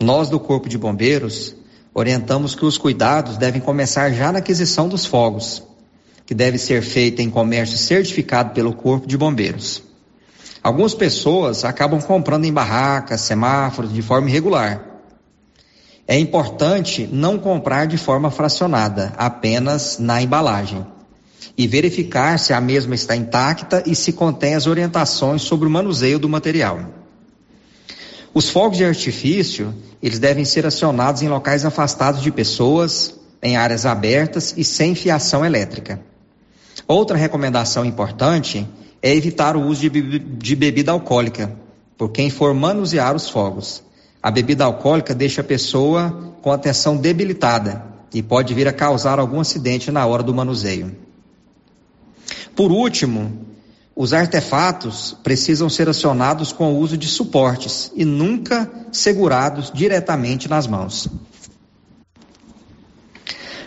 Nós 0.00 0.28
do 0.28 0.40
Corpo 0.40 0.68
de 0.68 0.76
Bombeiros 0.76 1.54
orientamos 1.94 2.56
que 2.56 2.64
os 2.64 2.76
cuidados 2.76 3.36
devem 3.36 3.60
começar 3.60 4.10
já 4.10 4.32
na 4.32 4.40
aquisição 4.40 4.88
dos 4.88 5.06
fogos, 5.06 5.62
que 6.26 6.34
deve 6.34 6.58
ser 6.58 6.82
feita 6.82 7.22
em 7.22 7.30
comércio 7.30 7.78
certificado 7.78 8.54
pelo 8.54 8.72
Corpo 8.74 9.06
de 9.06 9.16
Bombeiros. 9.16 9.84
Algumas 10.60 10.94
pessoas 10.94 11.64
acabam 11.64 12.02
comprando 12.02 12.44
em 12.44 12.52
barracas, 12.52 13.20
semáforos 13.20 13.92
de 13.92 14.02
forma 14.02 14.28
irregular 14.28 14.93
É 16.06 16.18
importante 16.18 17.08
não 17.10 17.38
comprar 17.38 17.86
de 17.86 17.96
forma 17.96 18.30
fracionada, 18.30 19.12
apenas 19.16 19.98
na 19.98 20.20
embalagem, 20.20 20.86
e 21.56 21.66
verificar 21.66 22.38
se 22.38 22.52
a 22.52 22.60
mesma 22.60 22.94
está 22.94 23.16
intacta 23.16 23.82
e 23.86 23.94
se 23.94 24.12
contém 24.12 24.54
as 24.54 24.66
orientações 24.66 25.42
sobre 25.42 25.66
o 25.66 25.70
manuseio 25.70 26.18
do 26.18 26.28
material. 26.28 26.80
Os 28.34 28.50
fogos 28.50 28.78
de 28.78 28.84
artifício, 28.84 29.72
eles 30.02 30.18
devem 30.18 30.44
ser 30.44 30.66
acionados 30.66 31.22
em 31.22 31.28
locais 31.28 31.64
afastados 31.64 32.20
de 32.20 32.32
pessoas, 32.32 33.14
em 33.42 33.56
áreas 33.56 33.86
abertas 33.86 34.54
e 34.56 34.64
sem 34.64 34.94
fiação 34.94 35.44
elétrica. 35.44 36.00
Outra 36.88 37.16
recomendação 37.16 37.84
importante 37.84 38.66
é 39.00 39.14
evitar 39.14 39.56
o 39.56 39.62
uso 39.62 39.88
de, 39.88 40.56
bebida 40.56 40.90
alcoólica 40.90 41.54
por 41.96 42.10
quem 42.10 42.28
for 42.28 42.52
manusear 42.52 43.14
os 43.14 43.28
fogos. 43.28 43.82
A 44.24 44.30
bebida 44.30 44.64
alcoólica 44.64 45.14
deixa 45.14 45.42
a 45.42 45.44
pessoa 45.44 46.32
com 46.40 46.50
a 46.50 46.54
atenção 46.54 46.96
debilitada 46.96 47.84
e 48.10 48.22
pode 48.22 48.54
vir 48.54 48.66
a 48.66 48.72
causar 48.72 49.18
algum 49.18 49.38
acidente 49.38 49.90
na 49.90 50.06
hora 50.06 50.22
do 50.22 50.32
manuseio. 50.32 50.96
Por 52.56 52.72
último, 52.72 53.46
os 53.94 54.14
artefatos 54.14 55.14
precisam 55.22 55.68
ser 55.68 55.90
acionados 55.90 56.54
com 56.54 56.72
o 56.72 56.78
uso 56.78 56.96
de 56.96 57.06
suportes 57.06 57.92
e 57.94 58.02
nunca 58.02 58.72
segurados 58.90 59.70
diretamente 59.70 60.48
nas 60.48 60.66
mãos. 60.66 61.06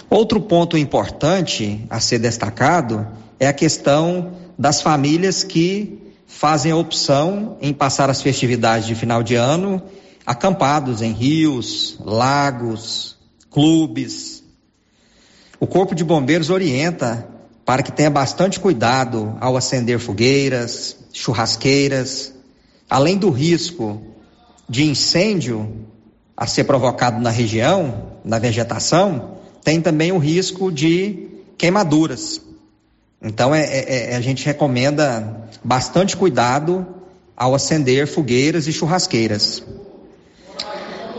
Outro 0.09 0.41
ponto 0.41 0.75
importante 0.75 1.85
a 1.87 1.99
ser 1.99 2.17
destacado 2.17 3.05
é 3.39 3.47
a 3.47 3.53
questão 3.53 4.31
das 4.57 4.81
famílias 4.81 5.43
que 5.43 6.15
fazem 6.25 6.71
a 6.71 6.77
opção 6.77 7.57
em 7.61 7.71
passar 7.71 8.09
as 8.09 8.23
festividades 8.23 8.87
de 8.87 8.95
final 8.95 9.21
de 9.21 9.35
ano 9.35 9.83
acampados 10.27 11.01
em 11.01 11.13
rios, 11.13 11.97
lagos, 12.03 13.15
clubes. 13.49 14.43
O 15.57 15.65
Corpo 15.65 15.95
de 15.95 16.03
Bombeiros 16.03 16.49
orienta 16.49 17.29
para 17.63 17.81
que 17.81 17.93
tenha 17.93 18.09
bastante 18.09 18.59
cuidado 18.59 19.37
ao 19.39 19.55
acender 19.55 19.99
fogueiras, 19.99 20.97
churrasqueiras, 21.13 22.33
além 22.89 23.17
do 23.17 23.29
risco 23.29 24.01
de 24.67 24.83
incêndio 24.83 25.87
a 26.35 26.45
ser 26.45 26.65
provocado 26.65 27.21
na 27.21 27.29
região, 27.29 28.11
na 28.25 28.37
vegetação, 28.37 29.37
tem 29.63 29.79
também 29.79 30.11
o 30.11 30.17
risco 30.17 30.69
de 30.73 31.29
queimaduras. 31.57 32.41
Então 33.21 33.55
é, 33.55 33.63
é, 33.63 34.11
é, 34.11 34.15
a 34.17 34.21
gente 34.21 34.45
recomenda 34.45 35.47
bastante 35.63 36.17
cuidado 36.17 36.85
ao 37.35 37.55
acender 37.55 38.07
fogueiras 38.07 38.67
e 38.67 38.73
churrasqueiras. 38.73 39.63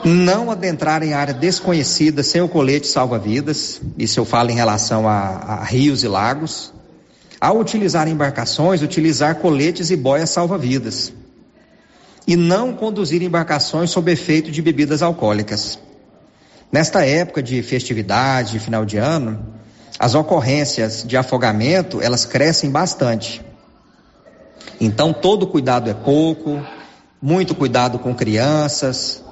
Não 0.04 0.50
adentrar 0.50 1.02
em 1.02 1.12
área 1.12 1.34
desconhecida 1.34 2.22
sem 2.22 2.40
o 2.40 2.48
colete 2.48 2.86
salva-vidas, 2.86 3.80
isso 3.96 4.20
eu 4.20 4.24
falo 4.24 4.50
em 4.50 4.54
relação 4.54 5.08
a, 5.08 5.18
a 5.18 5.64
rios 5.64 6.02
e 6.02 6.08
lagos. 6.08 6.72
Ao 7.40 7.58
utilizar 7.58 8.08
embarcações, 8.08 8.82
utilizar 8.82 9.36
coletes 9.36 9.90
e 9.90 9.96
boias 9.96 10.30
salva-vidas. 10.30 11.12
E 12.26 12.36
não 12.36 12.72
conduzir 12.72 13.22
embarcações 13.22 13.90
sob 13.90 14.10
efeito 14.10 14.50
de 14.50 14.60
bebidas 14.60 15.02
alcoólicas. 15.02 15.78
Nesta 16.70 17.04
época 17.04 17.42
de 17.42 17.62
festividade, 17.62 18.52
de 18.52 18.58
final 18.58 18.84
de 18.84 18.98
ano, 18.98 19.54
as 19.98 20.14
ocorrências 20.14 21.04
de 21.06 21.16
afogamento, 21.16 22.00
elas 22.00 22.24
crescem 22.24 22.70
bastante. 22.70 23.42
Então, 24.80 25.12
todo 25.12 25.46
cuidado 25.46 25.88
é 25.90 25.94
pouco, 25.94 26.62
muito 27.20 27.54
cuidado 27.54 27.98
com 27.98 28.14
crianças. 28.14 29.24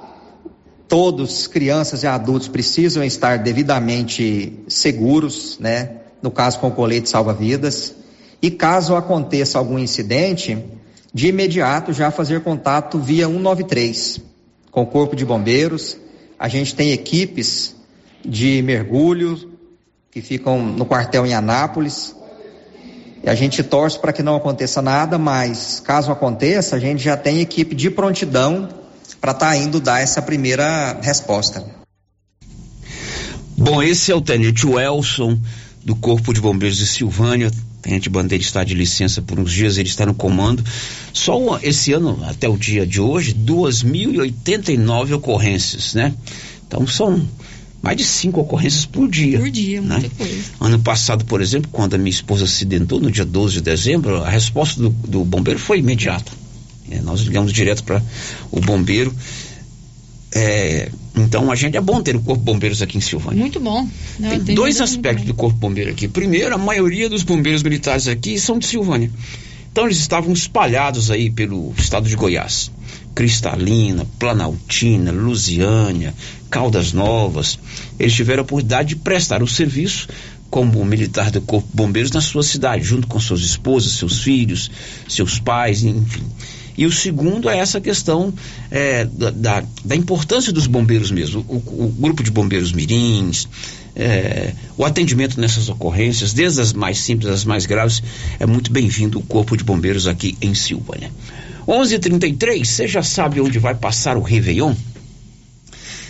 Todos, 0.87 1.47
crianças 1.47 2.03
e 2.03 2.07
adultos, 2.07 2.47
precisam 2.47 3.03
estar 3.03 3.39
devidamente 3.39 4.57
seguros, 4.67 5.57
né? 5.59 5.91
No 6.21 6.31
caso, 6.31 6.59
com 6.59 6.67
o 6.67 6.71
colete 6.71 7.09
salva-vidas. 7.09 7.93
E 8.41 8.49
caso 8.49 8.95
aconteça 8.95 9.57
algum 9.57 9.77
incidente, 9.77 10.57
de 11.13 11.27
imediato 11.27 11.91
já 11.91 12.11
fazer 12.11 12.41
contato 12.41 12.99
via 12.99 13.27
193 13.27 14.21
com 14.71 14.83
o 14.83 14.87
Corpo 14.87 15.15
de 15.15 15.25
Bombeiros 15.25 15.97
a 16.39 16.47
gente 16.47 16.75
tem 16.75 16.91
equipes 16.91 17.75
de 18.23 18.61
mergulho 18.61 19.51
que 20.11 20.21
ficam 20.21 20.61
no 20.61 20.85
quartel 20.85 21.25
em 21.25 21.33
Anápolis. 21.33 22.15
E 23.23 23.29
a 23.29 23.33
gente 23.33 23.63
torce 23.63 23.97
para 23.97 24.13
que 24.13 24.21
não 24.21 24.35
aconteça 24.35 24.81
nada, 24.81 25.17
mas 25.17 25.79
caso 25.79 26.11
aconteça, 26.11 26.75
a 26.75 26.79
gente 26.79 27.03
já 27.03 27.17
tem 27.17 27.41
equipe 27.41 27.73
de 27.75 27.89
prontidão 27.89 28.69
para 29.19 29.31
estar 29.31 29.49
tá 29.49 29.57
indo 29.57 29.79
dar 29.79 30.01
essa 30.01 30.21
primeira 30.21 30.99
resposta. 31.01 31.65
Bom, 33.57 33.81
esse 33.81 34.11
é 34.11 34.15
o 34.15 34.21
Tenente 34.21 34.67
Welson 34.67 35.39
do 35.83 35.95
Corpo 35.95 36.33
de 36.33 36.39
Bombeiros 36.39 36.77
de 36.77 36.85
Silvânia. 36.85 37.51
Tenente 37.81 38.09
Bandeira 38.09 38.43
está 38.43 38.63
de 38.63 38.73
licença 38.73 39.21
por 39.21 39.39
uns 39.39 39.51
dias, 39.51 39.77
ele 39.77 39.87
está 39.87 40.05
no 40.05 40.13
comando. 40.13 40.63
Só 41.13 41.59
esse 41.63 41.93
ano, 41.93 42.19
até 42.25 42.49
o 42.49 42.57
dia 42.57 42.85
de 42.85 42.99
hoje, 42.99 43.33
2.089 43.33 45.15
ocorrências, 45.15 45.93
né? 45.93 46.13
Então 46.67 46.85
são 46.85 47.25
mais 47.81 47.95
de 47.95 48.03
cinco 48.03 48.41
ocorrências 48.41 48.85
por 48.85 49.09
dia. 49.09 49.39
Por 49.39 49.49
dia, 49.49 49.81
né? 49.81 49.99
muita 49.99 50.15
coisa. 50.15 50.43
Ano 50.59 50.79
passado, 50.79 51.25
por 51.25 51.41
exemplo, 51.41 51.69
quando 51.71 51.93
a 51.93 51.97
minha 51.97 52.09
esposa 52.09 52.43
acidentou, 52.43 52.99
no 52.99 53.09
dia 53.09 53.25
12 53.25 53.55
de 53.55 53.61
dezembro, 53.61 54.23
a 54.23 54.29
resposta 54.29 54.81
do, 54.81 54.89
do 54.89 55.23
bombeiro 55.23 55.59
foi 55.59 55.79
imediata. 55.79 56.31
É, 56.89 57.01
nós 57.01 57.21
ligamos 57.21 57.51
direto 57.51 57.83
para 57.83 58.01
o 58.51 58.59
bombeiro 58.59 59.13
é, 60.33 60.91
então 61.15 61.49
a 61.51 61.55
gente 61.55 61.77
é 61.77 61.81
bom 61.81 62.01
ter 62.01 62.15
o 62.15 62.19
Corpo 62.19 62.43
Bombeiros 62.43 62.81
aqui 62.81 62.97
em 62.97 63.01
Silvânia. 63.01 63.39
Muito 63.39 63.59
bom. 63.59 63.87
Tem, 64.19 64.43
tem 64.43 64.55
dois 64.55 64.81
aspectos 64.81 65.25
do 65.25 65.33
Corpo 65.33 65.57
Bombeiro 65.57 65.89
aqui. 65.89 66.07
Primeiro, 66.07 66.53
a 66.53 66.57
maioria 66.57 67.09
dos 67.09 67.23
bombeiros 67.23 67.63
militares 67.63 68.07
aqui 68.07 68.37
são 68.39 68.59
de 68.59 68.67
Silvânia. 68.67 69.09
Então 69.71 69.85
eles 69.85 69.97
estavam 69.97 70.33
espalhados 70.33 71.09
aí 71.09 71.29
pelo 71.29 71.73
estado 71.77 72.07
de 72.07 72.15
Goiás. 72.15 72.71
Cristalina, 73.15 74.05
Planaltina, 74.19 75.11
Lusiânia, 75.11 76.13
Caldas 76.51 76.93
Novas. 76.93 77.57
Eles 77.97 78.13
tiveram 78.13 78.41
a 78.41 78.43
oportunidade 78.43 78.89
de 78.89 78.95
prestar 78.97 79.41
o 79.41 79.47
serviço 79.47 80.07
como 80.49 80.83
militar 80.85 81.31
do 81.31 81.41
Corpo 81.41 81.67
Bombeiros 81.73 82.11
na 82.11 82.21
sua 82.21 82.43
cidade, 82.43 82.83
junto 82.83 83.07
com 83.07 83.19
suas 83.19 83.41
esposas, 83.41 83.93
seus 83.93 84.21
filhos, 84.21 84.69
seus 85.07 85.39
pais, 85.39 85.83
enfim. 85.83 86.23
E 86.77 86.85
o 86.85 86.91
segundo 86.91 87.49
é 87.49 87.57
essa 87.57 87.81
questão 87.81 88.31
é, 88.69 89.03
da, 89.05 89.63
da, 89.83 89.95
importância 89.95 90.53
dos 90.53 90.67
bombeiros 90.67 91.09
mesmo, 91.09 91.43
o, 91.47 91.55
o 91.55 91.95
grupo 91.97 92.21
de 92.21 92.29
bombeiros 92.29 92.71
mirins, 92.71 93.47
é, 93.95 94.53
o 94.77 94.85
atendimento 94.85 95.41
nessas 95.41 95.69
ocorrências, 95.69 96.33
desde 96.33 96.61
as 96.61 96.73
mais 96.73 96.99
simples 96.99 97.31
às 97.31 97.43
mais 97.43 97.65
graves, 97.65 98.03
é 98.39 98.45
muito 98.45 98.71
bem-vindo 98.71 99.17
o 99.17 99.23
Corpo 99.23 99.57
de 99.57 99.63
Bombeiros 99.63 100.05
aqui 100.05 100.37
em 100.39 100.53
Silvânia. 100.53 101.11
11:33, 101.67 102.63
você 102.63 102.87
já 102.87 103.01
sabe 103.01 103.41
onde 103.41 103.57
vai 103.57 103.73
passar 103.73 104.15
o 104.15 104.21
Réveillon? 104.21 104.75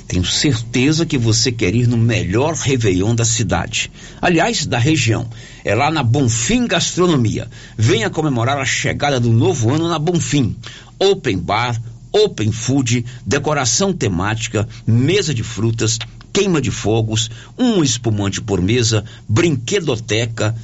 Tenho 0.08 0.24
certeza 0.24 1.06
que 1.06 1.18
você 1.18 1.52
quer 1.52 1.76
ir 1.76 1.86
no 1.86 1.98
melhor 1.98 2.54
Réveillon 2.54 3.14
da 3.14 3.26
cidade. 3.26 3.92
Aliás, 4.22 4.66
da 4.66 4.78
região. 4.78 5.28
É 5.66 5.76
lá 5.76 5.92
na 5.92 6.02
Bonfim 6.02 6.66
Gastronomia. 6.66 7.50
Venha 7.78 8.10
comemorar 8.10 8.58
a 8.58 8.66
chegada 8.66 9.20
do 9.20 9.30
novo 9.30 9.74
ano 9.74 9.90
na 9.90 10.00
Bonfim. 10.00 10.56
Open 10.98 11.38
Bar, 11.38 11.80
Open 12.14 12.54
Food, 12.54 13.06
decoração 13.26 13.92
temática, 13.92 14.68
mesa 14.86 15.34
de 15.34 15.44
frutas, 15.44 16.00
queima 16.32 16.62
de 16.62 16.72
fogos, 16.72 17.30
um 17.58 17.84
espumante 17.84 18.40
por 18.40 18.62
mesa, 18.62 19.04
brinquedoteca, 19.28 20.56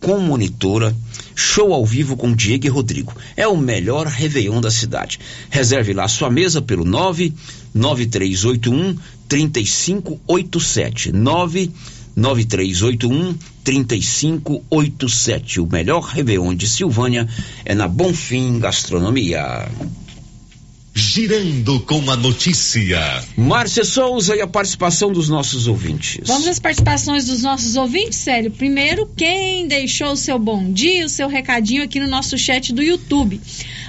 com 0.00 0.18
monitora, 0.18 0.96
show 1.34 1.72
ao 1.72 1.84
vivo 1.84 2.16
com 2.16 2.32
Diego 2.34 2.66
e 2.66 2.70
Rodrigo. 2.70 3.14
É 3.36 3.46
o 3.46 3.56
melhor 3.56 4.06
Réveillon 4.06 4.60
da 4.60 4.70
cidade. 4.70 5.18
Reserve 5.50 5.92
lá 5.92 6.06
sua 6.08 6.30
mesa 6.30 6.62
pelo 6.62 6.84
99381 6.84 8.96
3587. 9.28 11.12
99381 11.12 13.34
3587. 13.62 15.60
O 15.60 15.68
melhor 15.70 16.00
Réveillon 16.00 16.54
de 16.54 16.66
Silvânia 16.66 17.28
é 17.64 17.74
na 17.74 17.86
Bonfim 17.86 18.58
Gastronomia. 18.58 19.68
Girando 20.92 21.78
com 21.80 22.10
a 22.10 22.16
notícia. 22.16 23.00
Márcia 23.36 23.84
Souza 23.84 24.34
e 24.34 24.40
a 24.40 24.46
participação 24.46 25.12
dos 25.12 25.28
nossos 25.28 25.68
ouvintes. 25.68 26.20
Vamos 26.26 26.48
às 26.48 26.58
participações 26.58 27.26
dos 27.26 27.42
nossos 27.42 27.76
ouvintes, 27.76 28.18
sério. 28.18 28.50
Primeiro, 28.50 29.08
quem 29.16 29.68
deixou 29.68 30.12
o 30.12 30.16
seu 30.16 30.36
bom 30.38 30.72
dia, 30.72 31.06
o 31.06 31.08
seu 31.08 31.28
recadinho 31.28 31.84
aqui 31.84 32.00
no 32.00 32.08
nosso 32.08 32.36
chat 32.36 32.72
do 32.72 32.82
YouTube. 32.82 33.40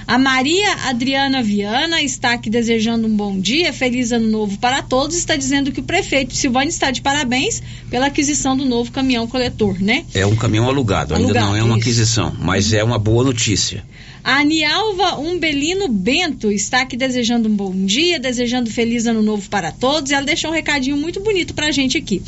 A 0.06 0.16
Maria 0.16 0.72
Adriana 0.88 1.42
Viana 1.42 2.00
está 2.02 2.34
aqui 2.34 2.48
desejando 2.48 3.06
um 3.08 3.16
bom 3.16 3.38
dia, 3.38 3.72
feliz 3.72 4.12
ano 4.12 4.28
novo 4.28 4.58
para 4.58 4.80
todos. 4.80 5.16
Está 5.16 5.34
dizendo 5.36 5.72
que 5.72 5.80
o 5.80 5.84
prefeito 5.84 6.36
Silvânia 6.36 6.70
está 6.70 6.90
de 6.90 7.00
parabéns 7.00 7.62
pela 7.90 8.06
aquisição 8.06 8.56
do 8.56 8.64
novo 8.64 8.92
caminhão 8.92 9.26
coletor, 9.26 9.80
né? 9.80 10.04
É 10.14 10.24
um 10.24 10.36
caminhão 10.36 10.68
alugado, 10.68 11.14
alugado 11.14 11.38
ainda 11.38 11.48
não 11.48 11.56
é 11.56 11.62
uma 11.62 11.78
isso. 11.78 11.80
aquisição, 11.80 12.36
mas 12.38 12.72
é 12.72 12.82
uma 12.82 12.98
boa 12.98 13.24
notícia. 13.24 13.84
A 14.24 14.44
Nialva 14.44 15.18
Umbelino 15.18 15.88
Bento 15.88 16.52
está 16.52 16.82
aqui 16.82 16.96
desejando 16.96 17.48
um 17.48 17.56
bom 17.56 17.72
dia, 17.84 18.20
desejando 18.20 18.70
feliz 18.70 19.04
ano 19.04 19.20
novo 19.20 19.48
para 19.48 19.72
todos. 19.72 20.12
E 20.12 20.14
ela 20.14 20.24
deixou 20.24 20.50
um 20.50 20.54
recadinho 20.54 20.96
muito 20.96 21.18
bonito 21.18 21.52
pra 21.54 21.72
gente 21.72 21.98
aqui. 21.98 22.22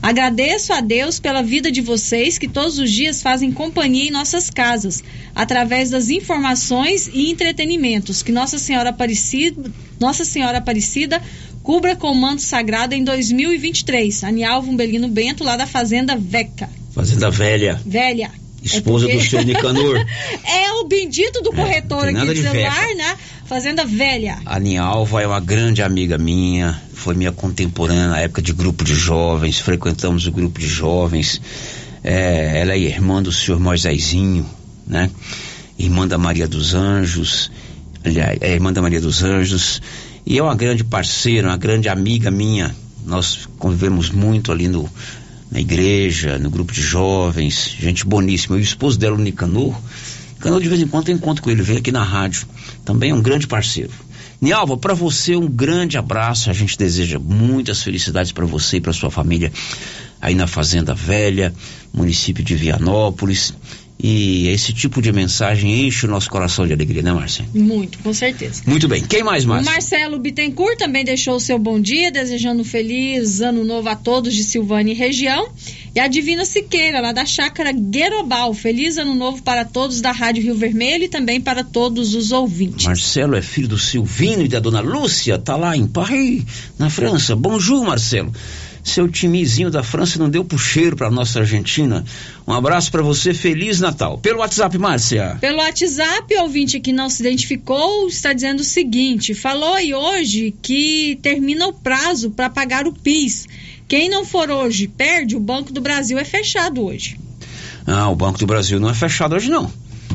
Agradeço 0.00 0.72
a 0.72 0.80
Deus 0.80 1.18
pela 1.18 1.42
vida 1.42 1.72
de 1.72 1.80
vocês 1.80 2.38
que 2.38 2.46
todos 2.46 2.78
os 2.78 2.92
dias 2.92 3.20
fazem 3.20 3.50
companhia 3.50 4.06
em 4.06 4.12
nossas 4.12 4.48
casas, 4.48 5.02
através 5.34 5.90
das 5.90 6.08
informações 6.08 7.10
e 7.12 7.32
entretenimentos. 7.32 8.22
Que 8.22 8.30
Nossa 8.30 8.56
Senhora 8.56 8.90
Aparecida, 8.90 9.72
Nossa 9.98 10.24
Senhora 10.24 10.58
Aparecida 10.58 11.20
cubra 11.64 11.96
com 11.96 12.12
o 12.12 12.14
manto 12.14 12.42
sagrado 12.42 12.94
em 12.94 13.02
2023. 13.02 14.22
A 14.22 14.30
Nialva 14.30 14.70
Umbelino 14.70 15.08
Bento, 15.08 15.42
lá 15.42 15.56
da 15.56 15.66
Fazenda 15.66 16.14
Veca. 16.16 16.70
Fazenda 16.92 17.28
Velha. 17.28 17.80
Velha. 17.84 18.39
Esposa 18.62 19.06
É 19.06 19.08
porque- 19.12 19.24
do 19.24 19.30
seu 19.30 19.42
Nicanor. 19.42 19.96
é 20.44 20.72
o 20.72 20.84
bendito 20.84 21.40
do 21.42 21.50
corretor 21.52 22.04
tem 22.06 22.16
aqui 22.16 22.34
de 22.34 22.42
celular, 22.42 22.86
veca. 22.86 22.94
né? 22.94 23.16
Fazenda 23.46 23.84
Velha. 23.84 24.38
A 24.46 24.58
Nialva 24.60 25.22
é 25.22 25.26
uma 25.26 25.40
grande 25.40 25.82
amiga 25.82 26.16
minha, 26.18 26.80
foi 26.94 27.14
minha 27.14 27.32
contemporânea 27.32 28.08
na 28.08 28.20
época 28.20 28.42
de 28.42 28.52
grupo 28.52 28.84
de 28.84 28.94
jovens, 28.94 29.58
frequentamos 29.58 30.26
o 30.26 30.32
grupo 30.32 30.60
de 30.60 30.66
jovens. 30.68 31.40
É, 32.04 32.60
ela 32.60 32.72
é 32.72 32.78
irmã 32.78 33.22
do 33.22 33.32
senhor 33.32 33.58
Moisésinho, 33.60 34.46
né? 34.86 35.10
Irmã 35.78 36.06
da 36.06 36.16
Maria 36.18 36.46
dos 36.46 36.74
Anjos, 36.74 37.50
aliás, 38.04 38.38
é 38.40 38.52
irmã 38.52 38.72
da 38.72 38.80
Maria 38.82 39.00
dos 39.00 39.22
Anjos, 39.22 39.80
e 40.24 40.38
é 40.38 40.42
uma 40.42 40.54
grande 40.54 40.84
parceira, 40.84 41.48
uma 41.48 41.56
grande 41.56 41.88
amiga 41.88 42.30
minha. 42.30 42.74
Nós 43.04 43.48
convivemos 43.58 44.10
muito 44.10 44.52
ali 44.52 44.68
no, 44.68 44.88
na 45.50 45.60
igreja, 45.60 46.38
no 46.38 46.50
grupo 46.50 46.72
de 46.72 46.80
jovens, 46.80 47.74
gente 47.78 48.06
boníssima. 48.06 48.56
E 48.56 48.60
o 48.60 48.62
esposo 48.62 48.98
dela, 48.98 49.16
o 49.16 49.20
Nicanor, 49.20 49.78
Nicanor 50.34 50.60
de 50.60 50.68
vez 50.68 50.80
em 50.80 50.86
quando 50.86 51.08
eu 51.08 51.14
encontro 51.14 51.42
com 51.42 51.50
ele, 51.50 51.62
vem 51.62 51.78
aqui 51.78 51.90
na 51.90 52.04
rádio. 52.04 52.46
Também 52.84 53.10
é 53.10 53.14
um 53.14 53.20
grande 53.20 53.46
parceiro. 53.46 53.90
Nialva, 54.40 54.76
para 54.76 54.94
você 54.94 55.36
um 55.36 55.46
grande 55.46 55.98
abraço. 55.98 56.48
A 56.48 56.52
gente 56.52 56.78
deseja 56.78 57.18
muitas 57.18 57.82
felicidades 57.82 58.32
para 58.32 58.46
você 58.46 58.78
e 58.78 58.80
para 58.80 58.92
sua 58.92 59.10
família 59.10 59.52
aí 60.20 60.34
na 60.34 60.46
Fazenda 60.46 60.94
Velha, 60.94 61.52
município 61.92 62.44
de 62.44 62.54
Vianópolis. 62.54 63.54
E 64.02 64.48
esse 64.48 64.72
tipo 64.72 65.02
de 65.02 65.12
mensagem 65.12 65.86
enche 65.86 66.06
o 66.06 66.08
nosso 66.08 66.30
coração 66.30 66.66
de 66.66 66.72
alegria, 66.72 67.02
né, 67.02 67.12
Márcia? 67.12 67.44
Muito, 67.54 67.98
com 67.98 68.14
certeza. 68.14 68.62
Muito 68.66 68.88
bem. 68.88 69.04
Quem 69.04 69.22
mais, 69.22 69.44
O 69.44 69.48
Márcia? 69.48 69.70
Marcelo 69.70 70.18
Bittencourt 70.18 70.78
também 70.78 71.04
deixou 71.04 71.36
o 71.36 71.40
seu 71.40 71.58
bom 71.58 71.78
dia, 71.78 72.10
desejando 72.10 72.62
um 72.62 72.64
feliz 72.64 73.40
ano 73.40 73.62
novo 73.62 73.88
a 73.88 73.96
todos 73.96 74.34
de 74.34 74.42
Silvânia 74.42 74.92
e 74.92 74.94
região. 74.94 75.48
E 75.94 76.00
a 76.00 76.06
Divina 76.06 76.44
Siqueira, 76.44 77.00
lá 77.00 77.12
da 77.12 77.26
Chácara 77.26 77.72
Guerobal. 77.72 78.54
Feliz 78.54 78.96
ano 78.96 79.14
novo 79.14 79.42
para 79.42 79.64
todos 79.64 80.00
da 80.00 80.12
Rádio 80.12 80.42
Rio 80.44 80.54
Vermelho 80.54 81.04
e 81.04 81.08
também 81.08 81.40
para 81.40 81.62
todos 81.64 82.14
os 82.14 82.32
ouvintes. 82.32 82.86
Marcelo 82.86 83.34
é 83.34 83.42
filho 83.42 83.68
do 83.68 83.78
Silvino 83.78 84.44
e 84.44 84.48
da 84.48 84.60
dona 84.60 84.80
Lúcia, 84.80 85.36
tá 85.36 85.56
lá 85.56 85.76
em 85.76 85.86
Paris, 85.86 86.44
na 86.78 86.88
França. 86.88 87.34
Bonjour, 87.36 87.84
Marcelo. 87.84 88.32
Seu 88.82 89.08
timezinho 89.08 89.70
da 89.70 89.82
França 89.82 90.18
não 90.18 90.28
deu 90.28 90.44
puxeiro 90.44 90.96
para 90.96 91.10
nossa 91.10 91.40
Argentina. 91.40 92.04
Um 92.46 92.52
abraço 92.52 92.90
para 92.90 93.02
você, 93.02 93.34
feliz 93.34 93.80
Natal. 93.80 94.18
Pelo 94.18 94.38
WhatsApp, 94.38 94.76
Márcia. 94.78 95.36
Pelo 95.40 95.58
WhatsApp, 95.58 96.34
o 96.34 96.42
ouvinte 96.42 96.80
que 96.80 96.92
não 96.92 97.08
se 97.08 97.22
identificou 97.22 98.08
está 98.08 98.32
dizendo 98.32 98.60
o 98.60 98.64
seguinte: 98.64 99.34
falou 99.34 99.74
aí 99.74 99.94
hoje 99.94 100.54
que 100.62 101.18
termina 101.22 101.66
o 101.66 101.72
prazo 101.72 102.30
para 102.30 102.48
pagar 102.48 102.86
o 102.86 102.92
PIS. 102.92 103.46
Quem 103.86 104.08
não 104.08 104.24
for 104.24 104.50
hoje 104.50 104.86
perde, 104.86 105.36
o 105.36 105.40
Banco 105.40 105.72
do 105.72 105.80
Brasil 105.80 106.18
é 106.18 106.24
fechado 106.24 106.84
hoje. 106.84 107.18
Ah, 107.86 108.08
o 108.08 108.14
Banco 108.14 108.38
do 108.38 108.46
Brasil 108.46 108.78
não 108.78 108.88
é 108.88 108.94
fechado 108.94 109.34
hoje 109.34 109.50
não. 109.50 109.70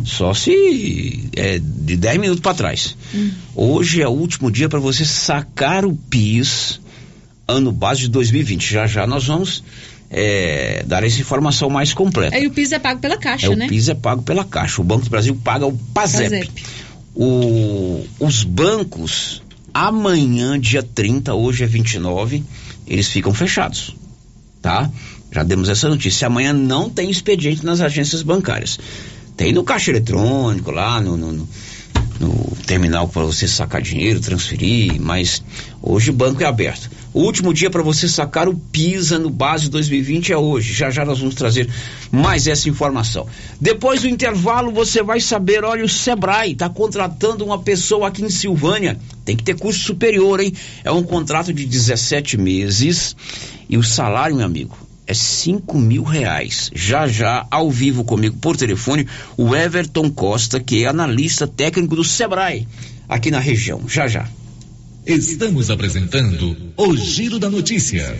Só 0.05 0.33
se 0.33 1.29
é 1.35 1.59
de 1.59 1.97
10 1.97 2.19
minutos 2.19 2.41
para 2.41 2.53
trás. 2.53 2.95
Hoje 3.55 4.01
é 4.01 4.07
o 4.07 4.11
último 4.11 4.51
dia 4.51 4.69
para 4.69 4.79
você 4.79 5.03
sacar 5.03 5.83
o 5.85 5.95
PIS 5.95 6.79
ano 7.47 7.71
base 7.71 8.01
de 8.01 8.07
2020. 8.09 8.71
Já 8.73 8.87
já 8.87 9.05
nós 9.07 9.25
vamos 9.25 9.63
é, 10.09 10.83
dar 10.87 11.03
essa 11.03 11.19
informação 11.19 11.69
mais 11.69 11.93
completa. 11.93 12.35
Aí 12.35 12.45
o 12.47 12.51
PIS 12.51 12.71
é 12.71 12.79
pago 12.79 12.99
pela 12.99 13.17
Caixa, 13.17 13.47
É, 13.51 13.55
né? 13.55 13.65
o 13.65 13.69
PIS 13.69 13.89
é 13.89 13.93
pago 13.95 14.21
pela 14.21 14.43
Caixa. 14.45 14.81
O 14.81 14.83
Banco 14.83 15.03
do 15.05 15.09
Brasil 15.09 15.35
paga 15.43 15.65
o 15.65 15.73
PASEP. 15.93 16.29
PASEP. 16.29 16.63
O- 17.15 18.05
os 18.19 18.43
bancos, 18.43 19.41
amanhã, 19.73 20.59
dia 20.59 20.83
30, 20.83 21.33
hoje 21.33 21.63
é 21.63 21.67
29, 21.67 22.43
eles 22.87 23.07
ficam 23.07 23.33
fechados. 23.33 23.95
Tá? 24.61 24.89
Já 25.31 25.43
demos 25.43 25.69
essa 25.69 25.87
notícia. 25.89 26.27
Amanhã 26.27 26.51
não 26.53 26.89
tem 26.89 27.09
expediente 27.09 27.65
nas 27.65 27.81
agências 27.81 28.21
bancárias. 28.21 28.79
Tem 29.37 29.51
no 29.53 29.63
caixa 29.63 29.91
eletrônico, 29.91 30.71
lá 30.71 30.99
no, 31.01 31.15
no- 31.17 31.31
no- 31.33 31.49
no 32.19 32.55
terminal 32.65 33.07
para 33.07 33.23
você 33.23 33.47
sacar 33.47 33.81
dinheiro, 33.81 34.19
transferir, 34.19 34.99
mas 34.99 35.43
hoje 35.81 36.09
o 36.09 36.13
banco 36.13 36.41
é 36.41 36.45
aberto. 36.45 36.89
O 37.13 37.21
último 37.21 37.53
dia 37.53 37.69
para 37.69 37.81
você 37.81 38.07
sacar 38.07 38.49
o 38.49 38.55
PISA 38.55 39.17
no 39.17 39.29
base 39.29 39.69
2020 39.69 40.33
é 40.33 40.37
hoje. 40.37 40.73
Já 40.73 40.89
já 40.89 41.05
nós 41.05 41.19
vamos 41.19 41.35
trazer 41.35 41.69
mais 42.11 42.45
essa 42.45 42.67
informação. 42.67 43.25
Depois 43.59 44.01
do 44.01 44.09
intervalo 44.09 44.71
você 44.71 45.01
vai 45.01 45.21
saber, 45.21 45.63
olha, 45.63 45.85
o 45.85 45.89
Sebrae 45.89 46.51
está 46.51 46.67
contratando 46.67 47.45
uma 47.45 47.59
pessoa 47.59 48.09
aqui 48.09 48.23
em 48.23 48.29
Silvânia. 48.29 48.99
Tem 49.23 49.35
que 49.35 49.43
ter 49.43 49.57
curso 49.57 49.79
superior, 49.79 50.39
hein? 50.39 50.53
É 50.83 50.91
um 50.91 51.03
contrato 51.03 51.53
de 51.53 51.65
17 51.65 52.37
meses 52.37 53.15
e 53.69 53.77
o 53.77 53.83
salário, 53.83 54.35
meu 54.35 54.45
amigo, 54.45 54.77
é 55.07 55.13
5 55.13 55.77
mil 55.77 56.03
reais. 56.03 56.71
Já 56.73 57.07
já, 57.07 57.45
ao 57.49 57.69
vivo 57.71 58.03
comigo 58.03 58.37
por 58.37 58.57
telefone, 58.57 59.07
o 59.37 59.55
Everton 59.55 60.09
Costa, 60.09 60.59
que 60.59 60.83
é 60.83 60.87
analista 60.87 61.47
técnico 61.47 61.95
do 61.95 62.03
Sebrae, 62.03 62.67
aqui 63.07 63.31
na 63.31 63.39
região. 63.39 63.87
Já 63.87 64.07
já. 64.07 64.27
Estamos 65.05 65.69
apresentando 65.69 66.57
o 66.75 66.97
Giro 66.97 67.37
da 67.37 67.49
Notícia. 67.49 68.19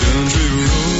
country 0.00 0.48
road. 0.56 0.99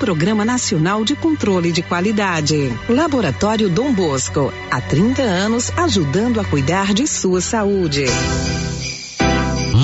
Programa 0.01 0.43
Nacional 0.43 1.05
de 1.05 1.15
Controle 1.15 1.71
de 1.71 1.83
Qualidade. 1.83 2.75
Laboratório 2.89 3.69
Dom 3.69 3.93
Bosco, 3.93 4.51
há 4.71 4.81
30 4.81 5.21
anos 5.21 5.71
ajudando 5.77 6.39
a 6.39 6.43
cuidar 6.43 6.91
de 6.91 7.05
sua 7.05 7.39
saúde. 7.39 8.05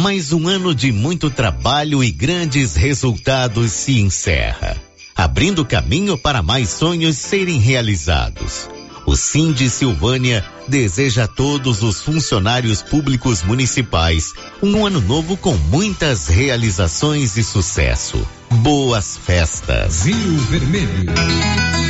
Mais 0.01 0.33
um 0.33 0.47
ano 0.47 0.73
de 0.73 0.91
muito 0.91 1.29
trabalho 1.29 2.03
e 2.03 2.09
grandes 2.09 2.75
resultados 2.75 3.71
se 3.71 4.01
encerra, 4.01 4.75
abrindo 5.15 5.63
caminho 5.63 6.17
para 6.17 6.41
mais 6.41 6.69
sonhos 6.69 7.15
serem 7.17 7.59
realizados. 7.59 8.67
O 9.05 9.15
Cindy 9.15 9.69
Silvânia 9.69 10.43
deseja 10.67 11.25
a 11.25 11.27
todos 11.27 11.83
os 11.83 12.01
funcionários 12.01 12.81
públicos 12.81 13.43
municipais 13.43 14.33
um 14.63 14.83
ano 14.83 14.99
novo 14.99 15.37
com 15.37 15.53
muitas 15.55 16.25
realizações 16.25 17.37
e 17.37 17.43
sucesso. 17.43 18.17
Boas 18.49 19.17
festas. 19.17 20.05
Rio 20.05 20.37
Vermelho. 20.49 21.11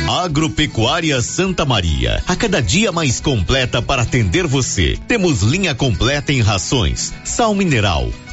Agropecuária 0.08 1.20
Santa 1.20 1.64
Maria, 1.64 2.22
a 2.26 2.34
cada 2.34 2.60
dia 2.60 2.90
mais 2.90 3.20
completa 3.20 3.80
para 3.80 4.02
atender 4.02 4.46
você. 4.46 4.98
Temos 5.06 5.42
linha 5.42 5.74
completa 5.74 6.32
em 6.32 6.40
rações, 6.40 7.12
sal 7.24 7.54
mineral, 7.54 8.10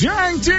Gente! 0.00 0.50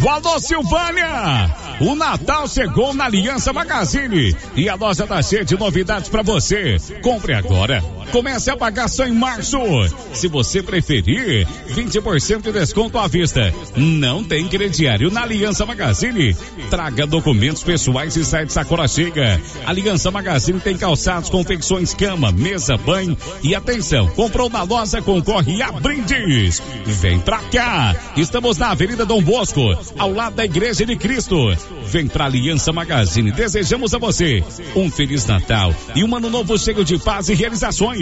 Valor 0.00 0.38
Silvânia! 0.38 1.50
O 1.80 1.94
Natal 1.94 2.46
chegou 2.46 2.92
na 2.92 3.06
Aliança 3.06 3.54
Magazine 3.54 4.36
e 4.54 4.68
a 4.68 4.74
loja 4.74 5.06
tá 5.06 5.22
cheia 5.22 5.42
de 5.42 5.56
novidades 5.56 6.10
para 6.10 6.22
você. 6.22 6.76
Compre 7.00 7.32
agora. 7.32 7.82
Comece 8.12 8.50
a 8.50 8.56
pagar 8.56 8.88
só 8.88 9.06
em 9.06 9.12
março. 9.12 9.58
Se 10.12 10.26
você 10.26 10.62
preferir, 10.62 11.46
20% 11.68 12.42
de 12.42 12.52
desconto 12.52 12.98
à 12.98 13.06
vista. 13.06 13.52
Não 13.76 14.24
tem 14.24 14.48
crediário 14.48 15.10
na 15.10 15.22
Aliança 15.22 15.64
Magazine. 15.64 16.36
Traga 16.68 17.06
documentos 17.06 17.62
pessoais 17.62 18.16
e 18.16 18.24
sai 18.24 18.46
de 18.46 18.52
sacola 18.52 18.88
chega. 18.88 19.40
Aliança 19.64 20.10
Magazine 20.10 20.58
tem 20.58 20.76
calçados, 20.76 21.30
confecções, 21.30 21.94
cama, 21.94 22.32
mesa, 22.32 22.76
banho 22.76 23.16
e 23.42 23.54
atenção. 23.54 24.08
Comprou 24.08 24.50
na 24.50 24.64
loja, 24.64 25.00
concorre 25.00 25.62
a 25.62 25.70
brindes. 25.70 26.60
Vem 26.84 27.20
pra 27.20 27.38
cá. 27.38 27.94
Estamos 28.16 28.58
na 28.58 28.70
Avenida 28.70 29.06
Dom 29.06 29.22
Bosco, 29.22 29.60
ao 29.96 30.12
lado 30.12 30.34
da 30.34 30.44
Igreja 30.44 30.84
de 30.84 30.96
Cristo. 30.96 31.36
Vem 31.86 32.08
pra 32.08 32.24
Aliança 32.24 32.72
Magazine. 32.72 33.30
Desejamos 33.30 33.94
a 33.94 33.98
você 33.98 34.42
um 34.74 34.90
Feliz 34.90 35.26
Natal 35.26 35.72
e 35.94 36.02
um 36.02 36.16
ano 36.16 36.28
novo 36.28 36.58
cheio 36.58 36.84
de 36.84 36.98
paz 36.98 37.28
e 37.28 37.34
realizações. 37.34 37.99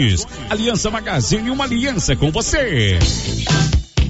Aliança 0.49 0.89
Magazine, 0.89 1.49
uma 1.49 1.65
aliança 1.65 2.15
com 2.15 2.31
você. 2.31 2.97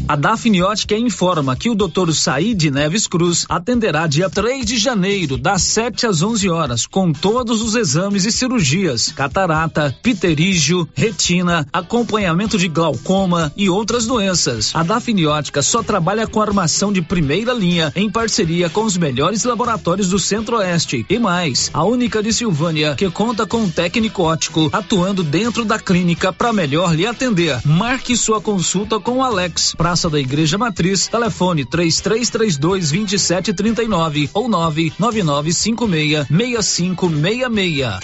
A 0.09 0.15
Dafniótica 0.15 0.97
informa 0.97 1.55
que 1.55 1.69
o 1.69 1.75
Dr. 1.75 2.11
Said 2.13 2.71
Neves 2.71 3.05
Cruz 3.05 3.45
atenderá 3.47 4.07
dia 4.07 4.27
3 4.27 4.65
de 4.65 4.75
janeiro, 4.75 5.37
das 5.37 5.61
7 5.61 6.07
às 6.07 6.23
11 6.23 6.49
horas, 6.49 6.87
com 6.87 7.13
todos 7.13 7.61
os 7.61 7.75
exames 7.75 8.25
e 8.25 8.31
cirurgias: 8.31 9.11
catarata, 9.11 9.95
pterígio, 10.01 10.89
retina, 10.95 11.67
acompanhamento 11.71 12.57
de 12.57 12.67
glaucoma 12.67 13.53
e 13.55 13.69
outras 13.69 14.07
doenças. 14.07 14.71
A 14.73 14.81
Dafniótica 14.81 15.61
só 15.61 15.83
trabalha 15.83 16.25
com 16.25 16.41
armação 16.41 16.91
de 16.91 17.03
primeira 17.03 17.53
linha 17.53 17.93
em 17.95 18.09
parceria 18.09 18.67
com 18.67 18.85
os 18.85 18.97
melhores 18.97 19.43
laboratórios 19.43 20.09
do 20.09 20.17
Centro-Oeste. 20.17 21.05
E 21.07 21.19
mais, 21.19 21.69
a 21.71 21.83
única 21.83 22.23
de 22.23 22.33
Silvânia 22.33 22.95
que 22.95 23.07
conta 23.11 23.45
com 23.45 23.57
um 23.57 23.69
técnico 23.69 24.23
ótico 24.23 24.71
atuando 24.73 25.21
dentro 25.23 25.63
da 25.63 25.77
clínica 25.77 26.33
para 26.33 26.51
melhor 26.51 26.95
lhe 26.95 27.05
atender. 27.05 27.61
Marque 27.63 28.17
sua 28.17 28.41
consulta 28.41 28.99
com 28.99 29.17
o 29.17 29.23
Alex. 29.23 29.75
Praça 29.99 30.09
da 30.11 30.19
Igreja 30.21 30.57
Matriz, 30.57 31.09
telefone 31.09 31.65
3332 31.65 32.91
2739 32.91 34.29
ou 34.33 34.47
99956 34.47 36.25
6566. 36.29 37.99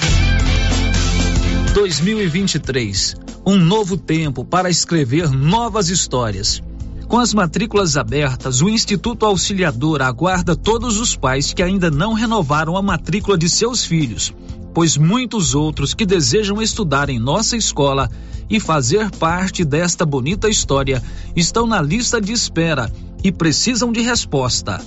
2023. 1.73 3.15
Um 3.45 3.55
novo 3.55 3.95
tempo 3.95 4.43
para 4.43 4.69
escrever 4.69 5.31
novas 5.31 5.87
histórias. 5.87 6.61
Com 7.07 7.17
as 7.17 7.33
matrículas 7.33 7.95
abertas, 7.95 8.61
o 8.61 8.67
Instituto 8.67 9.25
Auxiliador 9.25 10.01
aguarda 10.01 10.53
todos 10.53 10.99
os 10.99 11.15
pais 11.15 11.53
que 11.53 11.63
ainda 11.63 11.89
não 11.89 12.11
renovaram 12.11 12.75
a 12.75 12.81
matrícula 12.81 13.37
de 13.37 13.47
seus 13.47 13.85
filhos. 13.85 14.33
Pois 14.75 14.97
muitos 14.97 15.55
outros 15.55 15.93
que 15.93 16.05
desejam 16.05 16.61
estudar 16.61 17.09
em 17.09 17.17
nossa 17.17 17.55
escola 17.55 18.11
e 18.49 18.59
fazer 18.59 19.09
parte 19.09 19.63
desta 19.63 20.05
bonita 20.05 20.49
história 20.49 21.01
estão 21.33 21.65
na 21.65 21.81
lista 21.81 22.19
de 22.19 22.33
espera 22.33 22.91
e 23.23 23.31
precisam 23.31 23.89
de 23.89 24.01
resposta. 24.01 24.81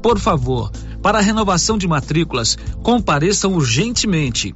Por 0.00 0.20
favor, 0.20 0.70
para 1.02 1.18
a 1.18 1.20
renovação 1.20 1.76
de 1.76 1.88
matrículas, 1.88 2.56
compareçam 2.84 3.54
urgentemente. 3.54 4.54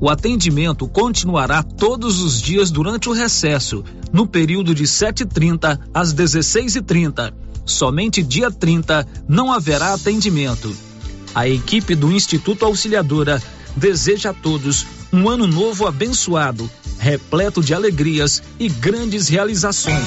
O 0.00 0.08
atendimento 0.08 0.88
continuará 0.88 1.62
todos 1.62 2.20
os 2.20 2.40
dias 2.40 2.70
durante 2.70 3.10
o 3.10 3.12
recesso, 3.12 3.84
no 4.10 4.26
período 4.26 4.74
de 4.74 4.84
7h30 4.84 5.78
às 5.92 6.14
16h30. 6.14 7.34
Somente 7.66 8.22
dia 8.22 8.50
30 8.50 9.06
não 9.28 9.52
haverá 9.52 9.92
atendimento. 9.92 10.74
A 11.34 11.46
equipe 11.46 11.94
do 11.94 12.10
Instituto 12.10 12.64
Auxiliadora 12.64 13.40
deseja 13.76 14.30
a 14.30 14.34
todos 14.34 14.86
um 15.12 15.28
ano 15.28 15.46
novo 15.46 15.86
abençoado, 15.86 16.70
repleto 16.98 17.62
de 17.62 17.74
alegrias 17.74 18.42
e 18.58 18.68
grandes 18.68 19.28
realizações. 19.28 20.06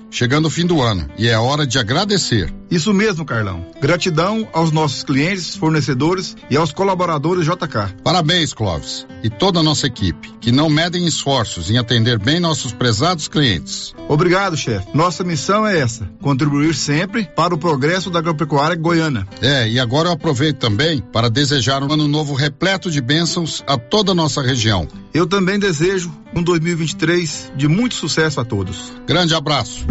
chegando 0.11 0.47
o 0.47 0.51
fim 0.51 0.65
do 0.65 0.81
ano 0.81 1.09
e 1.17 1.27
é 1.27 1.37
hora 1.39 1.65
de 1.65 1.79
agradecer. 1.79 2.53
Isso 2.69 2.93
mesmo, 2.93 3.25
Carlão. 3.25 3.65
Gratidão 3.81 4.47
aos 4.53 4.71
nossos 4.71 5.03
clientes, 5.03 5.55
fornecedores 5.55 6.37
e 6.49 6.55
aos 6.55 6.71
colaboradores 6.71 7.45
JK. 7.45 8.01
Parabéns, 8.01 8.53
Clóvis, 8.53 9.05
e 9.21 9.29
toda 9.29 9.59
a 9.59 9.63
nossa 9.63 9.87
equipe, 9.87 10.31
que 10.39 10.53
não 10.53 10.69
medem 10.69 11.05
esforços 11.05 11.69
em 11.69 11.77
atender 11.77 12.17
bem 12.17 12.39
nossos 12.39 12.71
prezados 12.71 13.27
clientes. 13.27 13.93
Obrigado, 14.07 14.55
chefe. 14.55 14.87
Nossa 14.93 15.21
missão 15.23 15.67
é 15.67 15.79
essa: 15.79 16.09
contribuir 16.21 16.73
sempre 16.73 17.25
para 17.35 17.53
o 17.53 17.57
progresso 17.57 18.09
da 18.09 18.19
agropecuária 18.19 18.75
goiana. 18.75 19.27
É, 19.41 19.67
e 19.67 19.77
agora 19.77 20.07
eu 20.07 20.13
aproveito 20.13 20.59
também 20.59 21.01
para 21.01 21.29
desejar 21.29 21.83
um 21.83 21.91
ano 21.91 22.07
novo 22.07 22.33
repleto 22.33 22.89
de 22.89 23.01
bênçãos 23.01 23.63
a 23.67 23.77
toda 23.77 24.13
a 24.13 24.15
nossa 24.15 24.41
região. 24.41 24.87
Eu 25.13 25.27
também 25.27 25.59
desejo 25.59 26.09
um 26.33 26.41
2023 26.41 27.51
de 27.55 27.67
muito 27.67 27.95
sucesso 27.95 28.39
a 28.39 28.45
todos. 28.45 28.93
Grande 29.05 29.35
abraço. 29.35 29.85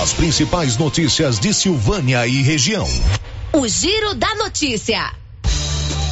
As 0.00 0.12
principais 0.14 0.78
notícias 0.78 1.38
de 1.38 1.52
Silvânia 1.52 2.26
e 2.26 2.40
região. 2.42 2.88
O 3.52 3.68
Giro 3.68 4.14
da 4.14 4.34
Notícia. 4.36 5.12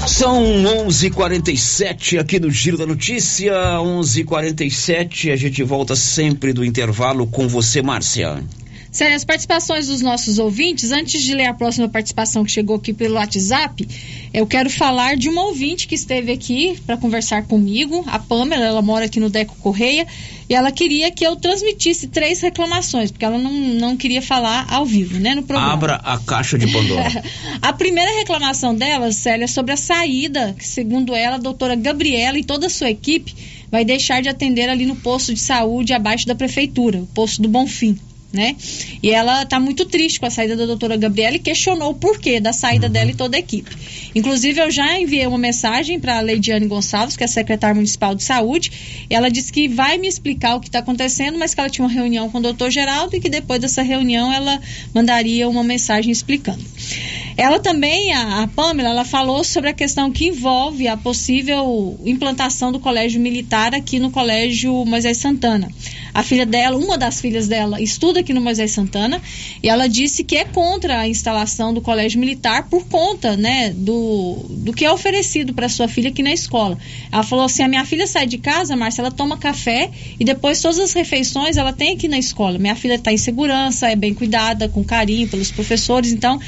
São 0.06 0.44
11:47 0.86 2.18
aqui 2.18 2.38
no 2.38 2.50
Giro 2.50 2.76
da 2.76 2.86
Notícia. 2.86 3.52
11:47. 3.80 5.32
A 5.32 5.36
gente 5.36 5.62
volta 5.62 5.96
sempre 5.96 6.52
do 6.52 6.62
intervalo 6.62 7.26
com 7.26 7.48
você, 7.48 7.80
Márcia. 7.80 8.44
Sério, 8.92 9.14
as 9.14 9.24
participações 9.24 9.86
dos 9.86 10.00
nossos 10.02 10.38
ouvintes, 10.40 10.90
antes 10.90 11.22
de 11.22 11.32
ler 11.32 11.46
a 11.46 11.54
próxima 11.54 11.88
participação 11.88 12.44
que 12.44 12.50
chegou 12.50 12.76
aqui 12.76 12.92
pelo 12.92 13.14
WhatsApp, 13.14 13.88
eu 14.34 14.46
quero 14.46 14.68
falar 14.68 15.16
de 15.16 15.28
uma 15.28 15.44
ouvinte 15.44 15.86
que 15.86 15.94
esteve 15.94 16.32
aqui 16.32 16.76
para 16.84 16.96
conversar 16.96 17.44
comigo, 17.44 18.04
a 18.08 18.18
Pamela, 18.18 18.66
ela 18.66 18.82
mora 18.82 19.04
aqui 19.04 19.20
no 19.20 19.30
Deco 19.30 19.54
Correia, 19.60 20.06
e 20.50 20.54
ela 20.54 20.72
queria 20.72 21.12
que 21.12 21.24
eu 21.24 21.36
transmitisse 21.36 22.08
três 22.08 22.40
reclamações, 22.40 23.12
porque 23.12 23.24
ela 23.24 23.38
não, 23.38 23.52
não 23.52 23.96
queria 23.96 24.20
falar 24.20 24.66
ao 24.68 24.84
vivo, 24.84 25.16
né, 25.20 25.32
no 25.32 25.44
programa. 25.44 25.72
Abra 25.72 25.94
a 26.02 26.18
caixa 26.18 26.58
de 26.58 26.66
Pandora. 26.72 27.22
a 27.62 27.72
primeira 27.72 28.10
reclamação 28.18 28.74
dela, 28.74 29.12
Célia, 29.12 29.44
é 29.44 29.46
sobre 29.46 29.72
a 29.72 29.76
saída, 29.76 30.52
que 30.58 30.66
segundo 30.66 31.14
ela, 31.14 31.36
a 31.36 31.38
doutora 31.38 31.76
Gabriela 31.76 32.36
e 32.36 32.42
toda 32.42 32.66
a 32.66 32.70
sua 32.70 32.90
equipe 32.90 33.32
vai 33.70 33.84
deixar 33.84 34.20
de 34.20 34.28
atender 34.28 34.68
ali 34.68 34.84
no 34.84 34.96
posto 34.96 35.32
de 35.32 35.38
saúde 35.38 35.92
abaixo 35.92 36.26
da 36.26 36.34
prefeitura, 36.34 36.98
o 36.98 37.06
posto 37.06 37.40
do 37.40 37.48
Bonfim 37.48 37.96
né? 38.32 38.56
E 39.02 39.10
ela 39.10 39.42
está 39.42 39.58
muito 39.60 39.84
triste 39.84 40.20
com 40.20 40.26
a 40.26 40.30
saída 40.30 40.56
da 40.56 40.66
doutora 40.66 40.96
Gabriela 40.96 41.36
e 41.36 41.38
questionou 41.38 41.90
o 41.90 41.94
porquê 41.94 42.40
da 42.40 42.52
saída 42.52 42.86
Uhum. 42.86 42.92
dela 42.92 43.10
e 43.10 43.14
toda 43.14 43.36
a 43.36 43.40
equipe. 43.40 43.70
Inclusive, 44.14 44.60
eu 44.60 44.70
já 44.70 44.98
enviei 44.98 45.26
uma 45.26 45.38
mensagem 45.38 46.00
para 46.00 46.18
a 46.18 46.20
Leidiane 46.20 46.66
Gonçalves, 46.66 47.16
que 47.16 47.24
é 47.24 47.26
secretária 47.26 47.74
municipal 47.74 48.14
de 48.14 48.22
saúde, 48.22 49.06
e 49.08 49.14
ela 49.14 49.30
disse 49.30 49.52
que 49.52 49.68
vai 49.68 49.98
me 49.98 50.08
explicar 50.08 50.56
o 50.56 50.60
que 50.60 50.68
está 50.68 50.80
acontecendo, 50.80 51.38
mas 51.38 51.54
que 51.54 51.60
ela 51.60 51.70
tinha 51.70 51.84
uma 51.84 51.92
reunião 51.92 52.28
com 52.30 52.38
o 52.38 52.40
doutor 52.40 52.70
Geraldo 52.70 53.14
e 53.16 53.20
que 53.20 53.28
depois 53.28 53.60
dessa 53.60 53.82
reunião 53.82 54.32
ela 54.32 54.60
mandaria 54.94 55.48
uma 55.48 55.62
mensagem 55.62 56.10
explicando. 56.10 56.64
Ela 57.36 57.58
também, 57.58 58.12
a, 58.12 58.42
a 58.42 58.48
Pamela, 58.48 58.90
ela 58.90 59.04
falou 59.04 59.44
sobre 59.44 59.70
a 59.70 59.72
questão 59.72 60.10
que 60.10 60.26
envolve 60.26 60.88
a 60.88 60.96
possível 60.96 61.98
implantação 62.04 62.72
do 62.72 62.80
colégio 62.80 63.20
militar 63.20 63.74
aqui 63.74 63.98
no 63.98 64.10
colégio 64.10 64.84
Moisés 64.84 65.18
Santana. 65.18 65.68
A 66.12 66.22
filha 66.22 66.44
dela, 66.44 66.76
uma 66.76 66.98
das 66.98 67.20
filhas 67.20 67.48
dela, 67.48 67.80
estuda 67.80 68.20
aqui 68.20 68.32
no 68.32 68.40
Moisés 68.40 68.72
Santana 68.72 69.20
e 69.62 69.68
ela 69.68 69.88
disse 69.88 70.24
que 70.24 70.36
é 70.36 70.44
contra 70.44 71.00
a 71.00 71.08
instalação 71.08 71.72
do 71.72 71.80
colégio 71.80 72.18
militar 72.18 72.68
por 72.68 72.86
conta, 72.86 73.36
né, 73.36 73.70
do, 73.70 74.44
do 74.48 74.72
que 74.72 74.84
é 74.84 74.92
oferecido 74.92 75.54
para 75.54 75.68
sua 75.68 75.88
filha 75.88 76.10
aqui 76.10 76.22
na 76.22 76.32
escola. 76.32 76.78
Ela 77.10 77.22
falou 77.22 77.44
assim: 77.44 77.62
a 77.62 77.68
minha 77.68 77.84
filha 77.84 78.06
sai 78.06 78.26
de 78.26 78.38
casa, 78.38 78.76
Márcia, 78.76 79.02
ela 79.02 79.10
toma 79.10 79.36
café 79.36 79.90
e 80.18 80.24
depois 80.24 80.60
todas 80.60 80.78
as 80.78 80.92
refeições 80.92 81.56
ela 81.56 81.72
tem 81.72 81.94
aqui 81.94 82.08
na 82.08 82.18
escola. 82.18 82.58
Minha 82.58 82.74
filha 82.74 82.94
está 82.94 83.12
em 83.12 83.16
segurança, 83.16 83.88
é 83.88 83.96
bem 83.96 84.14
cuidada, 84.14 84.68
com 84.68 84.84
carinho 84.84 85.28
pelos 85.28 85.50
professores, 85.50 86.12
então 86.12 86.40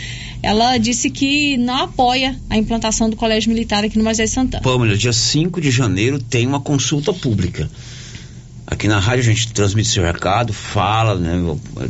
ela 0.43 0.77
disse 0.77 1.09
que 1.09 1.57
não 1.57 1.77
apoia 1.77 2.37
a 2.51 2.57
implantação 2.57 3.09
do 3.09 3.17
colégio 3.17 3.51
militar 3.51 3.85
aqui 3.85 3.97
no 3.97 4.05
Moisés 4.05 4.31
Santana. 4.31 4.63
Pâmela, 4.63 4.97
dia 4.97 5.13
5 5.13 5.61
de 5.61 5.71
janeiro 5.71 6.19
tem 6.19 6.47
uma 6.47 6.61
consulta 6.61 7.13
pública. 7.13 7.71
Aqui 8.73 8.89
na 8.89 8.99
rádio 8.99 9.21
a 9.21 9.35
gente 9.35 9.53
transmite 9.53 9.89
seu 9.89 10.03
recado, 10.03 10.51
fala, 10.53 11.15
né, 11.15 11.33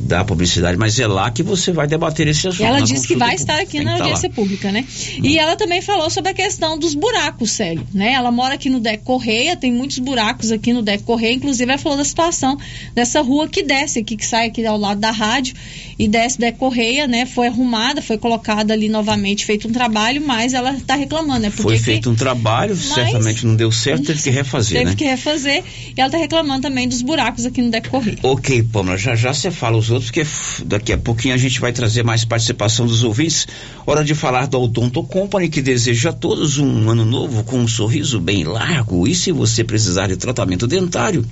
dá 0.00 0.24
publicidade, 0.24 0.76
mas 0.76 0.98
é 0.98 1.06
lá 1.06 1.30
que 1.30 1.40
você 1.40 1.70
vai 1.70 1.86
debater 1.86 2.26
esse 2.26 2.48
assunto. 2.48 2.60
E 2.60 2.64
ela 2.64 2.80
disse 2.80 3.06
que 3.06 3.14
vai 3.14 3.36
estar 3.36 3.60
aqui 3.60 3.84
na 3.84 3.98
tá 3.98 4.04
audiência 4.04 4.28
lá. 4.28 4.34
pública, 4.34 4.72
né? 4.72 4.84
E 5.22 5.38
ela 5.38 5.54
também 5.54 5.80
falou 5.80 6.10
sobre 6.10 6.32
a 6.32 6.34
questão 6.34 6.76
dos 6.76 6.96
buracos, 6.96 7.52
Célio, 7.52 7.86
né? 7.94 8.14
Ela 8.14 8.32
mora 8.32 8.54
aqui 8.54 8.68
no 8.68 8.80
Deco 8.80 9.04
Correia, 9.04 9.56
tem 9.56 9.72
muitos 9.72 10.00
buracos 10.00 10.50
aqui 10.50 10.72
no 10.72 10.82
Deco 10.82 11.04
Correia, 11.04 11.34
inclusive 11.34 11.70
ela 11.70 11.78
falou 11.78 11.96
da 11.96 12.04
situação 12.04 12.58
dessa 12.94 13.20
rua 13.22 13.46
que 13.46 13.62
desce 13.62 14.00
aqui, 14.00 14.16
que 14.16 14.26
sai 14.26 14.48
aqui 14.48 14.66
ao 14.66 14.76
lado 14.76 15.00
da 15.00 15.12
rádio, 15.12 15.54
e 16.02 16.08
da 16.08 16.18
SD 16.18 16.50
Correia, 16.52 17.06
né, 17.06 17.24
foi 17.24 17.46
arrumada, 17.46 18.02
foi 18.02 18.18
colocada 18.18 18.72
ali 18.72 18.88
novamente, 18.88 19.46
feito 19.46 19.68
um 19.68 19.72
trabalho, 19.72 20.20
mas 20.20 20.52
ela 20.52 20.72
está 20.72 20.96
reclamando, 20.96 21.42
né? 21.42 21.50
Foi 21.50 21.78
feito 21.78 22.02
que... 22.02 22.08
um 22.08 22.16
trabalho, 22.16 22.74
mas... 22.74 22.86
certamente 22.86 23.46
não 23.46 23.54
deu 23.54 23.70
certo, 23.70 24.06
teve 24.06 24.20
que 24.20 24.30
refazer, 24.30 24.78
teve 24.78 24.90
né? 24.90 24.96
que 24.96 25.04
refazer, 25.04 25.62
e 25.96 26.00
ela 26.00 26.08
está 26.08 26.18
reclamando 26.18 26.62
também 26.62 26.88
dos 26.88 27.02
buracos 27.02 27.46
aqui 27.46 27.62
no 27.62 27.70
Deco 27.70 27.88
Correia. 27.88 28.18
Ok, 28.24 28.64
Pamela, 28.64 28.98
já 28.98 29.14
já 29.14 29.32
você 29.32 29.52
fala 29.52 29.76
os 29.76 29.92
outros, 29.92 30.10
porque 30.10 30.26
daqui 30.64 30.92
a 30.92 30.98
pouquinho 30.98 31.34
a 31.34 31.38
gente 31.38 31.60
vai 31.60 31.72
trazer 31.72 32.02
mais 32.02 32.24
participação 32.24 32.84
dos 32.84 33.04
ouvintes. 33.04 33.46
Hora 33.86 34.04
de 34.04 34.16
falar 34.16 34.48
do 34.48 34.60
Odonto 34.60 35.04
Company, 35.04 35.48
que 35.48 35.62
deseja 35.62 36.10
a 36.10 36.12
todos 36.12 36.58
um 36.58 36.90
ano 36.90 37.04
novo 37.04 37.44
com 37.44 37.60
um 37.60 37.68
sorriso 37.68 38.18
bem 38.18 38.42
largo. 38.42 39.06
E 39.06 39.14
se 39.14 39.30
você 39.30 39.62
precisar 39.62 40.08
de 40.08 40.16
tratamento 40.16 40.66
dentário, 40.66 41.24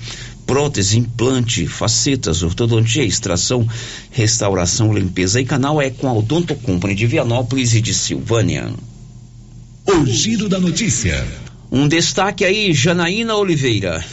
prótese, 0.51 0.99
implante, 0.99 1.65
facetas, 1.69 2.43
ortodontia, 2.43 3.05
extração, 3.05 3.65
restauração, 4.11 4.93
limpeza 4.93 5.41
e 5.41 5.45
canal 5.45 5.81
é 5.81 5.91
com 5.91 6.09
a 6.09 6.13
Odonto 6.13 6.57
Company 6.57 6.93
de 6.93 7.07
Vianópolis 7.07 7.73
e 7.73 7.81
de 7.81 7.95
Silvânia. 7.95 8.69
O 9.87 10.05
giro 10.05 10.49
da 10.49 10.59
notícia. 10.59 11.25
Um 11.71 11.87
destaque 11.87 12.45
aí, 12.45 12.73
Janaína 12.73 13.37
Oliveira. 13.37 14.05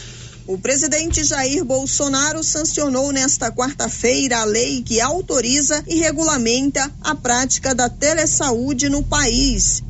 O 0.46 0.60
presidente 0.60 1.24
Jair 1.24 1.66
Bolsonaro 1.66 2.44
sancionou 2.44 3.12
nesta 3.12 3.52
quarta-feira 3.52 4.38
a 4.38 4.46
lei 4.46 4.84
que 4.84 5.02
autoriza 5.02 5.84
e 5.88 5.96
regulamenta 5.96 6.92
a 7.02 7.16
prática 7.16 7.74
da 7.74 7.90
telesaúde 7.90 8.90
no 8.90 9.02
país. 9.02 9.84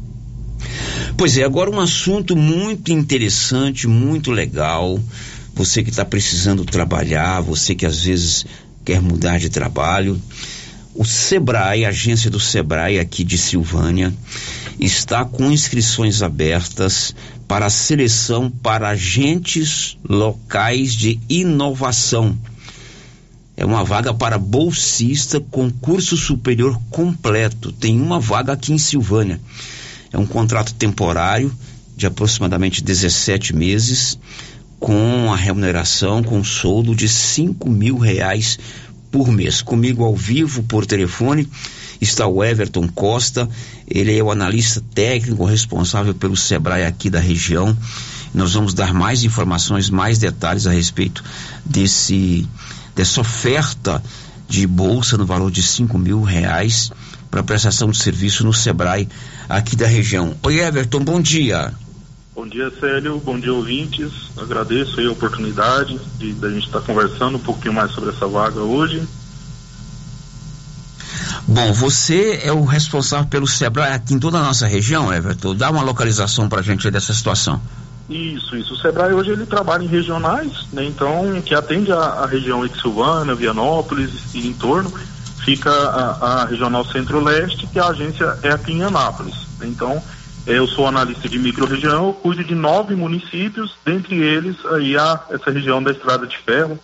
Pois 1.17 1.37
é, 1.37 1.43
agora 1.43 1.69
um 1.69 1.79
assunto 1.81 2.37
muito 2.37 2.93
interessante, 2.93 3.85
muito 3.85 4.31
legal. 4.31 4.97
Você 5.57 5.83
que 5.83 5.89
está 5.89 6.05
precisando 6.05 6.63
trabalhar, 6.63 7.41
você 7.41 7.73
que 7.73 7.85
às 7.85 8.03
vezes 8.03 8.45
quer 8.85 9.01
mudar 9.01 9.39
de 9.39 9.49
trabalho. 9.49 10.21
O 10.93 11.03
Sebrae, 11.03 11.83
a 11.83 11.89
agência 11.89 12.29
do 12.29 12.39
Sebrae 12.39 12.99
aqui 12.99 13.23
de 13.23 13.39
Silvânia, 13.39 14.13
está 14.79 15.25
com 15.25 15.51
inscrições 15.51 16.21
abertas 16.21 17.15
para 17.47 17.71
seleção 17.71 18.51
para 18.51 18.89
agentes 18.89 19.97
locais 20.07 20.93
de 20.93 21.19
inovação. 21.27 22.37
É 23.55 23.65
uma 23.65 23.83
vaga 23.83 24.13
para 24.13 24.37
bolsista 24.37 25.39
com 25.39 25.71
curso 25.71 26.15
superior 26.15 26.79
completo. 26.91 27.71
Tem 27.71 27.99
uma 27.99 28.19
vaga 28.19 28.53
aqui 28.53 28.71
em 28.71 28.77
Silvânia. 28.77 29.41
É 30.13 30.17
um 30.19 30.27
contrato 30.27 30.75
temporário 30.75 31.51
de 31.95 32.05
aproximadamente 32.05 32.83
17 32.83 33.55
meses, 33.55 34.19
com 34.79 35.31
a 35.31 35.35
remuneração, 35.35 36.23
com 36.23 36.43
soldo 36.43 36.95
de 36.95 37.09
5 37.09 37.69
mil 37.69 37.97
reais 37.97 38.59
por 39.11 39.31
mês. 39.31 39.61
Comigo 39.61 40.03
ao 40.03 40.15
vivo, 40.15 40.63
por 40.63 40.85
telefone, 40.85 41.49
está 41.99 42.27
o 42.27 42.43
Everton 42.43 42.87
Costa, 42.87 43.49
ele 43.87 44.17
é 44.17 44.23
o 44.23 44.31
analista 44.31 44.83
técnico 44.93 45.45
responsável 45.45 46.13
pelo 46.13 46.35
Sebrae 46.35 46.85
aqui 46.85 47.09
da 47.09 47.19
região. 47.19 47.75
Nós 48.33 48.53
vamos 48.53 48.73
dar 48.73 48.93
mais 48.93 49.23
informações, 49.23 49.89
mais 49.89 50.19
detalhes 50.19 50.67
a 50.67 50.71
respeito 50.71 51.23
desse 51.65 52.47
dessa 52.95 53.21
oferta 53.21 54.01
de 54.49 54.65
bolsa 54.65 55.17
no 55.17 55.25
valor 55.25 55.51
de 55.51 55.61
cinco 55.61 55.99
mil 55.99 56.23
reais 56.23 56.91
para 57.29 57.43
prestação 57.43 57.91
de 57.91 57.97
serviço 57.97 58.43
no 58.43 58.53
Sebrae 58.53 59.07
aqui 59.47 59.75
da 59.75 59.85
região. 59.85 60.35
Oi 60.43 60.59
Everton, 60.59 61.03
bom 61.03 61.21
dia. 61.21 61.73
Bom 62.37 62.45
dia, 62.45 62.71
Célio. 62.79 63.19
Bom 63.25 63.39
dia, 63.39 63.51
ouvintes. 63.51 64.11
Agradeço 64.37 65.01
a 65.01 65.11
oportunidade 65.11 65.99
de, 66.19 66.33
de 66.33 66.45
a 66.45 66.49
gente 66.51 66.67
estar 66.67 66.81
tá 66.81 66.85
conversando 66.85 67.37
um 67.37 67.39
pouquinho 67.39 67.73
mais 67.73 67.89
sobre 67.89 68.11
essa 68.11 68.27
vaga 68.27 68.59
hoje. 68.59 69.01
Bom, 71.47 71.73
você 71.73 72.41
é 72.43 72.51
o 72.53 72.63
responsável 72.63 73.25
pelo 73.25 73.47
Sebrae 73.47 73.91
aqui 73.91 74.13
em 74.13 74.19
toda 74.19 74.37
a 74.37 74.43
nossa 74.43 74.67
região, 74.67 75.11
Everton. 75.11 75.55
Dá 75.55 75.71
uma 75.71 75.81
localização 75.81 76.47
para 76.47 76.59
a 76.59 76.61
gente 76.61 76.91
dessa 76.91 77.11
situação. 77.11 77.59
Isso, 78.07 78.55
isso. 78.55 78.75
O 78.75 78.77
Sebrae 78.77 79.13
hoje 79.13 79.31
ele 79.31 79.47
trabalha 79.47 79.83
em 79.83 79.87
regionais, 79.87 80.67
né? 80.71 80.85
Então, 80.85 81.41
que 81.41 81.55
atende 81.55 81.91
a, 81.91 81.97
a 81.97 82.27
região 82.27 82.67
de 82.67 82.79
Silvânia, 82.79 83.33
Vianópolis 83.33 84.11
e 84.35 84.47
entorno. 84.47 84.93
Fica 85.43 85.71
a, 85.71 86.41
a 86.43 86.45
Regional 86.45 86.85
Centro-Leste, 86.85 87.65
que 87.65 87.79
a 87.79 87.87
agência 87.87 88.37
é 88.43 88.51
aqui 88.51 88.73
em 88.73 88.83
Anápolis. 88.83 89.33
Então, 89.63 90.03
eu 90.47 90.65
sou 90.65 90.87
analista 90.87 91.27
de 91.27 91.37
microrregião, 91.37 92.13
cuido 92.13 92.43
de 92.43 92.55
nove 92.55 92.95
municípios, 92.95 93.75
dentre 93.85 94.15
eles 94.15 94.55
aí 94.67 94.97
a, 94.97 95.21
essa 95.29 95.51
região 95.51 95.83
da 95.83 95.91
Estrada 95.91 96.25
de 96.25 96.37
Ferro, 96.37 96.79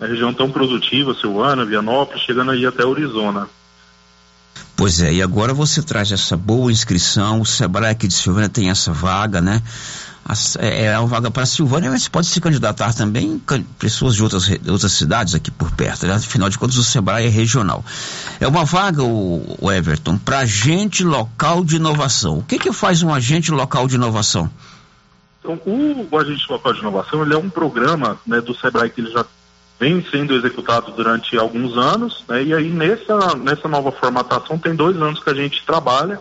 a 0.00 0.06
região 0.06 0.34
tão 0.34 0.50
produtiva, 0.50 1.14
Silvânia, 1.14 1.64
Vianópolis, 1.64 2.22
chegando 2.24 2.50
aí 2.50 2.66
até 2.66 2.82
Arizona. 2.82 3.48
Pois 4.76 5.00
é, 5.00 5.12
e 5.12 5.22
agora 5.22 5.54
você 5.54 5.80
traz 5.80 6.10
essa 6.10 6.36
boa 6.36 6.72
inscrição, 6.72 7.40
o 7.40 7.46
Sebrae 7.46 7.92
aqui 7.92 8.08
de 8.08 8.14
Silvânia 8.14 8.48
tem 8.48 8.68
essa 8.68 8.92
vaga, 8.92 9.40
né? 9.40 9.62
É, 10.58 10.86
é 10.86 10.98
uma 10.98 11.06
vaga 11.06 11.30
para 11.30 11.44
Silvânia, 11.44 11.90
mas 11.90 12.08
pode 12.08 12.26
se 12.26 12.40
candidatar 12.40 12.94
também 12.94 13.40
pessoas 13.78 14.14
de 14.14 14.22
outras, 14.22 14.48
outras 14.66 14.92
cidades 14.92 15.34
aqui 15.34 15.50
por 15.50 15.70
perto, 15.72 16.06
né? 16.06 16.14
Afinal 16.14 16.48
de 16.48 16.58
contas, 16.58 16.76
o 16.76 16.84
Sebrae 16.84 17.26
é 17.26 17.28
regional. 17.28 17.84
É 18.40 18.48
uma 18.48 18.64
vaga, 18.64 19.02
o, 19.02 19.56
o 19.60 19.70
Everton, 19.70 20.16
para 20.16 20.38
agente 20.38 21.04
local 21.04 21.62
de 21.62 21.76
inovação. 21.76 22.38
O 22.38 22.42
que 22.42 22.58
que 22.58 22.72
faz 22.72 23.02
um 23.02 23.12
agente 23.12 23.50
local 23.50 23.86
de 23.86 23.96
inovação? 23.96 24.50
Então, 25.40 25.60
o, 25.66 26.08
o 26.10 26.18
agente 26.18 26.50
local 26.50 26.72
de 26.72 26.80
inovação, 26.80 27.22
ele 27.22 27.34
é 27.34 27.38
um 27.38 27.50
programa 27.50 28.18
né, 28.26 28.40
do 28.40 28.54
Sebrae 28.54 28.88
que 28.88 29.02
ele 29.02 29.10
já 29.10 29.26
vem 29.78 30.02
sendo 30.10 30.34
executado 30.34 30.92
durante 30.92 31.36
alguns 31.36 31.76
anos, 31.76 32.24
né? 32.28 32.42
E 32.44 32.54
aí 32.54 32.70
nessa, 32.70 33.34
nessa 33.34 33.68
nova 33.68 33.92
formatação 33.92 34.58
tem 34.58 34.74
dois 34.74 34.96
anos 34.96 35.22
que 35.22 35.28
a 35.28 35.34
gente 35.34 35.64
trabalha. 35.66 36.20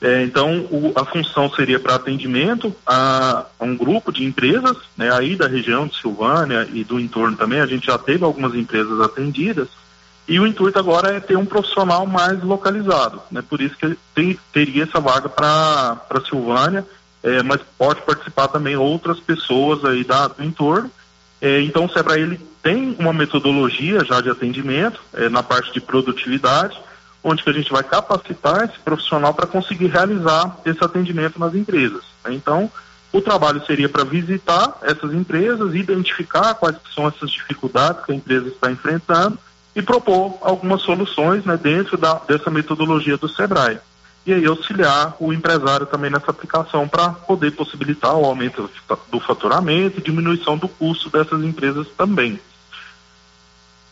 É, 0.00 0.22
então 0.22 0.60
o, 0.70 0.92
a 0.96 1.04
função 1.04 1.50
seria 1.50 1.78
para 1.78 1.96
atendimento 1.96 2.74
a, 2.86 3.44
a, 3.58 3.64
um 3.64 3.76
grupo 3.76 4.10
de 4.10 4.24
empresas, 4.24 4.76
né? 4.96 5.12
Aí 5.12 5.36
da 5.36 5.46
região 5.46 5.86
de 5.86 5.96
Silvânia 6.00 6.66
e 6.72 6.82
do 6.82 6.98
entorno 6.98 7.36
também 7.36 7.60
a 7.60 7.66
gente 7.66 7.86
já 7.86 7.98
teve 7.98 8.24
algumas 8.24 8.54
empresas 8.54 8.98
atendidas. 9.00 9.68
E 10.26 10.38
o 10.38 10.46
intuito 10.46 10.78
agora 10.78 11.16
é 11.16 11.20
ter 11.20 11.36
um 11.36 11.44
profissional 11.44 12.06
mais 12.06 12.42
localizado, 12.42 13.20
né? 13.30 13.42
Por 13.46 13.60
isso 13.60 13.76
que 13.76 13.96
tem, 14.14 14.38
teria 14.52 14.84
essa 14.84 15.00
vaga 15.00 15.28
para 15.28 16.22
Silvânia, 16.26 16.86
é, 17.22 17.42
mas 17.42 17.60
pode 17.76 18.00
participar 18.02 18.48
também 18.48 18.76
outras 18.76 19.20
pessoas 19.20 19.84
aí 19.84 20.02
da, 20.02 20.28
do 20.28 20.42
entorno. 20.42 20.90
É, 21.42 21.60
então 21.60 21.84
o 21.84 21.90
Sebrae 21.90 22.22
ele 22.22 22.40
tem 22.62 22.96
uma 22.98 23.12
metodologia 23.12 24.04
já 24.04 24.20
de 24.20 24.30
atendimento 24.30 25.00
é, 25.12 25.28
na 25.28 25.42
parte 25.42 25.72
de 25.72 25.80
produtividade, 25.80 26.78
onde 27.22 27.42
que 27.42 27.50
a 27.50 27.52
gente 27.52 27.70
vai 27.70 27.82
capacitar 27.82 28.64
esse 28.64 28.78
profissional 28.78 29.34
para 29.34 29.46
conseguir 29.46 29.88
realizar 29.88 30.56
esse 30.64 30.82
atendimento 30.82 31.38
nas 31.38 31.54
empresas. 31.54 32.02
Né? 32.24 32.34
Então, 32.34 32.70
o 33.12 33.20
trabalho 33.20 33.64
seria 33.66 33.88
para 33.88 34.04
visitar 34.04 34.78
essas 34.82 35.12
empresas, 35.12 35.74
identificar 35.74 36.54
quais 36.54 36.76
são 36.94 37.06
essas 37.08 37.30
dificuldades 37.30 38.04
que 38.04 38.12
a 38.12 38.14
empresa 38.14 38.48
está 38.48 38.70
enfrentando 38.70 39.38
e 39.74 39.82
propor 39.82 40.38
algumas 40.40 40.82
soluções 40.82 41.44
né, 41.44 41.56
dentro 41.56 41.96
da, 41.96 42.14
dessa 42.26 42.50
metodologia 42.50 43.16
do 43.16 43.28
SEBRAE 43.28 43.78
e 44.26 44.34
aí 44.34 44.44
auxiliar 44.44 45.16
o 45.18 45.32
empresário 45.32 45.86
também 45.86 46.10
nessa 46.10 46.30
aplicação 46.30 46.86
para 46.86 47.10
poder 47.10 47.52
possibilitar 47.52 48.14
o 48.14 48.24
aumento 48.24 48.70
do 49.10 49.20
faturamento 49.20 49.98
e 49.98 50.02
diminuição 50.02 50.58
do 50.58 50.68
custo 50.68 51.08
dessas 51.10 51.42
empresas 51.42 51.86
também. 51.96 52.38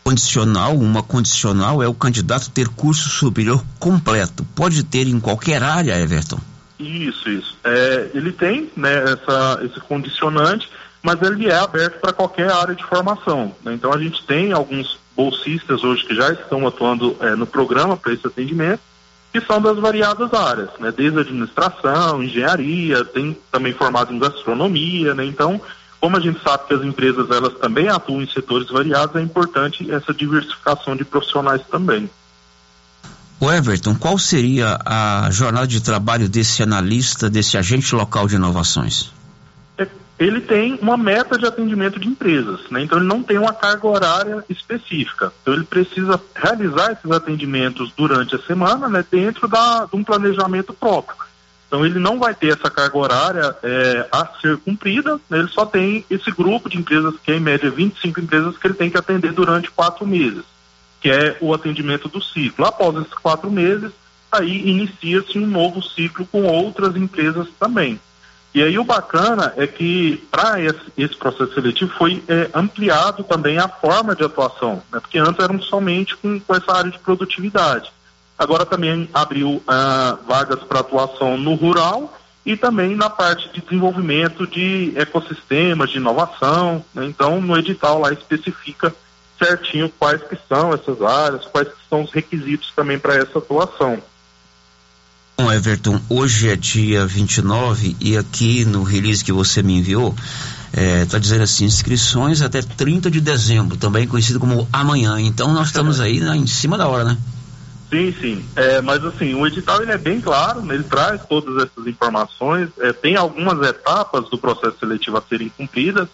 Condicional, 0.09 0.75
uma 0.75 1.03
condicional 1.03 1.83
é 1.83 1.87
o 1.87 1.93
candidato 1.93 2.49
ter 2.49 2.67
curso 2.67 3.07
superior 3.09 3.63
completo. 3.77 4.43
Pode 4.55 4.83
ter 4.83 5.07
em 5.07 5.19
qualquer 5.19 5.61
área, 5.61 5.99
Everton? 5.99 6.39
Isso, 6.79 7.29
isso. 7.29 7.55
É, 7.63 8.09
ele 8.15 8.31
tem 8.31 8.71
né, 8.75 9.03
essa, 9.03 9.59
esse 9.61 9.79
condicionante, 9.81 10.67
mas 11.03 11.21
ele 11.21 11.47
é 11.47 11.55
aberto 11.55 11.99
para 11.99 12.11
qualquer 12.11 12.51
área 12.51 12.73
de 12.73 12.83
formação. 12.85 13.53
Né? 13.63 13.75
Então 13.75 13.93
a 13.93 13.99
gente 13.99 14.25
tem 14.25 14.51
alguns 14.51 14.97
bolsistas 15.15 15.83
hoje 15.83 16.03
que 16.03 16.15
já 16.15 16.31
estão 16.31 16.65
atuando 16.65 17.15
é, 17.19 17.35
no 17.35 17.45
programa 17.45 17.95
para 17.95 18.11
esse 18.11 18.25
atendimento 18.25 18.81
que 19.31 19.39
são 19.41 19.61
das 19.61 19.77
variadas 19.77 20.33
áreas, 20.33 20.71
né? 20.79 20.91
Desde 20.91 21.19
administração, 21.19 22.23
engenharia, 22.23 23.05
tem 23.05 23.37
também 23.51 23.73
formado 23.73 24.11
em 24.11 24.17
gastronomia, 24.17 25.13
né? 25.13 25.23
Então, 25.23 25.61
como 25.99 26.17
a 26.17 26.19
gente 26.19 26.41
sabe 26.41 26.67
que 26.67 26.73
as 26.73 26.83
empresas 26.83 27.29
elas 27.29 27.53
também 27.55 27.87
atuam 27.89 28.21
em 28.21 28.27
setores 28.27 28.69
variados, 28.69 29.15
é 29.15 29.21
importante 29.21 29.89
essa 29.91 30.13
diversificação 30.13 30.95
de 30.95 31.03
profissionais 31.03 31.61
também. 31.69 32.09
O 33.39 33.51
Everton, 33.51 33.95
qual 33.95 34.17
seria 34.17 34.77
a 34.85 35.29
jornada 35.31 35.67
de 35.67 35.81
trabalho 35.81 36.27
desse 36.27 36.61
analista, 36.61 37.29
desse 37.29 37.57
agente 37.57 37.95
local 37.95 38.27
de 38.27 38.35
inovações? 38.35 39.11
ele 40.19 40.41
tem 40.41 40.77
uma 40.81 40.97
meta 40.97 41.37
de 41.37 41.45
atendimento 41.45 41.97
de 41.97 42.09
empresas, 42.09 42.59
né? 42.69 42.83
então 42.83 42.97
ele 42.97 43.07
não 43.07 43.23
tem 43.23 43.37
uma 43.37 43.53
carga 43.53 43.87
horária 43.87 44.43
específica. 44.49 45.31
Então 45.41 45.53
ele 45.53 45.63
precisa 45.63 46.19
realizar 46.35 46.91
esses 46.91 47.09
atendimentos 47.09 47.93
durante 47.95 48.35
a 48.35 48.39
semana, 48.39 48.89
né? 48.89 49.03
dentro 49.09 49.47
da, 49.47 49.85
de 49.85 49.95
um 49.95 50.03
planejamento 50.03 50.73
próprio. 50.73 51.17
Então 51.69 51.85
ele 51.85 51.99
não 51.99 52.17
vai 52.17 52.33
ter 52.33 52.51
essa 52.51 52.67
carga 52.67 52.97
horária 52.97 53.55
é, 53.61 54.07
a 54.11 54.27
ser 54.41 54.57
cumprida, 54.57 55.19
né? 55.29 55.37
ele 55.37 55.47
só 55.49 55.67
tem 55.67 56.03
esse 56.09 56.31
grupo 56.31 56.67
de 56.67 56.79
empresas, 56.79 57.13
que 57.23 57.31
é 57.31 57.37
em 57.37 57.39
média 57.39 57.69
25 57.69 58.19
empresas, 58.19 58.57
que 58.57 58.65
ele 58.65 58.73
tem 58.73 58.89
que 58.89 58.97
atender 58.97 59.31
durante 59.31 59.69
quatro 59.69 60.05
meses. 60.05 60.43
que 60.99 61.09
é 61.09 61.37
o 61.39 61.53
atendimento 61.53 62.09
do 62.09 62.21
ciclo. 62.21 62.65
Após 62.65 62.95
esses 62.97 63.13
quatro 63.13 63.49
meses, 63.51 63.91
aí 64.31 64.67
inicia-se 64.67 65.37
um 65.37 65.45
novo 65.45 65.81
ciclo 65.81 66.25
com 66.25 66.43
outras 66.43 66.95
empresas 66.95 67.47
também. 67.59 67.99
E 68.53 68.63
aí 68.63 68.79
o 68.79 68.83
bacana 68.83 69.53
é 69.57 69.67
que 69.67 70.17
para 70.31 70.59
esse, 70.59 70.79
esse, 70.97 71.15
processo 71.15 71.53
seletivo 71.53 71.93
foi 71.97 72.23
é, 72.27 72.49
ampliado 72.53 73.23
também 73.23 73.59
a 73.59 73.67
forma 73.67 74.15
de 74.15 74.23
atuação, 74.23 74.81
né? 74.91 74.99
porque 74.99 75.19
antes 75.19 75.39
eram 75.39 75.61
somente 75.61 76.17
com, 76.17 76.39
com, 76.39 76.55
essa 76.55 76.71
área 76.71 76.89
de 76.89 76.97
produtividade. 76.97 77.91
Agora 78.39 78.65
também 78.65 79.09
abriu 79.13 79.61
ah, 79.67 80.17
vagas 80.25 80.63
para 80.63 80.79
atuação 80.79 81.37
no 81.37 81.55
rural 81.55 82.17
e 82.45 82.55
também 82.55 82.95
na 82.95 83.09
parte 83.09 83.51
de 83.53 83.59
desenvolvimento 83.59 84.47
de 84.47 84.93
ecossistemas, 84.95 85.89
de 85.89 85.97
inovação. 85.97 86.83
Né? 86.95 87.05
Então 87.05 87.41
no 87.41 87.57
edital 87.57 87.99
lá 87.99 88.13
especifica 88.13 88.95
certinho 89.37 89.91
quais 89.99 90.21
que 90.23 90.37
são 90.47 90.73
essas 90.73 91.01
áreas, 91.01 91.45
quais 91.47 91.67
são 91.89 92.03
os 92.03 92.11
requisitos 92.13 92.71
também 92.73 92.97
para 92.97 93.15
essa 93.15 93.39
atuação. 93.39 94.01
Bom, 95.37 95.51
Everton, 95.51 95.99
hoje 96.09 96.49
é 96.49 96.55
dia 96.55 97.05
29 97.05 97.97
e 97.99 98.17
aqui 98.17 98.63
no 98.63 98.83
release 98.83 99.23
que 99.23 99.31
você 99.33 99.61
me 99.61 99.77
enviou, 99.77 100.15
está 100.73 101.17
é, 101.17 101.19
dizendo 101.19 101.43
assim, 101.43 101.65
inscrições 101.65 102.41
até 102.41 102.61
30 102.61 103.11
de 103.11 103.19
dezembro, 103.19 103.77
também 103.77 104.07
conhecido 104.07 104.39
como 104.39 104.67
amanhã. 104.71 105.19
Então 105.19 105.53
nós 105.53 105.67
estamos 105.67 105.99
aí 105.99 106.19
né, 106.19 106.35
em 106.37 106.47
cima 106.47 106.77
da 106.77 106.87
hora, 106.87 107.03
né? 107.03 107.17
Sim, 107.89 108.13
sim. 108.21 108.45
É, 108.55 108.81
mas 108.81 109.03
assim, 109.03 109.33
o 109.33 109.47
edital 109.47 109.81
ele 109.81 109.91
é 109.91 109.97
bem 109.97 110.21
claro, 110.21 110.61
né, 110.61 110.75
ele 110.75 110.83
traz 110.83 111.21
todas 111.27 111.63
essas 111.63 111.87
informações, 111.87 112.69
é, 112.79 112.93
tem 112.93 113.15
algumas 113.15 113.67
etapas 113.67 114.29
do 114.29 114.37
processo 114.37 114.77
seletivo 114.79 115.17
a 115.17 115.21
serem 115.21 115.49
cumpridas, 115.49 116.07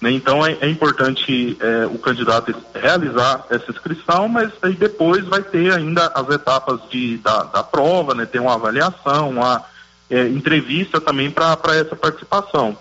né? 0.00 0.10
Então 0.10 0.44
é, 0.44 0.58
é 0.60 0.68
importante 0.68 1.56
é, 1.58 1.86
o 1.86 1.98
candidato 1.98 2.54
realizar 2.74 3.46
essa 3.48 3.70
inscrição, 3.70 4.28
mas 4.28 4.52
aí 4.60 4.74
depois 4.74 5.24
vai 5.24 5.42
ter 5.42 5.72
ainda 5.72 6.12
as 6.14 6.28
etapas 6.28 6.80
de, 6.90 7.16
da, 7.18 7.44
da 7.44 7.62
prova, 7.62 8.14
né? 8.14 8.26
tem 8.26 8.38
uma 8.38 8.54
avaliação, 8.54 9.30
uma 9.30 9.64
é, 10.10 10.28
entrevista 10.28 11.00
também 11.00 11.30
para 11.30 11.56
essa 11.74 11.96
participação. 11.96 12.76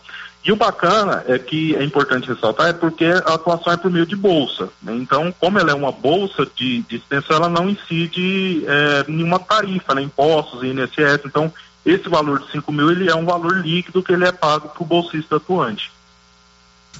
E 0.45 0.51
o 0.51 0.57
bacana 0.57 1.23
é 1.25 1.39
que 1.39 1.73
é 1.75 1.83
importante 1.83 2.27
ressaltar 2.27 2.67
é 2.67 2.73
porque 2.73 3.05
a 3.05 3.33
atuação 3.33 3.71
é 3.71 3.77
por 3.77 3.89
meio 3.89 4.05
de 4.05 4.15
bolsa. 4.15 4.67
Né? 4.81 4.93
Então, 4.97 5.33
como 5.39 5.57
ela 5.57 5.71
é 5.71 5.73
uma 5.73 5.91
bolsa 5.91 6.45
de, 6.53 6.81
de 6.81 6.97
extensão, 6.97 7.37
ela 7.37 7.47
não 7.47 7.69
incide 7.69 8.65
é, 8.67 9.05
nenhuma 9.07 9.39
tarifa, 9.39 9.95
né? 9.95 10.01
impostos 10.01 10.61
INSS. 10.61 11.21
Então, 11.25 11.51
esse 11.85 12.09
valor 12.09 12.39
de 12.39 12.51
5 12.51 12.71
mil 12.73 12.91
ele 12.91 13.09
é 13.09 13.15
um 13.15 13.25
valor 13.25 13.57
líquido 13.57 14.03
que 14.03 14.11
ele 14.11 14.25
é 14.25 14.33
pago 14.33 14.67
para 14.67 14.83
o 14.83 14.85
bolsista 14.85 15.37
atuante. 15.37 15.91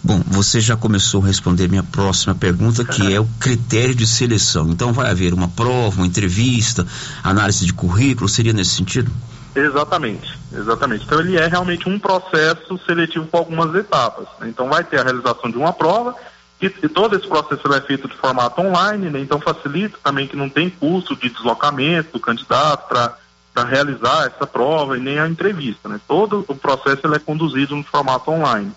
Bom, 0.02 0.22
você 0.28 0.60
já 0.60 0.76
começou 0.76 1.24
a 1.24 1.28
responder 1.28 1.70
minha 1.70 1.84
próxima 1.84 2.36
pergunta, 2.36 2.84
que 2.84 3.14
é 3.14 3.20
o 3.20 3.28
critério 3.40 3.96
de 3.96 4.06
seleção. 4.06 4.70
Então 4.70 4.92
vai 4.92 5.10
haver 5.10 5.34
uma 5.34 5.48
prova, 5.48 5.98
uma 5.98 6.08
entrevista, 6.08 6.86
análise 7.24 7.66
de 7.66 7.74
currículo, 7.74 8.28
seria 8.28 8.52
nesse 8.52 8.72
sentido? 8.72 9.12
Exatamente, 9.56 10.38
exatamente. 10.52 11.06
Então 11.06 11.20
ele 11.20 11.38
é 11.38 11.48
realmente 11.48 11.88
um 11.88 12.00
processo 12.00 12.78
seletivo 12.86 13.28
com 13.28 13.38
algumas 13.38 13.74
etapas. 13.76 14.28
Né? 14.40 14.50
Então 14.50 14.68
vai 14.68 14.84
ter 14.84 15.00
a 15.00 15.04
realização 15.04 15.50
de 15.50 15.58
uma 15.58 15.72
prova 15.72 16.16
e, 16.62 16.66
e 16.66 16.90
todo 16.90 17.16
esse 17.16 17.28
processo 17.28 17.74
é 17.74 17.82
feito 17.82 18.08
de 18.08 18.16
formato 18.16 18.62
online, 18.62 19.10
né? 19.10 19.20
então 19.20 19.40
facilita 19.40 19.98
também 20.04 20.28
que 20.28 20.36
não 20.36 20.50
tem 20.50 20.70
custo 20.70 21.16
de 21.16 21.30
deslocamento 21.30 22.14
do 22.14 22.20
candidato 22.20 22.88
para 22.88 23.64
realizar 23.64 24.28
essa 24.28 24.48
prova 24.48 24.98
e 24.98 25.02
nem 25.02 25.20
a 25.20 25.28
entrevista. 25.28 25.88
Né? 25.88 26.00
Todo 26.08 26.44
o 26.48 26.56
processo 26.56 27.14
é 27.14 27.20
conduzido 27.20 27.76
no 27.76 27.84
formato 27.84 28.32
online. 28.32 28.72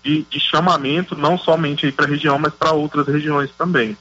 de, 0.01 0.25
de 0.29 0.39
chamamento, 0.39 1.17
não 1.17 1.37
somente 1.37 1.91
para 1.91 2.05
a 2.05 2.07
região, 2.07 2.39
mas 2.39 2.53
para 2.53 2.71
outras 2.71 3.05
regiões 3.07 3.49
também. 3.57 3.97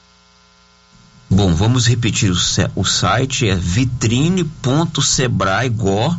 Bom, 1.29 1.53
vamos 1.53 1.85
repetir 1.85 2.31
o, 2.31 2.37
o 2.77 2.85
site, 2.85 3.49
é 3.49 3.55
vitrine.sebrae.com.br 3.55 6.15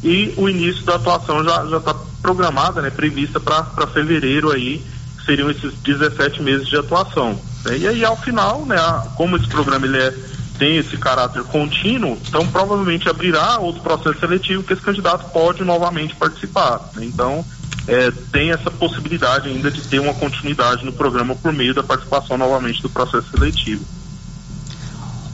e 0.04 0.34
o 0.36 0.50
início 0.50 0.84
da 0.84 0.96
atuação 0.96 1.46
já 1.46 1.78
está 1.78 1.96
programada, 2.22 2.82
né? 2.82 2.90
prevista 2.90 3.40
para 3.40 3.88
fevereiro 3.88 4.52
aí, 4.52 4.86
seriam 5.26 5.50
esses 5.50 5.74
17 5.76 6.42
meses 6.42 6.68
de 6.68 6.76
atuação. 6.76 7.40
Né? 7.64 7.78
E 7.78 7.88
aí, 7.88 8.04
ao 8.04 8.18
final, 8.18 8.66
né, 8.66 8.76
como 9.16 9.38
esse 9.38 9.48
programa 9.48 9.86
ele 9.86 9.98
é, 9.98 10.14
tem 10.60 10.76
esse 10.76 10.98
caráter 10.98 11.42
contínuo, 11.44 12.20
então 12.28 12.46
provavelmente 12.48 13.08
abrirá 13.08 13.60
outro 13.60 13.82
processo 13.82 14.20
seletivo 14.20 14.64
que 14.64 14.74
esse 14.74 14.82
candidato 14.82 15.32
pode 15.32 15.64
novamente 15.64 16.16
participar. 16.16 16.82
Né? 16.96 17.06
Então, 17.06 17.46
é, 17.88 18.12
tem 18.32 18.52
essa 18.52 18.72
possibilidade 18.72 19.50
ainda 19.50 19.70
de 19.70 19.82
ter 19.82 20.00
uma 20.00 20.14
continuidade 20.14 20.86
no 20.86 20.94
programa 20.94 21.36
por 21.36 21.52
meio 21.52 21.74
da 21.74 21.84
participação 21.84 22.38
novamente 22.38 22.82
do 22.82 22.90
processo 22.90 23.30
seletivo. 23.32 23.84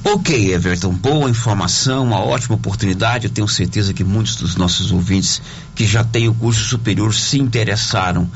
Ok, 0.04 0.54
Everton, 0.54 0.94
boa 0.94 1.30
informação, 1.30 2.04
uma 2.04 2.22
ótima 2.22 2.56
oportunidade. 2.56 3.28
Eu 3.28 3.32
tenho 3.32 3.48
certeza 3.48 3.94
que 3.94 4.04
muitos 4.04 4.38
dos 4.38 4.56
nossos 4.56 4.92
ouvintes 4.92 5.42
que 5.76 5.86
já 5.86 6.04
têm 6.04 6.30
o 6.30 6.34
curso 6.34 6.64
superior 6.64 7.14
se 7.14 7.38
interessaram 7.38 8.30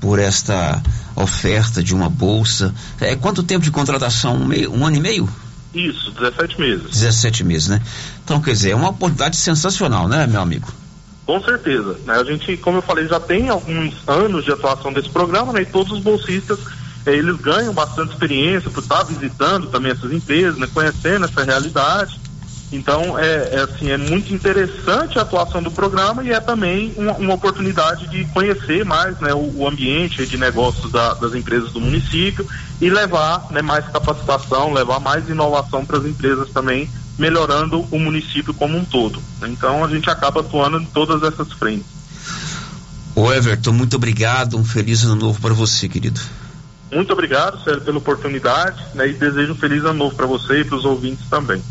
por 0.00 0.18
esta 0.18 0.82
oferta 1.14 1.82
de 1.82 1.94
uma 1.94 2.08
bolsa. 2.08 2.74
É, 3.00 3.14
quanto 3.14 3.42
tempo 3.42 3.64
de 3.64 3.70
contratação? 3.70 4.36
Um, 4.36 4.46
meio, 4.46 4.72
um 4.72 4.84
ano 4.84 4.96
e 4.96 5.00
meio? 5.00 5.28
Isso, 5.74 6.10
17 6.12 6.60
meses. 6.60 6.90
17 6.90 7.44
meses, 7.44 7.68
né? 7.68 7.82
Então, 8.24 8.40
quer 8.40 8.52
dizer, 8.52 8.70
é 8.70 8.76
uma 8.76 8.88
oportunidade 8.88 9.36
sensacional, 9.36 10.08
né, 10.08 10.26
meu 10.26 10.40
amigo? 10.40 10.72
Com 11.26 11.40
certeza. 11.40 11.98
Né? 12.04 12.14
A 12.14 12.24
gente, 12.24 12.56
como 12.58 12.78
eu 12.78 12.82
falei, 12.82 13.06
já 13.06 13.18
tem 13.18 13.48
alguns 13.48 13.94
anos 14.06 14.44
de 14.44 14.52
atuação 14.52 14.92
desse 14.92 15.08
programa, 15.08 15.52
né? 15.52 15.62
E 15.62 15.66
todos 15.66 15.92
os 15.92 16.00
bolsistas, 16.00 16.58
eh, 17.06 17.14
eles 17.14 17.36
ganham 17.36 17.72
bastante 17.72 18.12
experiência 18.12 18.70
por 18.70 18.82
estar 18.82 19.04
visitando 19.04 19.68
também 19.68 19.92
essas 19.92 20.12
empresas, 20.12 20.58
né? 20.58 20.68
Conhecendo 20.72 21.24
essa 21.24 21.42
realidade. 21.42 22.20
Então, 22.72 23.18
é, 23.18 23.50
é, 23.52 23.60
assim, 23.60 23.90
é 23.90 23.96
muito 23.96 24.34
interessante 24.34 25.18
a 25.18 25.22
atuação 25.22 25.62
do 25.62 25.70
programa 25.70 26.24
e 26.24 26.32
é 26.32 26.40
também 26.40 26.92
uma, 26.96 27.12
uma 27.12 27.34
oportunidade 27.34 28.08
de 28.08 28.24
conhecer 28.26 28.84
mais 28.84 29.18
né, 29.20 29.32
o, 29.32 29.60
o 29.60 29.68
ambiente 29.68 30.26
de 30.26 30.36
negócios 30.36 30.90
da, 30.90 31.14
das 31.14 31.34
empresas 31.34 31.70
do 31.72 31.80
município 31.80 32.46
e 32.80 32.90
levar 32.90 33.46
né, 33.50 33.62
mais 33.62 33.86
capacitação, 33.86 34.72
levar 34.72 34.98
mais 34.98 35.28
inovação 35.28 35.86
para 35.86 35.98
as 35.98 36.04
empresas 36.04 36.50
também, 36.50 36.90
melhorando 37.18 37.86
o 37.90 37.98
município 37.98 38.52
como 38.54 38.76
um 38.76 38.84
todo. 38.84 39.20
Então, 39.46 39.84
a 39.84 39.88
gente 39.88 40.08
acaba 40.10 40.40
atuando 40.40 40.80
em 40.80 40.84
todas 40.84 41.22
essas 41.22 41.52
frentes. 41.52 41.86
Ô 43.14 43.32
Everton, 43.32 43.72
muito 43.72 43.96
obrigado, 43.96 44.56
um 44.56 44.64
feliz 44.64 45.04
ano 45.04 45.14
novo 45.14 45.40
para 45.40 45.54
você, 45.54 45.88
querido. 45.88 46.20
Muito 46.92 47.12
obrigado, 47.12 47.62
Sérgio, 47.62 47.82
pela 47.82 47.98
oportunidade 47.98 48.82
né, 48.94 49.08
e 49.08 49.12
desejo 49.12 49.52
um 49.52 49.56
feliz 49.56 49.84
ano 49.84 49.94
novo 49.94 50.16
para 50.16 50.26
você 50.26 50.60
e 50.60 50.64
para 50.64 50.76
os 50.76 50.84
ouvintes 50.84 51.26
também. 51.28 51.62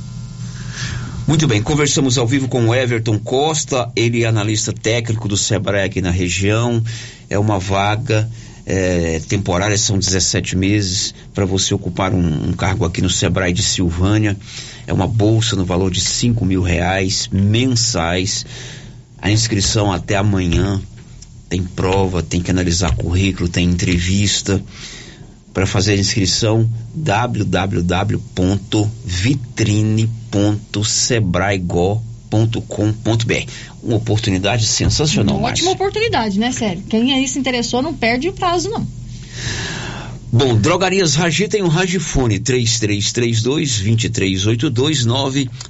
Muito 1.25 1.47
bem, 1.47 1.61
conversamos 1.61 2.17
ao 2.17 2.27
vivo 2.27 2.49
com 2.49 2.67
o 2.67 2.75
Everton 2.75 3.17
Costa, 3.17 3.89
ele 3.95 4.23
é 4.23 4.27
analista 4.27 4.73
técnico 4.73 5.27
do 5.27 5.37
Sebrae 5.37 5.85
aqui 5.85 6.01
na 6.01 6.11
região. 6.11 6.83
É 7.29 7.39
uma 7.39 7.59
vaga 7.59 8.29
é, 8.65 9.19
temporária, 9.27 9.77
são 9.77 9.97
17 9.97 10.55
meses, 10.55 11.13
para 11.33 11.45
você 11.45 11.73
ocupar 11.73 12.13
um, 12.13 12.49
um, 12.49 12.53
cargo 12.53 12.85
aqui 12.85 13.01
no 13.01 13.09
Sebrae 13.09 13.51
de 13.51 13.61
Silvânia. 13.61 14.37
É 14.87 14.93
uma 14.93 15.07
bolsa 15.07 15.55
no 15.55 15.65
valor 15.65 15.91
de 15.91 15.99
5 15.99 16.45
mil 16.45 16.61
reais 16.61 17.27
mensais. 17.31 18.45
A 19.21 19.29
inscrição 19.29 19.91
até 19.91 20.15
amanhã. 20.15 20.81
Tem 21.49 21.61
prova, 21.61 22.23
tem 22.23 22.41
que 22.41 22.49
analisar 22.49 22.95
currículo, 22.95 23.47
tem 23.47 23.69
entrevista 23.69 24.63
para 25.53 25.67
fazer 25.67 25.93
a 25.93 25.97
inscrição 25.97 26.67
www.vitrine.sebraego.com.br. 32.33 33.51
Uma 33.81 33.95
oportunidade 33.97 34.65
sensacional, 34.65 35.37
Uma 35.37 35.49
ótima 35.49 35.71
oportunidade, 35.71 36.39
né, 36.39 36.51
sério? 36.51 36.83
Quem 36.89 37.13
aí 37.13 37.27
se 37.27 37.39
interessou 37.39 37.81
não 37.81 37.93
perde 37.93 38.29
o 38.29 38.33
prazo, 38.33 38.69
não. 38.69 38.87
Bom, 40.31 40.55
Drogarias 40.57 41.13
Ragi 41.13 41.47
tem 41.47 41.61
um 41.61 41.67
Ragifone 41.67 42.39
3332-2382 42.39 45.05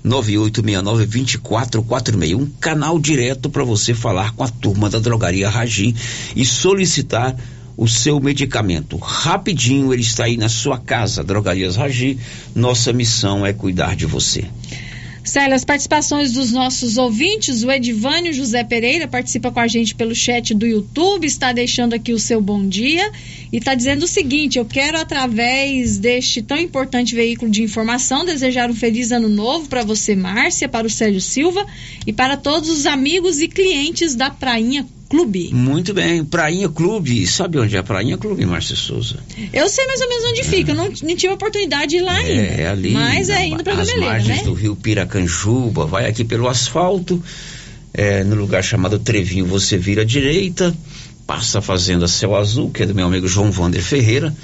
99869-2446. 0.06 2.36
Um 2.36 2.46
canal 2.62 2.98
direto 2.98 3.50
para 3.50 3.66
você 3.66 3.94
falar 3.94 4.32
com 4.32 4.44
a 4.44 4.48
turma 4.48 4.90
da 4.90 5.00
Drogaria 5.00 5.50
Ragi 5.50 5.94
e 6.34 6.46
solicitar 6.46 7.36
o 7.76 7.90
seu 7.90 8.22
medicamento. 8.22 8.96
Rapidinho 8.98 9.92
ele 9.92 10.04
está 10.04 10.26
aí 10.26 10.38
na 10.38 10.48
sua 10.48 10.78
casa, 10.78 11.24
Drogarias 11.26 11.76
Ragi. 11.76 12.18
Nossa 12.56 12.94
missão 12.94 13.46
é 13.46 13.52
cuidar 13.52 13.98
de 13.98 14.06
você. 14.06 14.46
Célia, 15.24 15.56
as 15.56 15.64
participações 15.64 16.34
dos 16.34 16.52
nossos 16.52 16.98
ouvintes, 16.98 17.64
o 17.64 17.72
Edivânio 17.72 18.34
José 18.34 18.62
Pereira 18.62 19.08
participa 19.08 19.52
com 19.52 19.60
a 19.60 19.68
gente 19.68 19.96
pelo 19.96 20.14
chat 20.14 20.54
do 20.54 20.68
YouTube, 20.68 21.26
está 21.26 21.54
deixando 21.54 21.94
aqui 21.94 22.12
o 22.12 22.20
seu 22.20 22.42
bom 22.42 22.68
dia 22.68 23.10
e 23.50 23.58
está 23.58 23.74
dizendo 23.74 24.04
o 24.04 24.08
seguinte: 24.08 24.60
eu 24.60 24.66
quero, 24.66 24.98
através 24.98 25.98
deste 25.98 26.42
tão 26.42 26.58
importante 26.58 27.16
veículo 27.16 27.50
de 27.50 27.64
informação, 27.64 28.26
desejar 28.26 28.70
um 28.70 28.76
feliz 28.76 29.14
ano 29.14 29.30
novo 29.30 29.70
para 29.70 29.84
você, 29.84 30.14
Márcia, 30.14 30.68
para 30.68 30.88
o 30.88 30.90
Sérgio 30.90 31.22
Silva 31.22 31.66
e 32.06 32.12
para 32.12 32.36
todos 32.36 32.70
os 32.70 32.86
amigos 32.86 33.40
e 33.40 33.48
clientes 33.48 34.16
da 34.16 34.30
Prainha 34.30 34.86
Clube. 35.10 35.54
Muito 35.54 35.94
bem, 35.94 36.24
Prainha 36.24 36.70
Clube. 36.70 37.26
Sabe 37.28 37.60
onde 37.60 37.76
é 37.76 37.80
a 37.80 37.84
Prainha 37.84 38.18
Clube, 38.18 38.46
Márcia 38.46 38.76
Souza? 38.76 39.18
Eu 39.52 39.70
sei 39.70 39.86
mais 39.86 40.02
ou 40.02 40.10
menos 40.10 40.26
onde 40.26 40.42
é. 40.42 40.44
fica. 40.44 40.72
Eu 40.72 40.76
não, 40.76 40.86
não 40.86 41.16
tive 41.16 41.28
a 41.28 41.34
oportunidade 41.34 41.92
de 41.92 41.98
ir 41.98 42.02
lá 42.02 42.22
é, 42.22 42.26
ainda. 42.26 42.42
É 42.42 42.68
ali. 42.68 42.92
Mas 42.92 43.30
é 43.30 43.46
indo 43.46 43.64
para 43.64 43.82
As 43.82 43.96
margens 43.96 44.40
né? 44.40 44.44
do 44.44 44.54
rio 44.54 44.76
Piracanjuba. 44.76 45.86
Vai 45.86 46.08
aqui 46.08 46.24
pelo 46.24 46.48
asfalto. 46.48 47.22
É, 47.94 48.24
no 48.24 48.36
lugar 48.36 48.64
chamado 48.64 48.98
Trevinho, 48.98 49.46
você 49.46 49.78
vira 49.78 50.02
à 50.02 50.06
direita. 50.06 50.76
Passa 51.28 51.60
a 51.60 51.62
Fazenda 51.62 52.08
Céu 52.08 52.36
Azul, 52.36 52.72
que 52.72 52.84
é 52.84 52.86
do 52.86 52.96
meu 52.96 53.06
amigo 53.06 53.28
João 53.28 53.52
Vander 53.52 53.84
Ferreira. 53.84 54.36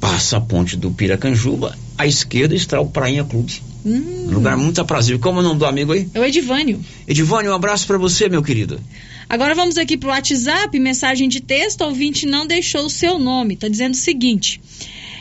Passa 0.00 0.38
a 0.38 0.40
ponte 0.40 0.76
do 0.76 0.90
Piracanjuba. 0.90 1.76
À 1.96 2.06
esquerda 2.06 2.54
está 2.54 2.80
o 2.80 2.86
Prainha 2.86 3.22
Clube. 3.22 3.62
Hum. 3.84 4.28
Lugar 4.30 4.56
muito 4.56 4.80
aprazível. 4.80 5.20
Como 5.20 5.38
é 5.38 5.42
o 5.42 5.44
nome 5.44 5.58
do 5.58 5.66
amigo 5.66 5.92
aí? 5.92 6.08
É 6.14 6.20
o 6.20 6.24
Edivânio. 6.24 6.80
Edivânio, 7.06 7.52
um 7.52 7.54
abraço 7.54 7.86
para 7.86 7.98
você, 7.98 8.28
meu 8.28 8.42
querido. 8.42 8.80
Agora 9.30 9.54
vamos 9.54 9.78
aqui 9.78 9.96
para 9.96 10.08
o 10.08 10.10
WhatsApp, 10.10 10.76
mensagem 10.80 11.28
de 11.28 11.38
texto, 11.38 11.82
ouvinte 11.82 12.26
não 12.26 12.44
deixou 12.44 12.86
o 12.86 12.90
seu 12.90 13.16
nome, 13.16 13.54
está 13.54 13.68
dizendo 13.68 13.94
o 13.94 13.96
seguinte. 13.96 14.60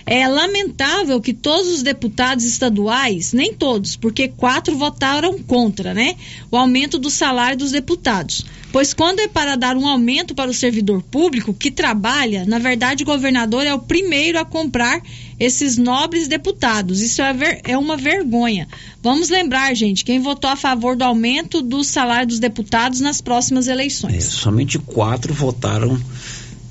É 0.03 0.27
lamentável 0.27 1.21
que 1.21 1.31
todos 1.31 1.67
os 1.67 1.83
deputados 1.83 2.43
estaduais, 2.43 3.33
nem 3.33 3.53
todos, 3.53 3.95
porque 3.95 4.27
quatro 4.27 4.75
votaram 4.75 5.37
contra, 5.43 5.93
né? 5.93 6.15
O 6.49 6.57
aumento 6.57 6.97
do 6.97 7.11
salário 7.11 7.59
dos 7.59 7.69
deputados. 7.69 8.43
Pois 8.71 8.93
quando 8.93 9.19
é 9.19 9.27
para 9.27 9.55
dar 9.55 9.75
um 9.75 9.87
aumento 9.87 10.35
para 10.35 10.49
o 10.49 10.53
servidor 10.53 11.01
público 11.01 11.53
que 11.53 11.71
trabalha, 11.71 12.45
na 12.45 12.59
verdade 12.59 13.03
o 13.03 13.05
governador 13.05 13.65
é 13.65 13.73
o 13.73 13.79
primeiro 13.79 14.39
a 14.39 14.45
comprar 14.45 15.01
esses 15.39 15.77
nobres 15.77 16.27
deputados. 16.27 17.01
Isso 17.01 17.21
é, 17.21 17.33
ver, 17.33 17.61
é 17.63 17.77
uma 17.77 17.97
vergonha. 17.97 18.67
Vamos 19.01 19.29
lembrar, 19.29 19.73
gente, 19.73 20.05
quem 20.05 20.19
votou 20.19 20.49
a 20.49 20.55
favor 20.55 20.95
do 20.95 21.03
aumento 21.03 21.61
do 21.61 21.83
salário 21.83 22.27
dos 22.27 22.39
deputados 22.39 22.99
nas 22.99 23.21
próximas 23.21 23.67
eleições. 23.67 24.15
É, 24.15 24.19
somente 24.21 24.77
quatro 24.77 25.33
votaram 25.33 25.99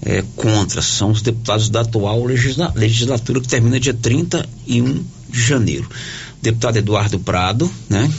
é, 0.02 0.22
contra. 0.36 0.80
São 0.82 1.10
os 1.10 1.22
deputados 1.22 1.68
da 1.68 1.80
atual 1.80 2.24
legisla 2.24 2.72
legislatura 2.76 3.40
que 3.40 3.48
termina 3.48 3.80
dia 3.80 3.94
31 3.94 5.04
de 5.28 5.40
janeiro. 5.40 5.88
O 6.38 6.42
deputado 6.42 6.76
Eduardo 6.76 7.18
Prado, 7.18 7.70
né? 7.88 8.10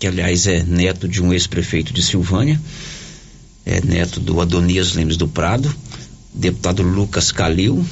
Que 0.00 0.06
aliás 0.06 0.46
é 0.46 0.62
neto 0.62 1.08
de 1.08 1.22
um 1.22 1.32
ex-prefeito 1.32 1.92
de 1.92 2.02
Silvânia, 2.02 2.60
é 3.68 3.82
neto 3.82 4.18
do 4.18 4.40
Adonias 4.40 4.94
Lemes 4.94 5.18
do 5.18 5.28
Prado, 5.28 5.72
deputado 6.32 6.82
Lucas 6.82 7.30
Calil, 7.30 7.84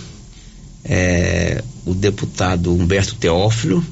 é, 0.83 1.63
o 1.85 1.93
deputado 1.93 2.73
Humberto 2.73 3.15
Teófilo 3.17 3.85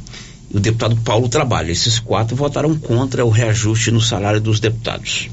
e 0.51 0.57
o 0.57 0.61
deputado 0.61 0.97
Paulo 0.97 1.28
Trabalho. 1.28 1.70
Esses 1.70 1.99
quatro 1.99 2.35
votaram 2.35 2.74
contra 2.74 3.22
o 3.22 3.28
reajuste 3.28 3.91
no 3.91 4.01
salário 4.01 4.41
dos 4.41 4.61
deputados. 4.61 5.28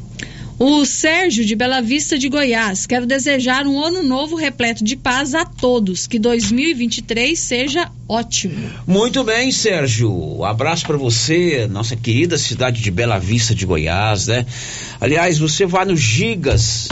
O 0.63 0.85
Sérgio 0.85 1.43
de 1.43 1.55
Bela 1.55 1.81
Vista 1.81 2.19
de 2.19 2.29
Goiás. 2.29 2.85
Quero 2.85 3.07
desejar 3.07 3.65
um 3.65 3.83
ano 3.83 4.03
novo 4.03 4.35
repleto 4.35 4.83
de 4.83 4.95
paz 4.95 5.33
a 5.33 5.43
todos. 5.43 6.05
Que 6.05 6.19
2023 6.19 7.39
seja 7.39 7.89
ótimo. 8.07 8.69
Muito 8.85 9.23
bem, 9.23 9.51
Sérgio. 9.51 10.13
Um 10.13 10.45
abraço 10.45 10.85
para 10.85 10.97
você, 10.97 11.67
nossa 11.67 11.95
querida 11.95 12.37
cidade 12.37 12.79
de 12.79 12.91
Bela 12.91 13.17
Vista 13.17 13.55
de 13.55 13.65
Goiás, 13.65 14.27
né? 14.27 14.45
Aliás, 14.99 15.39
você 15.39 15.65
vai 15.65 15.83
no 15.83 15.97
Gigas, 15.97 16.89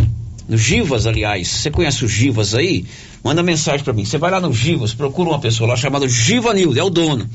no 0.47 0.57
Givas, 0.57 1.05
aliás. 1.05 1.47
Você 1.47 1.69
conhece 1.69 2.03
o 2.03 2.07
Givas 2.07 2.55
aí? 2.55 2.85
Manda 3.23 3.43
mensagem 3.43 3.83
para 3.83 3.93
mim. 3.93 4.03
Você 4.03 4.17
vai 4.17 4.31
lá 4.31 4.41
no 4.41 4.51
Givas, 4.51 4.95
procura 4.95 5.29
uma 5.29 5.39
pessoa 5.39 5.69
lá 5.69 5.75
chamada 5.75 6.07
Givanildo, 6.07 6.79
é 6.79 6.83
o 6.83 6.89
dono. 6.89 7.29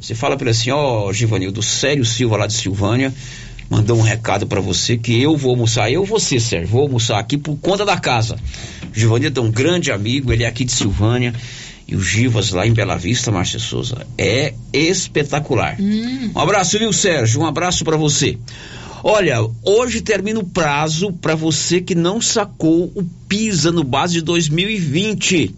Você 0.00 0.14
fala 0.14 0.36
para 0.36 0.44
ele 0.44 0.50
assim, 0.56 0.70
ó, 0.70 1.06
oh, 1.06 1.12
Givanildo, 1.12 1.60
Sério 1.60 2.04
Silva 2.04 2.36
lá 2.36 2.46
de 2.46 2.54
Silvânia 2.54 3.12
mandou 3.68 3.98
um 3.98 4.02
recado 4.02 4.46
para 4.46 4.60
você 4.60 4.96
que 4.96 5.20
eu 5.20 5.36
vou 5.36 5.50
almoçar, 5.50 5.90
eu 5.90 6.04
você, 6.04 6.38
Sérgio, 6.38 6.68
vou 6.68 6.82
almoçar 6.82 7.18
aqui 7.18 7.36
por 7.36 7.56
conta 7.56 7.84
da 7.84 7.98
casa. 7.98 8.36
O 8.94 8.98
Givanildo 8.98 9.40
é 9.40 9.42
um 9.42 9.50
grande 9.50 9.90
amigo, 9.90 10.32
ele 10.32 10.44
é 10.44 10.46
aqui 10.46 10.64
de 10.64 10.72
Silvânia. 10.72 11.34
E 11.86 11.96
o 11.96 12.00
Givas 12.00 12.50
lá 12.50 12.66
em 12.66 12.72
Bela 12.72 12.96
Vista, 12.96 13.30
Márcia 13.30 13.58
Souza, 13.58 14.06
é 14.16 14.54
espetacular. 14.72 15.76
Hum. 15.78 16.30
Um 16.34 16.38
abraço, 16.38 16.78
viu, 16.78 16.92
Sérgio? 16.92 17.40
Um 17.40 17.46
abraço 17.46 17.84
para 17.84 17.96
você. 17.96 18.38
Olha, 19.04 19.38
hoje 19.64 20.00
termina 20.00 20.38
o 20.38 20.44
prazo 20.44 21.12
para 21.12 21.34
você 21.34 21.80
que 21.80 21.94
não 21.94 22.20
sacou 22.20 22.84
o 22.94 23.04
PISA 23.28 23.72
no 23.72 23.82
base 23.82 24.14
de 24.14 24.22
2020. 24.22 25.54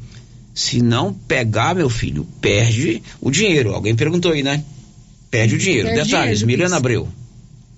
Se 0.55 0.81
não 0.81 1.13
pegar, 1.13 1.75
meu 1.75 1.91
filho, 1.91 2.27
perde 2.41 3.03
o 3.21 3.31
dinheiro. 3.31 3.75
Alguém 3.75 3.95
perguntou 3.95 4.33
aí, 4.33 4.43
né? 4.43 4.65
Perde 5.31 5.57
o 5.57 5.59
dinheiro. 5.59 5.89
Perde 5.89 6.05
Detalhes, 6.05 6.39
dinheiro, 6.39 6.63
Milena 6.63 6.77
Abreu. 6.77 7.09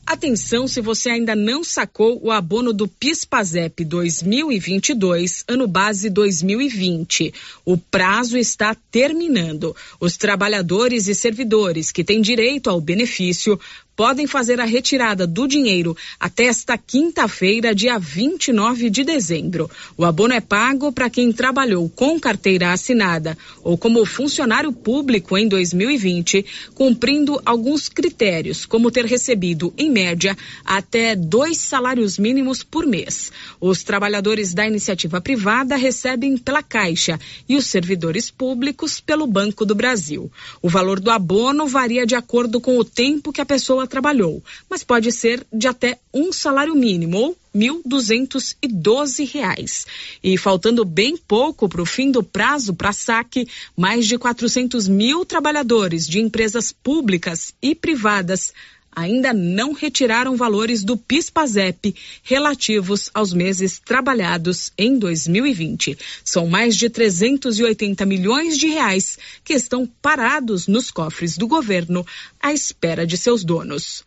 Atenção 0.06 0.68
se 0.68 0.80
você 0.80 1.10
ainda 1.10 1.34
não 1.34 1.64
sacou 1.64 2.20
o 2.22 2.30
abono 2.30 2.72
do 2.72 2.86
PIS/PASEP 2.86 3.84
2022, 3.84 5.42
ano 5.48 5.66
base 5.66 6.08
2020. 6.08 7.34
O 7.64 7.76
prazo 7.76 8.38
está 8.38 8.72
terminando. 8.88 9.74
Os 9.98 10.16
trabalhadores 10.16 11.08
e 11.08 11.14
servidores 11.14 11.90
que 11.90 12.04
têm 12.04 12.20
direito 12.20 12.70
ao 12.70 12.80
benefício 12.80 13.58
podem 13.96 14.26
fazer 14.26 14.60
a 14.60 14.64
retirada 14.64 15.26
do 15.26 15.48
dinheiro 15.48 15.96
até 16.20 16.44
esta 16.44 16.76
quinta-feira, 16.76 17.74
dia 17.74 17.98
29 17.98 18.90
de 18.90 19.02
dezembro. 19.02 19.70
O 19.96 20.04
abono 20.04 20.34
é 20.34 20.40
pago 20.40 20.92
para 20.92 21.08
quem 21.08 21.32
trabalhou 21.32 21.88
com 21.88 22.20
carteira 22.20 22.72
assinada 22.72 23.36
ou 23.64 23.78
como 23.78 24.04
funcionário 24.04 24.70
público 24.70 25.36
em 25.36 25.48
2020, 25.48 26.44
cumprindo 26.74 27.40
alguns 27.44 27.88
critérios, 27.88 28.66
como 28.66 28.90
ter 28.90 29.06
recebido, 29.06 29.72
em 29.78 29.90
média, 29.90 30.36
até 30.64 31.16
dois 31.16 31.56
salários 31.58 32.18
mínimos 32.18 32.62
por 32.62 32.86
mês. 32.86 33.32
Os 33.60 33.82
trabalhadores 33.82 34.52
da 34.52 34.66
iniciativa 34.66 35.20
privada 35.20 35.76
recebem 35.76 36.36
pela 36.36 36.62
Caixa 36.62 37.18
e 37.48 37.56
os 37.56 37.66
servidores 37.66 38.30
públicos 38.30 39.00
pelo 39.00 39.26
Banco 39.26 39.64
do 39.64 39.74
Brasil. 39.74 40.30
O 40.60 40.68
valor 40.68 41.00
do 41.00 41.10
abono 41.10 41.66
varia 41.66 42.04
de 42.04 42.14
acordo 42.14 42.60
com 42.60 42.78
o 42.78 42.84
tempo 42.84 43.32
que 43.32 43.40
a 43.40 43.46
pessoa 43.46 43.85
pessoa 43.86 43.88
trabalhou, 43.88 44.42
mas 44.68 44.82
pode 44.82 45.12
ser 45.12 45.46
de 45.52 45.68
até 45.68 46.00
um 46.12 46.32
salário 46.32 46.74
mínimo 46.74 47.18
ou 47.18 47.36
R$ 47.54 47.60
1.212. 47.60 49.86
E 50.22 50.36
faltando 50.36 50.84
bem 50.84 51.16
pouco 51.16 51.66
para 51.68 51.80
o 51.80 51.86
fim 51.86 52.10
do 52.10 52.22
prazo 52.22 52.74
para 52.74 52.92
saque, 52.92 53.48
mais 53.76 54.06
de 54.06 54.18
400 54.18 54.86
mil 54.88 55.24
trabalhadores 55.24 56.06
de 56.06 56.20
empresas 56.20 56.70
públicas 56.72 57.54
e 57.62 57.74
privadas 57.74 58.52
ainda 58.96 59.34
não 59.34 59.74
retiraram 59.74 60.36
valores 60.36 60.82
do 60.82 60.96
PIS/PASEP 60.96 61.94
relativos 62.22 63.10
aos 63.12 63.34
meses 63.34 63.78
trabalhados 63.78 64.72
em 64.78 64.98
2020. 64.98 65.98
São 66.24 66.46
mais 66.46 66.74
de 66.74 66.88
380 66.88 68.06
milhões 68.06 68.56
de 68.56 68.68
reais 68.68 69.18
que 69.44 69.52
estão 69.52 69.86
parados 70.00 70.66
nos 70.66 70.90
cofres 70.90 71.36
do 71.36 71.46
governo 71.46 72.06
à 72.40 72.54
espera 72.54 73.06
de 73.06 73.18
seus 73.18 73.44
donos. 73.44 74.02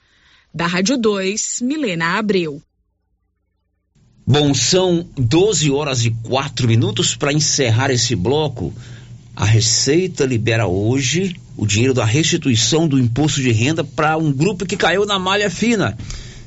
Da 0.51 0.65
Rádio 0.65 0.97
2, 0.97 1.59
Milena 1.61 2.17
Abreu. 2.17 2.59
Bom, 4.25 4.53
são 4.55 5.07
12 5.15 5.69
horas 5.69 6.03
e 6.03 6.11
4 6.23 6.67
minutos 6.67 7.15
para 7.15 7.31
encerrar 7.31 7.91
esse 7.91 8.15
bloco. 8.15 8.73
A 9.35 9.45
Receita 9.45 10.25
libera 10.25 10.67
hoje 10.67 11.35
o 11.59 11.67
dinheiro 11.67 11.93
da 11.93 12.05
restituição 12.05 12.87
do 12.87 12.97
imposto 12.97 13.41
de 13.41 13.51
renda 13.51 13.83
para 13.83 14.15
um 14.15 14.31
grupo 14.31 14.65
que 14.65 14.77
caiu 14.77 15.05
na 15.05 15.19
malha 15.19 15.51
fina. 15.51 15.97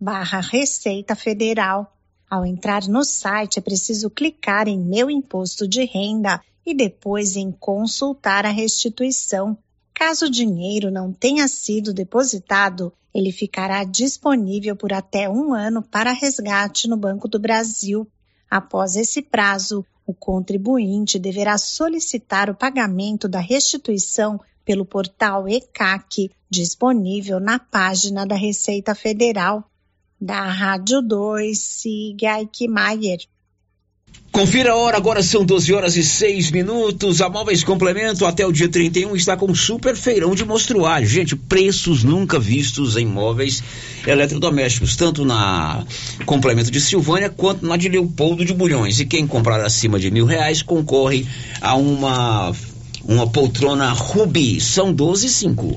barra 0.00 0.40
Receita 0.40 1.16
Federal. 1.16 1.92
Ao 2.30 2.44
entrar 2.44 2.86
no 2.86 3.04
site, 3.04 3.58
é 3.58 3.62
preciso 3.62 4.10
clicar 4.10 4.68
em 4.68 4.78
Meu 4.78 5.10
Imposto 5.10 5.66
de 5.66 5.84
Renda 5.84 6.40
e 6.64 6.74
depois 6.74 7.36
em 7.36 7.50
Consultar 7.50 8.44
a 8.44 8.50
Restituição. 8.50 9.56
Caso 9.98 10.26
o 10.26 10.30
dinheiro 10.30 10.92
não 10.92 11.12
tenha 11.12 11.48
sido 11.48 11.92
depositado, 11.92 12.92
ele 13.12 13.32
ficará 13.32 13.82
disponível 13.82 14.76
por 14.76 14.92
até 14.92 15.28
um 15.28 15.52
ano 15.52 15.82
para 15.82 16.12
resgate 16.12 16.86
no 16.86 16.96
Banco 16.96 17.26
do 17.26 17.36
Brasil. 17.36 18.06
Após 18.48 18.94
esse 18.94 19.20
prazo, 19.20 19.84
o 20.06 20.14
contribuinte 20.14 21.18
deverá 21.18 21.58
solicitar 21.58 22.48
o 22.48 22.54
pagamento 22.54 23.28
da 23.28 23.40
restituição 23.40 24.40
pelo 24.64 24.84
portal 24.84 25.48
ECAC, 25.48 26.30
disponível 26.48 27.40
na 27.40 27.58
página 27.58 28.24
da 28.24 28.36
Receita 28.36 28.94
Federal. 28.94 29.68
Da 30.20 30.44
Rádio 30.44 31.02
2, 31.02 31.58
siga 31.58 32.38
Eichmeier. 32.38 33.18
Confira 34.30 34.70
a 34.70 34.76
hora, 34.76 34.96
agora 34.96 35.20
são 35.20 35.44
12 35.44 35.74
horas 35.74 35.96
e 35.96 36.02
6 36.04 36.52
minutos. 36.52 37.20
A 37.20 37.28
Móveis 37.28 37.64
Complemento 37.64 38.24
até 38.24 38.46
o 38.46 38.52
dia 38.52 38.68
31 38.68 39.16
está 39.16 39.36
com 39.36 39.50
um 39.50 39.54
super 39.54 39.96
feirão 39.96 40.32
de 40.32 40.44
mostruário. 40.44 41.08
Gente, 41.08 41.34
preços 41.34 42.04
nunca 42.04 42.38
vistos 42.38 42.96
em 42.96 43.04
móveis 43.04 43.62
eletrodomésticos, 44.06 44.94
tanto 44.94 45.24
na 45.24 45.82
Complemento 46.24 46.70
de 46.70 46.80
Silvânia 46.80 47.28
quanto 47.30 47.66
na 47.66 47.76
de 47.76 47.88
Leopoldo 47.88 48.44
de 48.44 48.54
Bulhões. 48.54 49.00
E 49.00 49.06
quem 49.06 49.26
comprar 49.26 49.60
acima 49.60 49.98
de 49.98 50.08
mil 50.08 50.24
reais 50.24 50.62
concorre 50.62 51.26
a 51.60 51.74
uma, 51.74 52.52
uma 53.04 53.26
poltrona 53.26 53.90
Rubi. 53.90 54.60
São 54.60 54.92
12 54.92 55.26
e 55.26 55.30
5. 55.30 55.76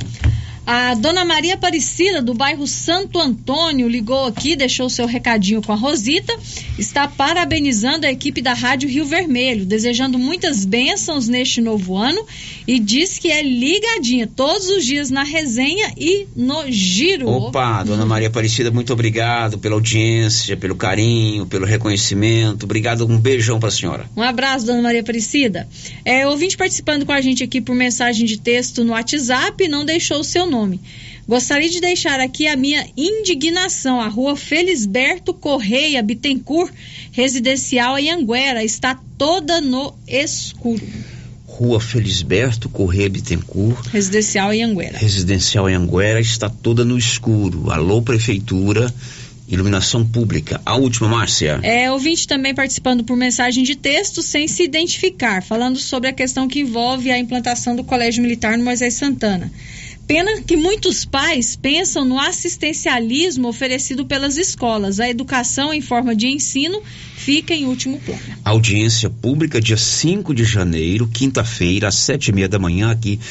A 0.65 0.93
dona 0.93 1.25
Maria 1.25 1.55
Aparecida, 1.55 2.21
do 2.21 2.33
bairro 2.35 2.67
Santo 2.67 3.19
Antônio, 3.19 3.89
ligou 3.89 4.25
aqui, 4.25 4.55
deixou 4.55 4.89
seu 4.89 5.07
recadinho 5.07 5.61
com 5.61 5.71
a 5.71 5.75
Rosita. 5.75 6.33
Está 6.77 7.07
parabenizando 7.07 8.05
a 8.05 8.11
equipe 8.11 8.41
da 8.41 8.53
Rádio 8.53 8.87
Rio 8.87 9.05
Vermelho, 9.05 9.65
desejando 9.65 10.19
muitas 10.19 10.63
bênçãos 10.63 11.27
neste 11.27 11.61
novo 11.61 11.97
ano 11.97 12.23
e 12.67 12.79
diz 12.79 13.17
que 13.17 13.31
é 13.31 13.41
ligadinha 13.41 14.27
todos 14.27 14.69
os 14.69 14.85
dias 14.85 15.09
na 15.09 15.23
resenha 15.23 15.93
e 15.97 16.27
no 16.35 16.71
giro. 16.71 17.27
Opa, 17.27 17.83
dona 17.83 18.05
Maria 18.05 18.27
Aparecida, 18.27 18.69
muito 18.69 18.93
obrigado 18.93 19.57
pela 19.57 19.75
audiência, 19.75 20.55
pelo 20.55 20.75
carinho, 20.75 21.45
pelo 21.47 21.65
reconhecimento. 21.65 22.63
Obrigado, 22.65 23.05
um 23.05 23.19
beijão 23.19 23.59
para 23.59 23.69
a 23.69 23.71
senhora. 23.71 24.05
Um 24.15 24.21
abraço, 24.21 24.67
dona 24.67 24.81
Maria 24.81 25.01
Aparecida. 25.01 25.67
É, 26.05 26.27
ouvinte 26.27 26.55
participando 26.55 27.05
com 27.05 27.11
a 27.11 27.21
gente 27.21 27.43
aqui 27.43 27.59
por 27.59 27.75
mensagem 27.75 28.25
de 28.25 28.37
texto 28.37 28.83
no 28.83 28.93
WhatsApp, 28.93 29.67
não 29.67 29.83
deixou 29.83 30.19
o 30.19 30.23
seu 30.23 30.50
nome. 30.51 30.79
Gostaria 31.27 31.69
de 31.69 31.79
deixar 31.79 32.19
aqui 32.19 32.45
a 32.45 32.55
minha 32.55 32.85
indignação. 32.97 34.01
A 34.01 34.07
rua 34.07 34.35
Felisberto 34.35 35.33
Correia 35.33 36.03
Bittencourt, 36.03 36.73
residencial 37.11 37.97
em 37.97 38.11
Anguera, 38.11 38.63
está 38.63 38.99
toda 39.17 39.61
no 39.61 39.95
escuro. 40.07 40.85
Rua 41.45 41.79
Felisberto 41.79 42.69
Correia 42.69 43.09
Bittencourt. 43.09 43.87
Residencial 43.87 44.53
em 44.53 44.63
Anguera. 44.63 44.97
Residencial 44.97 45.69
em 45.69 45.75
Anguera 45.75 46.19
está 46.19 46.49
toda 46.49 46.83
no 46.83 46.97
escuro. 46.97 47.71
Alô, 47.71 48.01
Prefeitura. 48.01 48.93
Iluminação 49.47 50.05
pública. 50.05 50.61
A 50.65 50.75
última, 50.75 51.09
Márcia. 51.09 51.59
É, 51.61 51.91
ouvinte 51.91 52.25
também 52.25 52.55
participando 52.55 53.03
por 53.03 53.17
mensagem 53.17 53.65
de 53.65 53.75
texto 53.75 54.21
sem 54.21 54.47
se 54.47 54.63
identificar, 54.63 55.43
falando 55.43 55.77
sobre 55.77 56.09
a 56.09 56.13
questão 56.13 56.47
que 56.47 56.61
envolve 56.61 57.11
a 57.11 57.19
implantação 57.19 57.75
do 57.75 57.83
Colégio 57.83 58.23
Militar 58.23 58.57
no 58.57 58.63
Moisés 58.63 58.93
Santana. 58.93 59.51
Pena 60.11 60.41
que 60.41 60.57
muitos 60.57 61.05
pais 61.05 61.55
pensam 61.55 62.03
no 62.03 62.19
assistencialismo 62.19 63.47
oferecido 63.47 64.05
pelas 64.05 64.35
escolas. 64.35 64.99
A 64.99 65.09
educação 65.09 65.73
em 65.73 65.79
forma 65.79 66.13
de 66.13 66.27
ensino 66.27 66.81
fica 67.15 67.53
em 67.53 67.65
último 67.65 67.97
plano. 67.97 68.19
Audiência 68.43 69.09
pública, 69.09 69.61
dia 69.61 69.77
5 69.77 70.35
de 70.35 70.43
janeiro, 70.43 71.07
quinta-feira, 71.07 71.87
às 71.87 71.95
sete 71.95 72.27
e 72.27 72.33
meia 72.33 72.49
da 72.49 72.59
manhã, 72.59 72.91
aqui 72.91 73.21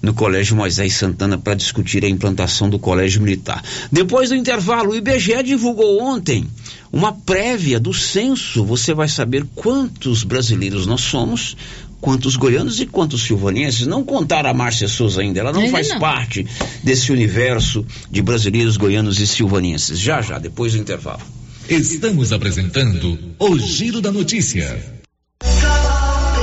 no 0.00 0.14
Colégio 0.14 0.56
Moisés 0.56 0.94
Santana, 0.94 1.36
para 1.36 1.52
discutir 1.52 2.06
a 2.06 2.08
implantação 2.08 2.70
do 2.70 2.78
Colégio 2.78 3.20
Militar. 3.20 3.62
Depois 3.92 4.30
do 4.30 4.34
intervalo, 4.34 4.92
o 4.92 4.96
IBGE 4.96 5.42
divulgou 5.42 6.00
ontem 6.00 6.46
uma 6.90 7.12
prévia 7.12 7.78
do 7.78 7.92
censo. 7.92 8.64
Você 8.64 8.94
vai 8.94 9.08
saber 9.08 9.44
quantos 9.54 10.24
brasileiros 10.24 10.86
nós 10.86 11.02
somos, 11.02 11.54
quantos 12.00 12.36
goianos 12.36 12.80
e 12.80 12.86
quantos 12.86 13.22
silvanenses. 13.22 13.86
Não 13.86 14.04
contar 14.04 14.46
a 14.46 14.54
Márcia 14.54 14.88
Souza 14.88 15.20
ainda, 15.20 15.40
ela 15.40 15.52
não 15.52 15.60
Ainda 15.60 15.72
faz 15.72 15.88
não. 15.90 15.98
parte 15.98 16.46
desse 16.82 17.12
universo 17.12 17.84
de 18.10 18.22
brasileiros, 18.22 18.76
goianos 18.76 19.20
e 19.20 19.26
silvanenses. 19.26 19.98
Já, 19.98 20.20
já, 20.22 20.38
depois 20.38 20.72
do 20.72 20.78
intervalo. 20.78 21.20
Estamos 21.68 22.32
apresentando 22.32 23.18
o 23.38 23.58
Giro 23.58 24.00
da 24.00 24.10
Notícia. 24.10 24.99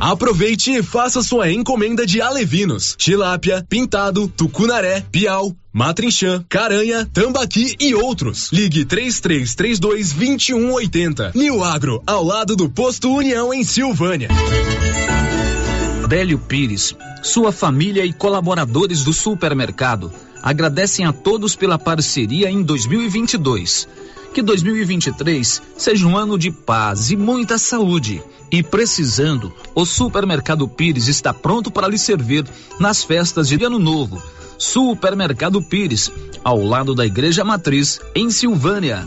Aproveite 0.00 0.72
e 0.72 0.82
faça 0.82 1.22
sua 1.22 1.50
encomenda 1.50 2.04
de 2.04 2.20
alevinos, 2.20 2.94
tilápia, 2.98 3.64
pintado, 3.66 4.28
tucunaré, 4.28 5.02
piau, 5.10 5.56
matrinchã, 5.72 6.44
caranha, 6.48 7.08
tambaqui 7.12 7.74
e 7.80 7.94
outros. 7.94 8.50
Ligue 8.52 8.84
3332 8.84 10.12
2180. 10.12 11.32
New 11.34 11.64
Agro, 11.64 12.02
ao 12.06 12.22
lado 12.22 12.54
do 12.54 12.68
posto 12.68 13.10
União 13.10 13.54
em 13.54 13.64
Silvânia. 13.64 14.28
Délio 16.06 16.38
Pires, 16.38 16.94
sua 17.22 17.50
família 17.50 18.04
e 18.04 18.12
colaboradores 18.12 19.02
do 19.02 19.12
supermercado 19.12 20.12
agradecem 20.42 21.04
a 21.04 21.12
todos 21.12 21.56
pela 21.56 21.78
parceria 21.78 22.48
em 22.48 22.62
2022. 22.62 23.88
Que 24.36 24.42
2023 24.42 25.62
seja 25.78 26.06
um 26.06 26.14
ano 26.14 26.38
de 26.38 26.50
paz 26.50 27.10
e 27.10 27.16
muita 27.16 27.56
saúde. 27.56 28.22
E 28.52 28.62
precisando, 28.62 29.50
o 29.74 29.86
Supermercado 29.86 30.68
Pires 30.68 31.08
está 31.08 31.32
pronto 31.32 31.70
para 31.70 31.88
lhe 31.88 31.96
servir 31.96 32.44
nas 32.78 33.02
festas 33.02 33.48
de 33.48 33.64
Ano 33.64 33.78
Novo. 33.78 34.22
Supermercado 34.58 35.62
Pires, 35.62 36.12
ao 36.44 36.62
lado 36.62 36.94
da 36.94 37.06
Igreja 37.06 37.46
Matriz, 37.46 37.98
em 38.14 38.30
Silvânia. 38.30 39.06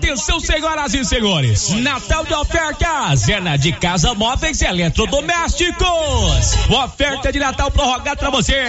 Atenção, 0.00 0.40
senhoras 0.40 0.94
e 0.94 1.04
senhores. 1.04 1.68
Natal 1.70 2.24
de 2.24 2.32
ofertas 2.32 3.28
é 3.28 3.40
na 3.40 3.56
de 3.56 3.72
Casa 3.72 4.14
Móveis 4.14 4.60
e 4.60 4.64
Eletrodomésticos. 4.64 6.56
Oferta 6.70 7.30
de 7.30 7.38
Natal 7.38 7.70
prorrogada 7.70 8.16
para 8.16 8.30
você. 8.30 8.64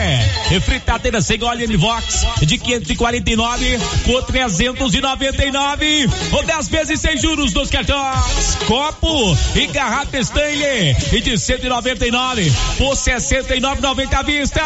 Fritadeira 0.66 1.22
sem 1.22 1.41
óleo 1.41 1.68
de 1.68 1.78
Vox 1.78 2.26
de 2.41 2.58
549 2.58 3.80
por 4.06 4.24
399 4.24 6.10
ou 6.34 6.44
10 6.44 6.68
vezes 6.68 6.99
sem 6.99 7.18
juros 7.18 7.53
dos 7.53 7.70
cartões. 7.70 8.58
Copo 8.68 9.38
e 9.56 9.68
garrafa 9.68 10.20
Stanley 10.20 10.95
e 11.14 11.22
de 11.22 11.38
199 11.38 12.52
por 12.78 12.95
69,90 12.95 14.14
à 14.14 14.22
vista. 14.22 14.62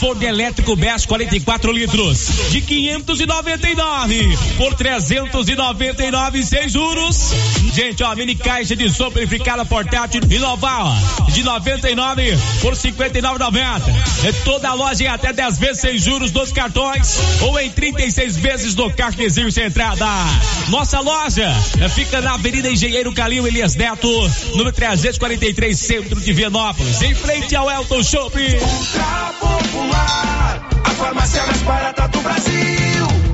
Forno 0.00 0.24
elétrico 0.24 0.74
BES 0.74 1.06
44 1.06 1.70
litros 1.70 2.50
de 2.50 2.60
599 2.60 4.38
por 4.56 4.74
300 4.74 5.25
299 5.30 6.42
sem 6.44 6.68
juros. 6.68 7.32
Gente, 7.74 8.02
ó, 8.02 8.14
mini 8.14 8.34
caixa 8.34 8.74
de 8.74 8.90
sopa 8.90 9.18
unificada 9.18 9.64
portátil 9.64 10.22
Inoval 10.30 10.94
de 11.28 11.42
99 11.42 12.38
por 12.60 12.74
59,90. 12.74 13.82
É 14.24 14.32
toda 14.44 14.68
a 14.68 14.74
loja 14.74 15.04
em 15.04 15.06
até 15.08 15.32
10 15.32 15.58
vezes 15.58 15.80
sem 15.80 15.98
juros 15.98 16.30
dos 16.30 16.52
cartões 16.52 17.18
ou 17.42 17.58
em 17.58 17.70
36 17.70 18.36
vezes 18.36 18.74
do 18.74 18.90
cartezinho 18.90 19.50
sem 19.50 19.64
entrada. 19.64 20.06
Nossa 20.68 21.00
loja 21.00 21.52
fica 21.94 22.20
na 22.20 22.34
Avenida 22.34 22.70
Engenheiro 22.70 23.12
Calil 23.12 23.46
Elias 23.46 23.74
Neto, 23.74 24.08
número 24.50 24.72
343, 24.72 25.78
centro 25.78 26.20
de 26.20 26.32
Vianópolis, 26.32 27.02
em 27.02 27.14
frente 27.14 27.54
ao 27.54 27.70
Elton 27.70 28.02
Shopping. 28.02 28.56
Ultra 28.56 29.34
popular, 29.38 30.75
a 30.86 30.90
farmácia 30.90 31.44
mais 31.44 31.62
barata 31.62 32.08
do 32.08 32.20
Brasil. 32.20 32.86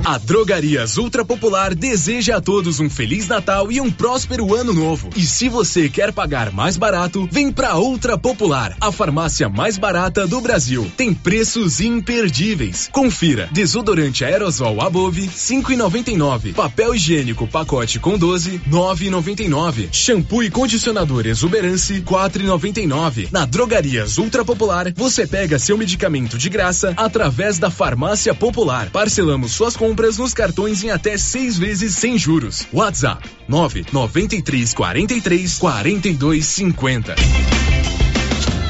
A 0.05 0.17
Drogarias 0.17 0.97
Ultra 0.97 1.23
Popular 1.23 1.73
deseja 1.73 2.35
a 2.35 2.41
todos 2.41 2.81
um 2.81 2.89
feliz 2.89 3.27
Natal 3.29 3.71
e 3.71 3.79
um 3.79 3.89
próspero 3.89 4.53
ano 4.53 4.73
novo. 4.73 5.09
E 5.15 5.21
se 5.21 5.47
você 5.47 5.87
quer 5.87 6.11
pagar 6.11 6.51
mais 6.51 6.75
barato, 6.75 7.27
vem 7.31 7.51
pra 7.51 7.77
Ultra 7.77 8.17
Popular, 8.17 8.75
a 8.81 8.91
farmácia 8.91 9.47
mais 9.47 9.77
barata 9.77 10.27
do 10.27 10.41
Brasil. 10.41 10.91
Tem 10.97 11.13
preços 11.13 11.79
imperdíveis. 11.79 12.89
Confira: 12.91 13.47
desodorante 13.53 14.25
aerosol 14.25 14.81
Above 14.81 15.29
5,99, 15.29 16.53
papel 16.53 16.93
higiênico 16.93 17.47
pacote 17.47 17.97
com 17.97 18.17
12 18.17 18.61
9,99, 18.69 19.87
shampoo 19.91 20.43
e 20.43 20.49
condicionador 20.49 21.25
Exuberance 21.25 22.01
4,99. 22.01 23.29
Na 23.31 23.45
Drogarias 23.45 24.17
Ultra 24.17 24.43
Popular, 24.43 24.91
você 24.93 25.25
pega 25.25 25.57
seu 25.57 25.77
medicamento 25.77 26.37
de 26.37 26.49
graça 26.49 26.93
através 26.97 27.42
da 27.59 27.69
Farmácia 27.69 28.33
Popular. 28.33 28.89
Parcelamos 28.89 29.51
suas 29.51 29.75
compras 29.75 29.93
compras 29.93 30.17
nos 30.17 30.33
cartões 30.33 30.83
em 30.83 30.89
até 30.89 31.17
seis 31.17 31.57
vezes 31.57 31.95
sem 31.95 32.17
juros. 32.17 32.65
WhatsApp 32.73 33.29
993 33.47 34.73
43 34.73 35.57
42 35.59 36.45
50. 36.45 37.15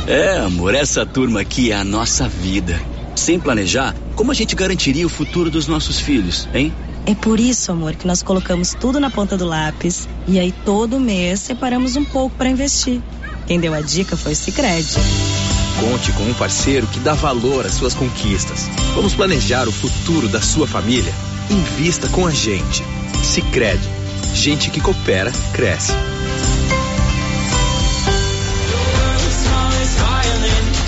É, 0.06 0.38
amor, 0.40 0.76
essa 0.76 1.06
turma 1.06 1.42
aqui 1.42 1.72
é 1.72 1.76
a 1.76 1.84
nossa 1.84 2.28
vida. 2.28 2.80
Sem 3.16 3.40
planejar, 3.40 3.96
como 4.16 4.32
a 4.32 4.34
gente 4.34 4.56
garantiria 4.56 5.06
o 5.06 5.10
futuro 5.10 5.50
dos 5.50 5.68
nossos 5.68 6.00
filhos, 6.00 6.48
hein? 6.54 6.74
É 7.06 7.16
por 7.16 7.40
isso, 7.40 7.72
amor, 7.72 7.96
que 7.96 8.08
nós 8.08 8.22
colocamos 8.22 8.74
tudo 8.74 9.00
na 9.00 9.10
ponta 9.10 9.38
do 9.38 9.46
lápis 9.46 10.08
e 10.28 10.40
aí 10.40 10.52
todo 10.66 11.00
mês 11.00 11.40
separamos 11.40 11.96
um 11.96 12.04
pouco 12.04 12.36
para 12.36 12.50
investir. 12.50 13.02
Quem 13.48 13.60
deu 13.60 13.74
a 13.74 13.82
dica 13.82 14.18
foi 14.18 14.34
o 14.34 14.36
Sicredi. 14.36 14.96
Conte 15.80 16.12
com 16.14 16.24
um 16.24 16.34
parceiro 16.34 16.88
que 16.88 17.00
dá 17.00 17.14
valor 17.14 17.66
às 17.66 17.74
suas 17.74 17.94
conquistas. 17.94 18.70
Vamos 18.96 19.14
planejar 19.14 19.68
o 19.68 19.72
futuro 19.72 20.28
da 20.28 20.42
sua 20.42 20.68
família? 20.68 21.14
Invista 21.50 22.08
com 22.10 22.26
a 22.26 22.32
gente. 22.32 22.84
Sicredi. 23.24 23.88
Gente 24.34 24.70
que 24.70 24.80
coopera, 24.80 25.32
cresce. 25.54 25.94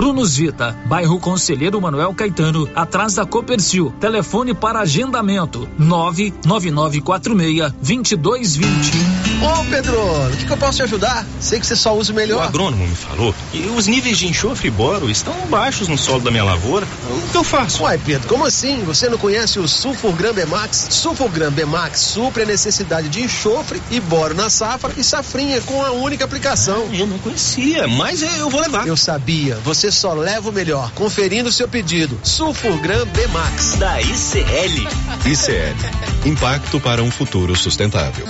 Prunus 0.00 0.34
Vita, 0.34 0.74
bairro 0.86 1.20
Conselheiro 1.20 1.78
Manuel 1.78 2.14
Caetano, 2.14 2.66
atrás 2.74 3.16
da 3.16 3.26
Copercil. 3.26 3.92
Telefone 4.00 4.54
para 4.54 4.80
agendamento: 4.80 5.68
99946 5.76 7.74
2220. 7.82 9.20
Ô 9.42 9.64
Pedro, 9.70 9.98
o 9.98 10.36
que, 10.38 10.46
que, 10.46 10.52
eu 10.52 10.56
posso 10.56 10.76
te 10.78 10.82
ajudar? 10.84 11.26
Sei 11.38 11.60
que 11.60 11.66
você 11.66 11.76
só 11.76 11.94
usa 11.94 12.12
o 12.12 12.16
melhor. 12.16 12.38
O 12.38 12.42
agrônomo 12.42 12.86
me 12.86 12.94
falou 12.94 13.34
que 13.52 13.58
os 13.76 13.86
níveis 13.86 14.18
de 14.18 14.26
enxofre 14.26 14.68
e 14.68 14.70
boro 14.70 15.10
estão 15.10 15.34
baixos 15.50 15.86
no 15.86 15.98
solo 15.98 16.20
da 16.20 16.30
minha 16.30 16.44
lavoura. 16.44 16.86
O 17.10 17.30
que 17.30 17.36
eu 17.36 17.44
faço? 17.44 17.82
Uai, 17.82 17.98
Pedro, 17.98 18.26
como 18.26 18.46
assim? 18.46 18.82
Você 18.84 19.08
não 19.08 19.18
conhece 19.18 19.58
o 19.58 19.68
Sulfurgram 19.68 20.32
Bemax? 20.32 20.88
Sulfurgram 20.90 21.50
Bemax 21.50 22.00
supre 22.00 22.44
a 22.44 22.46
necessidade 22.46 23.10
de 23.10 23.22
enxofre 23.22 23.82
e 23.90 24.00
boro 24.00 24.34
na 24.34 24.48
safra 24.48 24.92
e 24.96 25.04
safrinha 25.04 25.60
com 25.60 25.82
a 25.84 25.90
única 25.90 26.24
aplicação. 26.24 26.86
Ah, 26.90 26.96
eu 26.96 27.06
não 27.06 27.18
conhecia, 27.18 27.86
mas 27.86 28.22
eu 28.22 28.48
vou 28.48 28.60
levar. 28.60 28.86
Eu 28.86 28.96
sabia. 28.96 29.56
Você 29.64 29.89
só 29.90 30.12
leva 30.12 30.50
o 30.50 30.52
melhor. 30.52 30.92
Conferindo 30.92 31.48
o 31.48 31.52
seu 31.52 31.68
pedido. 31.68 32.18
Sulfurgram 32.22 33.06
Bemax. 33.06 33.76
Da 33.76 34.00
ICL. 34.00 34.88
ICL. 35.26 36.26
Impacto 36.26 36.80
para 36.80 37.02
um 37.02 37.10
futuro 37.10 37.56
sustentável. 37.56 38.26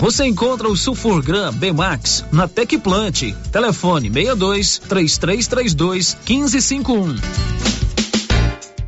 Você 0.00 0.24
encontra 0.24 0.68
o 0.68 0.76
Sulfurgram 0.76 1.52
Bemax 1.52 2.24
na 2.30 2.46
Tecplant. 2.46 3.32
Telefone 3.50 4.10
62 4.10 4.78
3332 4.78 6.16
1551. 6.26 7.73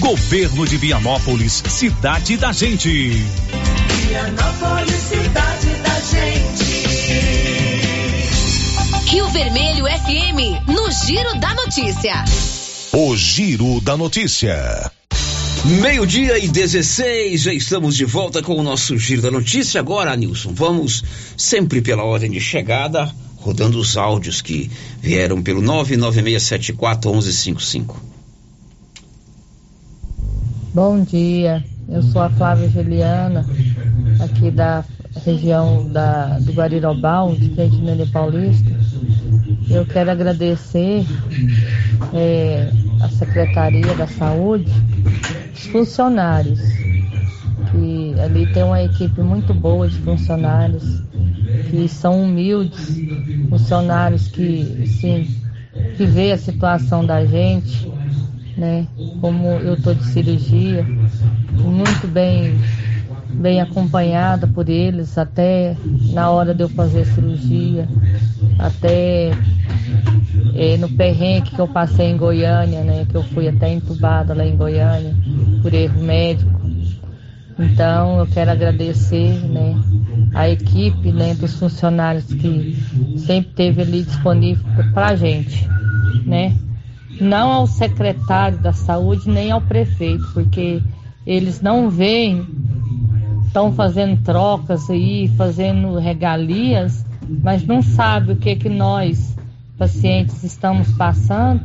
Governo 0.00 0.66
de 0.66 0.76
Vianópolis, 0.78 1.62
cidade 1.68 2.38
da 2.38 2.50
gente. 2.52 3.10
Vianópolis, 4.08 4.94
cidade 4.94 5.68
da 5.82 6.00
gente. 6.00 6.88
Rio 9.10 9.28
Vermelho 9.28 9.84
FM, 9.84 10.68
no 10.68 10.90
Giro 10.90 11.38
da 11.38 11.54
Notícia. 11.54 12.24
O 12.92 13.14
Giro 13.14 13.78
da 13.82 13.94
Notícia. 13.94 14.90
Meio-dia 15.82 16.38
e 16.38 16.48
16, 16.48 17.42
já 17.42 17.52
estamos 17.52 17.94
de 17.94 18.06
volta 18.06 18.42
com 18.42 18.54
o 18.54 18.62
nosso 18.62 18.96
Giro 18.96 19.20
da 19.20 19.30
Notícia. 19.30 19.80
Agora, 19.80 20.16
Nilson, 20.16 20.54
vamos 20.54 21.04
sempre 21.36 21.82
pela 21.82 22.04
ordem 22.04 22.30
de 22.30 22.40
chegada, 22.40 23.14
rodando 23.36 23.78
os 23.78 23.98
áudios 23.98 24.40
que 24.40 24.70
vieram 25.02 25.42
pelo 25.42 25.60
996741155. 25.60 27.96
Bom 30.72 31.02
dia, 31.02 31.64
eu 31.88 32.00
sou 32.00 32.22
a 32.22 32.30
Flávia 32.30 32.68
Juliana, 32.68 33.44
aqui 34.20 34.52
da 34.52 34.84
região 35.24 35.88
da, 35.88 36.38
do 36.38 36.52
Guarirobal, 36.52 37.34
de 37.34 37.50
frente 37.56 37.74
Nene 37.78 38.06
Paulista. 38.06 38.70
Eu 39.68 39.84
quero 39.84 40.12
agradecer 40.12 41.04
é, 42.14 42.70
a 43.00 43.08
Secretaria 43.08 43.92
da 43.96 44.06
Saúde, 44.06 44.70
os 45.52 45.66
funcionários, 45.66 46.60
que 47.72 48.14
ali 48.20 48.46
tem 48.52 48.62
uma 48.62 48.80
equipe 48.80 49.20
muito 49.22 49.52
boa 49.52 49.88
de 49.88 49.98
funcionários, 49.98 51.02
que 51.68 51.88
são 51.88 52.22
humildes, 52.22 52.96
funcionários 53.48 54.28
que, 54.28 54.86
sim, 54.86 55.36
que 55.96 56.06
vê 56.06 56.30
a 56.30 56.38
situação 56.38 57.04
da 57.04 57.26
gente, 57.26 57.90
né? 58.56 58.86
Como 59.20 59.46
eu 59.46 59.74
estou 59.74 59.94
de 59.94 60.04
cirurgia, 60.04 60.84
muito 61.52 62.06
bem 62.08 62.58
bem 63.32 63.60
acompanhada 63.60 64.46
por 64.46 64.68
eles 64.68 65.16
até 65.16 65.76
na 66.12 66.30
hora 66.30 66.54
de 66.54 66.62
eu 66.62 66.68
fazer 66.68 67.02
a 67.02 67.04
cirurgia, 67.04 67.88
até 68.58 69.30
é, 70.54 70.76
no 70.76 70.88
perrengue 70.90 71.50
que 71.50 71.58
eu 71.58 71.68
passei 71.68 72.06
em 72.06 72.16
Goiânia, 72.16 72.82
né? 72.82 73.06
Que 73.08 73.16
eu 73.16 73.22
fui 73.22 73.48
até 73.48 73.72
entubada 73.72 74.34
lá 74.34 74.44
em 74.44 74.56
Goiânia 74.56 75.14
por 75.62 75.72
erro 75.72 76.02
médico. 76.02 76.60
Então 77.58 78.18
eu 78.18 78.26
quero 78.26 78.50
agradecer, 78.50 79.34
né? 79.46 79.76
A 80.34 80.48
equipe, 80.48 81.12
né? 81.12 81.34
Dos 81.34 81.54
funcionários 81.54 82.24
que 82.24 82.76
sempre 83.16 83.52
teve 83.52 83.82
ali 83.82 84.02
disponível 84.02 84.64
para 84.92 85.08
a 85.08 85.16
gente, 85.16 85.68
né? 86.26 86.54
Não 87.20 87.52
ao 87.52 87.66
secretário 87.66 88.58
da 88.58 88.72
saúde 88.72 89.28
nem 89.28 89.50
ao 89.50 89.60
prefeito, 89.60 90.26
porque 90.32 90.82
eles 91.26 91.60
não 91.60 91.90
veem 91.90 92.46
estão 93.50 93.72
fazendo 93.72 94.22
trocas 94.22 94.88
aí, 94.88 95.26
fazendo 95.36 95.98
regalias, 95.98 97.04
mas 97.42 97.66
não 97.66 97.82
sabe 97.82 98.32
o 98.32 98.36
que 98.36 98.54
que 98.54 98.68
nós, 98.68 99.36
pacientes, 99.76 100.44
estamos 100.44 100.92
passando, 100.92 101.60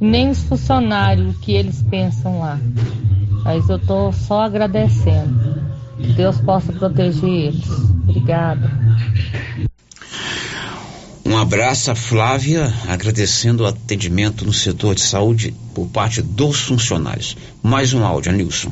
nem 0.00 0.30
os 0.30 0.42
funcionários 0.44 1.36
o 1.36 1.40
que 1.40 1.52
eles 1.52 1.82
pensam 1.82 2.40
lá. 2.40 2.58
Mas 3.44 3.68
eu 3.68 3.76
estou 3.76 4.12
só 4.12 4.44
agradecendo. 4.44 5.62
Deus 6.16 6.40
possa 6.40 6.72
proteger 6.72 7.28
eles. 7.28 7.68
Obrigada. 8.08 8.70
Um 11.26 11.36
abraço 11.36 11.90
a 11.90 11.96
Flávia, 11.96 12.72
agradecendo 12.86 13.64
o 13.64 13.66
atendimento 13.66 14.44
no 14.44 14.52
setor 14.52 14.94
de 14.94 15.00
saúde 15.00 15.52
por 15.74 15.88
parte 15.88 16.22
dos 16.22 16.60
funcionários. 16.60 17.36
Mais 17.60 17.92
um 17.92 18.04
áudio, 18.04 18.30
Nilson. 18.30 18.70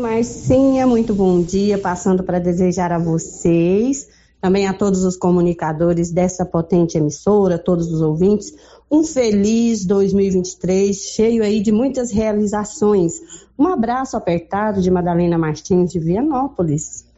Marcinha, 0.00 0.86
muito 0.86 1.14
bom 1.14 1.42
dia. 1.42 1.76
Passando 1.76 2.22
para 2.22 2.38
desejar 2.38 2.90
a 2.90 2.98
vocês 2.98 4.08
também 4.40 4.66
a 4.66 4.72
todos 4.72 5.04
os 5.04 5.16
comunicadores 5.16 6.10
dessa 6.10 6.46
potente 6.46 6.96
emissora, 6.96 7.58
todos 7.58 7.92
os 7.92 8.00
ouvintes, 8.00 8.52
um 8.90 9.04
feliz 9.04 9.84
2023, 9.84 10.96
cheio 10.96 11.44
aí 11.44 11.60
de 11.60 11.70
muitas 11.70 12.10
realizações. 12.10 13.20
Um 13.58 13.68
abraço 13.68 14.16
apertado 14.16 14.80
de 14.80 14.90
Madalena 14.90 15.36
Martins 15.36 15.92
de 15.92 16.00
Vianópolis. 16.00 17.11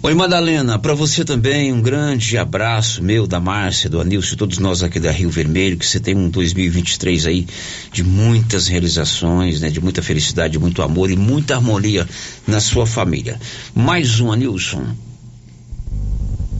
Oi, 0.00 0.14
Madalena, 0.14 0.78
para 0.78 0.94
você 0.94 1.24
também 1.24 1.72
um 1.72 1.82
grande 1.82 2.38
abraço 2.38 3.02
meu, 3.02 3.26
da 3.26 3.40
Márcia, 3.40 3.90
do 3.90 4.00
Anilson, 4.00 4.36
todos 4.36 4.58
nós 4.58 4.80
aqui 4.80 5.00
da 5.00 5.10
Rio 5.10 5.28
Vermelho, 5.28 5.76
que 5.76 5.84
você 5.84 5.98
tem 5.98 6.16
um 6.16 6.30
2023 6.30 7.26
aí 7.26 7.44
de 7.90 8.04
muitas 8.04 8.68
realizações, 8.68 9.60
né, 9.60 9.70
de 9.70 9.80
muita 9.80 10.00
felicidade, 10.00 10.52
de 10.52 10.58
muito 10.60 10.82
amor 10.82 11.10
e 11.10 11.16
muita 11.16 11.56
harmonia 11.56 12.06
na 12.46 12.60
sua 12.60 12.86
família. 12.86 13.40
Mais 13.74 14.20
um, 14.20 14.30
Anilson. 14.30 14.84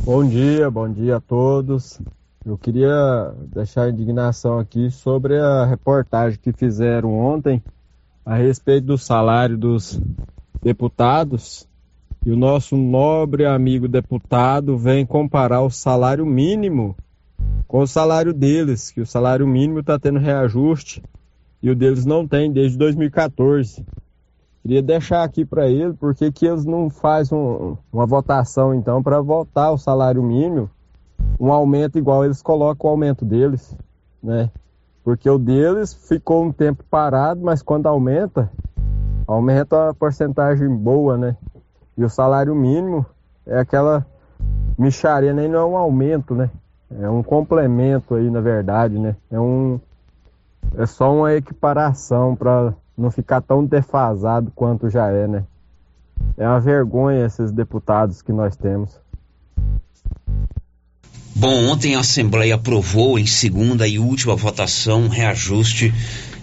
Bom 0.05 0.29
dia, 0.29 0.69
bom 0.69 0.93
dia 0.93 1.19
a 1.19 1.21
todos. 1.21 2.01
Eu 2.45 2.59
queria 2.59 3.33
deixar 3.55 3.85
a 3.85 3.91
indignação 3.91 4.59
aqui 4.59 4.91
sobre 4.91 5.39
a 5.39 5.65
reportagem 5.65 6.41
que 6.43 6.53
fizeram 6.53 7.15
ontem 7.17 7.63
a 8.27 8.35
respeito 8.35 8.89
do 8.89 8.99
salário 8.99 9.57
dos 9.57 10.01
deputados 10.61 11.68
e 12.29 12.31
o 12.31 12.37
nosso 12.37 12.77
nobre 12.77 13.47
amigo 13.47 13.89
deputado 13.89 14.77
vem 14.77 15.07
comparar 15.07 15.63
o 15.63 15.71
salário 15.71 16.27
mínimo 16.27 16.95
com 17.67 17.79
o 17.79 17.87
salário 17.87 18.35
deles, 18.35 18.91
que 18.91 19.01
o 19.01 19.07
salário 19.07 19.47
mínimo 19.47 19.81
está 19.81 19.99
tendo 19.99 20.19
reajuste 20.19 21.03
e 21.63 21.71
o 21.71 21.75
deles 21.75 22.05
não 22.05 22.29
tem 22.29 22.53
desde 22.53 22.77
2014. 22.77 23.83
Queria 24.61 24.83
deixar 24.83 25.23
aqui 25.23 25.43
para 25.43 25.71
ele 25.71 25.95
porque 25.95 26.31
que 26.31 26.45
eles 26.45 26.67
não 26.67 26.91
fazem 26.91 27.37
um, 27.39 27.79
uma 27.91 28.05
votação 28.05 28.75
então 28.75 29.03
para 29.03 29.23
votar 29.23 29.73
o 29.73 29.79
salário 29.79 30.23
mínimo, 30.23 30.69
um 31.41 31.51
aumento 31.51 31.97
igual 31.97 32.27
eles 32.27 32.43
colocam 32.43 32.91
o 32.91 32.93
aumento 32.93 33.25
deles, 33.25 33.75
né? 34.23 34.51
Porque 35.03 35.31
o 35.31 35.39
deles 35.39 35.95
ficou 35.95 36.45
um 36.45 36.53
tempo 36.53 36.85
parado, 36.91 37.41
mas 37.43 37.63
quando 37.63 37.87
aumenta, 37.87 38.53
aumenta 39.27 39.89
a 39.89 39.95
porcentagem 39.95 40.69
boa, 40.69 41.17
né? 41.17 41.35
E 41.99 42.05
o 42.05 42.09
salário 42.09 42.55
mínimo 42.55 43.05
é 43.45 43.59
aquela 43.59 44.07
micharia, 44.79 45.33
nem 45.33 45.49
não 45.49 45.59
é 45.59 45.65
um 45.65 45.77
aumento, 45.77 46.33
né? 46.33 46.49
É 46.97 47.11
um 47.11 47.25
complemento 47.25 48.15
aí, 48.15 48.31
na 48.31 48.41
verdade, 48.41 48.97
né? 48.97 49.17
É 49.29 49.39
um 49.39 49.81
é 50.77 50.87
só 50.87 51.13
uma 51.13 51.35
equiparação 51.35 52.37
para 52.37 52.73
não 52.97 53.11
ficar 53.11 53.41
tão 53.41 53.65
defasado 53.65 54.53
quanto 54.55 54.89
já 54.89 55.09
é, 55.09 55.27
né? 55.27 55.45
É 56.37 56.47
uma 56.47 56.61
vergonha 56.61 57.27
esses 57.27 57.51
deputados 57.51 58.23
que 58.23 58.33
nós 58.33 58.57
temos. 58.57 59.01
Bom, 61.39 61.69
ontem 61.69 61.95
a 61.95 62.01
Assembleia 62.01 62.57
aprovou 62.57 63.17
em 63.17 63.25
segunda 63.25 63.87
e 63.87 63.97
última 63.97 64.35
votação 64.35 65.03
um 65.03 65.09
reajuste 65.09 65.95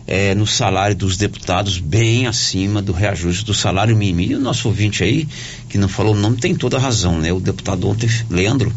é, 0.08 0.34
no 0.34 0.48
salário 0.48 0.96
dos 0.96 1.18
deputados 1.18 1.80
bem 1.80 2.28
acima 2.28 2.82
do 2.82 2.94
reajuste 2.94 3.44
do 3.44 3.54
salário 3.54 3.94
mínimo. 3.94 4.22
E 4.22 4.36
o 4.36 4.40
nosso 4.40 4.70
ouvinte 4.70 5.04
aí, 5.04 5.28
que 5.68 5.78
não 5.78 5.90
falou 5.90 6.16
o 6.16 6.18
nome, 6.18 6.38
tem 6.38 6.56
toda 6.56 6.78
a 6.78 6.80
razão, 6.80 7.20
né? 7.20 7.34
O 7.34 7.42
deputado 7.42 7.90
ontem, 7.90 8.10
Leandro, 8.30 8.72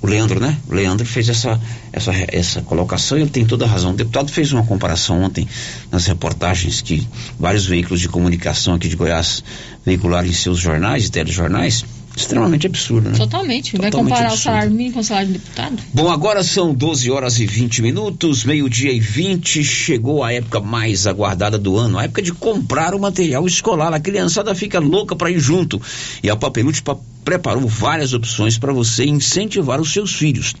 o 0.00 0.06
Leandro, 0.06 0.38
né? 0.38 0.56
O 0.68 0.72
Leandro 0.72 1.04
fez 1.04 1.28
essa, 1.28 1.60
essa, 1.92 2.12
essa 2.28 2.62
colocação 2.62 3.18
e 3.18 3.22
ele 3.22 3.30
tem 3.30 3.44
toda 3.44 3.64
a 3.64 3.68
razão. 3.68 3.90
O 3.90 3.96
deputado 3.96 4.30
fez 4.30 4.52
uma 4.52 4.64
comparação 4.64 5.24
ontem 5.24 5.48
nas 5.90 6.06
reportagens 6.06 6.80
que 6.80 7.04
vários 7.36 7.66
veículos 7.66 8.00
de 8.00 8.08
comunicação 8.08 8.74
aqui 8.74 8.88
de 8.88 8.94
Goiás 8.94 9.42
veicularam 9.84 10.28
em 10.28 10.32
seus 10.32 10.60
jornais 10.60 11.06
e 11.06 11.10
telejornais 11.10 11.84
extremamente 12.16 12.66
absurdo, 12.66 13.10
né? 13.10 13.16
Totalmente. 13.16 13.76
Vai 13.76 13.90
Totalmente 13.90 14.10
comparar 14.10 14.26
absurdo. 14.32 14.40
o 14.40 14.42
salário 14.42 14.70
mínimo 14.72 14.94
com 14.94 15.00
o 15.00 15.04
salário 15.04 15.28
de 15.28 15.34
deputado? 15.38 15.76
Bom, 15.94 16.10
agora 16.10 16.42
são 16.42 16.74
12 16.74 17.10
horas 17.10 17.38
e 17.38 17.46
20 17.46 17.80
minutos, 17.82 18.44
meio-dia 18.44 18.92
e 18.92 18.98
20. 18.98 19.62
Chegou 19.62 20.24
a 20.24 20.32
época 20.32 20.60
mais 20.60 21.06
aguardada 21.06 21.56
do 21.58 21.76
ano, 21.76 21.98
a 21.98 22.04
época 22.04 22.20
de 22.22 22.32
comprar 22.32 22.94
o 22.94 22.98
material 22.98 23.46
escolar. 23.46 23.92
A 23.94 24.00
criançada 24.00 24.54
fica 24.54 24.80
louca 24.80 25.14
para 25.14 25.30
ir 25.30 25.38
junto. 25.38 25.80
E 26.22 26.28
a 26.28 26.34
Papelute 26.34 26.82
pa- 26.82 26.96
preparou 27.24 27.68
várias 27.68 28.12
opções 28.12 28.58
para 28.58 28.72
você 28.72 29.04
incentivar 29.04 29.80
os 29.80 29.92
seus 29.92 30.12
filhos. 30.14 30.54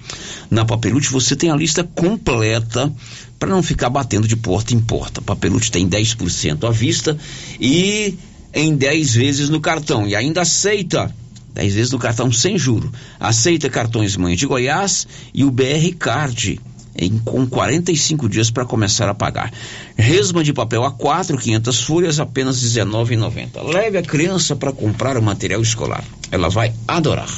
Na 0.50 0.64
Papelute 0.64 1.10
você 1.10 1.34
tem 1.34 1.50
a 1.50 1.56
lista 1.56 1.82
completa 1.82 2.92
para 3.38 3.48
não 3.50 3.62
ficar 3.62 3.88
batendo 3.90 4.28
de 4.28 4.36
porta 4.36 4.74
em 4.74 4.80
porta. 4.80 5.20
Papelute 5.22 5.70
tem 5.72 5.88
10% 5.88 6.64
à 6.68 6.70
vista 6.70 7.16
e 7.60 8.14
em 8.54 8.74
10 8.76 9.14
vezes 9.14 9.48
no 9.48 9.60
cartão. 9.60 10.06
E 10.06 10.14
ainda 10.14 10.42
aceita 10.42 11.12
10 11.58 11.74
vezes 11.74 11.92
no 11.92 11.98
cartão 11.98 12.30
sem 12.30 12.56
juro. 12.56 12.88
Aceita 13.18 13.68
cartões 13.68 14.16
Mãe 14.16 14.36
de 14.36 14.46
Goiás 14.46 15.08
e 15.34 15.44
o 15.44 15.50
BR 15.50 15.92
Card 15.98 16.60
em, 16.96 17.18
com 17.18 17.44
45 17.46 18.28
dias 18.28 18.48
para 18.48 18.64
começar 18.64 19.08
a 19.08 19.14
pagar. 19.14 19.52
Resma 19.96 20.44
de 20.44 20.52
papel 20.52 20.82
A4, 20.82 21.36
500 21.36 21.82
folhas, 21.82 22.20
apenas 22.20 22.62
R$19,90. 22.62 23.72
Leve 23.74 23.98
a 23.98 24.02
criança 24.02 24.54
para 24.54 24.72
comprar 24.72 25.16
o 25.16 25.22
material 25.22 25.60
escolar. 25.60 26.04
Ela 26.30 26.48
vai 26.48 26.72
adorar. 26.86 27.28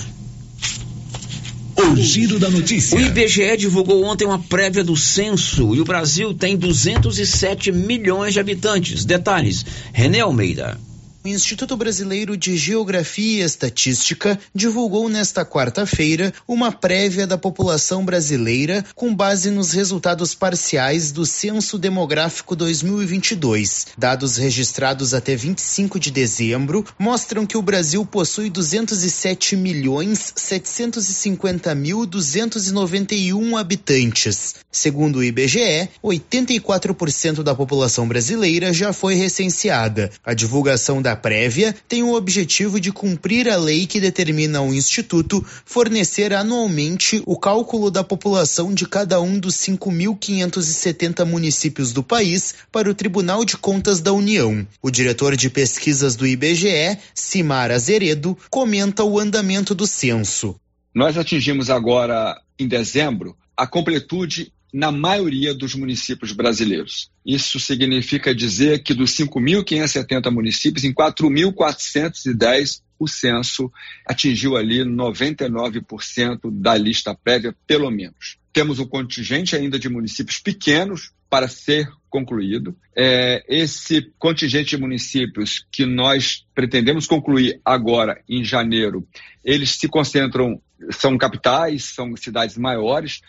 O 1.78 1.96
giro 1.96 2.38
da 2.38 2.50
notícia. 2.50 2.98
O 2.98 3.00
IBGE 3.00 3.56
divulgou 3.56 4.04
ontem 4.04 4.26
uma 4.26 4.38
prévia 4.38 4.84
do 4.84 4.94
censo 4.98 5.74
e 5.74 5.80
o 5.80 5.84
Brasil 5.84 6.34
tem 6.34 6.58
207 6.58 7.72
milhões 7.72 8.34
de 8.34 8.40
habitantes. 8.40 9.06
Detalhes, 9.06 9.64
René 9.94 10.20
Almeida. 10.20 10.78
O 11.22 11.28
Instituto 11.28 11.76
Brasileiro 11.76 12.34
de 12.34 12.56
Geografia 12.56 13.42
e 13.42 13.44
Estatística 13.44 14.40
divulgou 14.54 15.06
nesta 15.06 15.44
quarta-feira 15.44 16.32
uma 16.48 16.72
prévia 16.72 17.26
da 17.26 17.36
população 17.36 18.02
brasileira 18.02 18.82
com 18.94 19.14
base 19.14 19.50
nos 19.50 19.72
resultados 19.72 20.34
parciais 20.34 21.12
do 21.12 21.26
Censo 21.26 21.78
Demográfico 21.78 22.56
2022. 22.56 23.88
Dados 23.98 24.38
registrados 24.38 25.12
até 25.12 25.36
25 25.36 26.00
de 26.00 26.10
dezembro 26.10 26.86
mostram 26.98 27.44
que 27.44 27.58
o 27.58 27.62
Brasil 27.62 28.06
possui 28.06 28.48
207 28.48 29.56
milhões 29.56 30.32
750 30.34 31.74
mil 31.74 32.06
291 32.06 33.58
habitantes. 33.58 34.54
Segundo 34.72 35.16
o 35.16 35.24
IBGE, 35.24 35.90
84% 36.02 37.42
da 37.42 37.54
população 37.54 38.08
brasileira 38.08 38.72
já 38.72 38.90
foi 38.94 39.16
recenseada. 39.16 40.10
A 40.24 40.32
divulgação 40.32 41.02
da 41.02 41.09
prévia 41.16 41.74
tem 41.88 42.02
o 42.02 42.14
objetivo 42.14 42.80
de 42.80 42.92
cumprir 42.92 43.48
a 43.48 43.56
lei 43.56 43.86
que 43.86 44.00
determina 44.00 44.58
ao 44.58 44.72
Instituto 44.72 45.44
fornecer 45.64 46.32
anualmente 46.32 47.22
o 47.26 47.38
cálculo 47.38 47.90
da 47.90 48.02
população 48.02 48.72
de 48.72 48.86
cada 48.86 49.20
um 49.20 49.38
dos 49.38 49.54
5.570 49.56 51.24
municípios 51.24 51.92
do 51.92 52.02
país 52.02 52.54
para 52.70 52.90
o 52.90 52.94
Tribunal 52.94 53.44
de 53.44 53.56
Contas 53.56 54.00
da 54.00 54.12
União. 54.12 54.66
O 54.82 54.90
diretor 54.90 55.36
de 55.36 55.50
pesquisas 55.50 56.16
do 56.16 56.26
IBGE, 56.26 56.98
Simar 57.14 57.70
Azeredo, 57.70 58.36
comenta 58.48 59.04
o 59.04 59.18
andamento 59.18 59.74
do 59.74 59.86
censo. 59.86 60.56
Nós 60.94 61.16
atingimos 61.16 61.70
agora, 61.70 62.36
em 62.58 62.66
dezembro, 62.66 63.36
a 63.56 63.66
completude 63.66 64.52
na 64.72 64.92
maioria 64.92 65.54
dos 65.54 65.74
municípios 65.74 66.32
brasileiros. 66.32 67.10
Isso 67.24 67.58
significa 67.58 68.34
dizer 68.34 68.82
que 68.82 68.94
dos 68.94 69.10
5.570 69.16 70.30
municípios, 70.30 70.84
em 70.84 70.92
4.410 70.92 72.82
o 72.98 73.08
censo 73.08 73.72
atingiu 74.06 74.56
ali 74.56 74.84
99% 74.84 76.50
da 76.52 76.76
lista 76.76 77.14
prévia, 77.14 77.56
pelo 77.66 77.90
menos. 77.90 78.38
Temos 78.52 78.78
um 78.78 78.86
contingente 78.86 79.56
ainda 79.56 79.78
de 79.78 79.88
municípios 79.88 80.38
pequenos 80.38 81.12
para 81.30 81.48
ser 81.48 81.88
concluído. 82.10 82.76
É, 82.94 83.42
esse 83.48 84.12
contingente 84.18 84.76
de 84.76 84.82
municípios 84.82 85.64
que 85.72 85.86
nós 85.86 86.44
pretendemos 86.54 87.06
concluir 87.06 87.60
agora, 87.64 88.20
em 88.28 88.44
janeiro, 88.44 89.06
eles 89.44 89.76
se 89.76 89.88
concentram, 89.88 90.60
são 90.90 91.16
capitais, 91.16 91.84
são 91.94 92.14
cidades 92.16 92.58
maiores, 92.58 93.22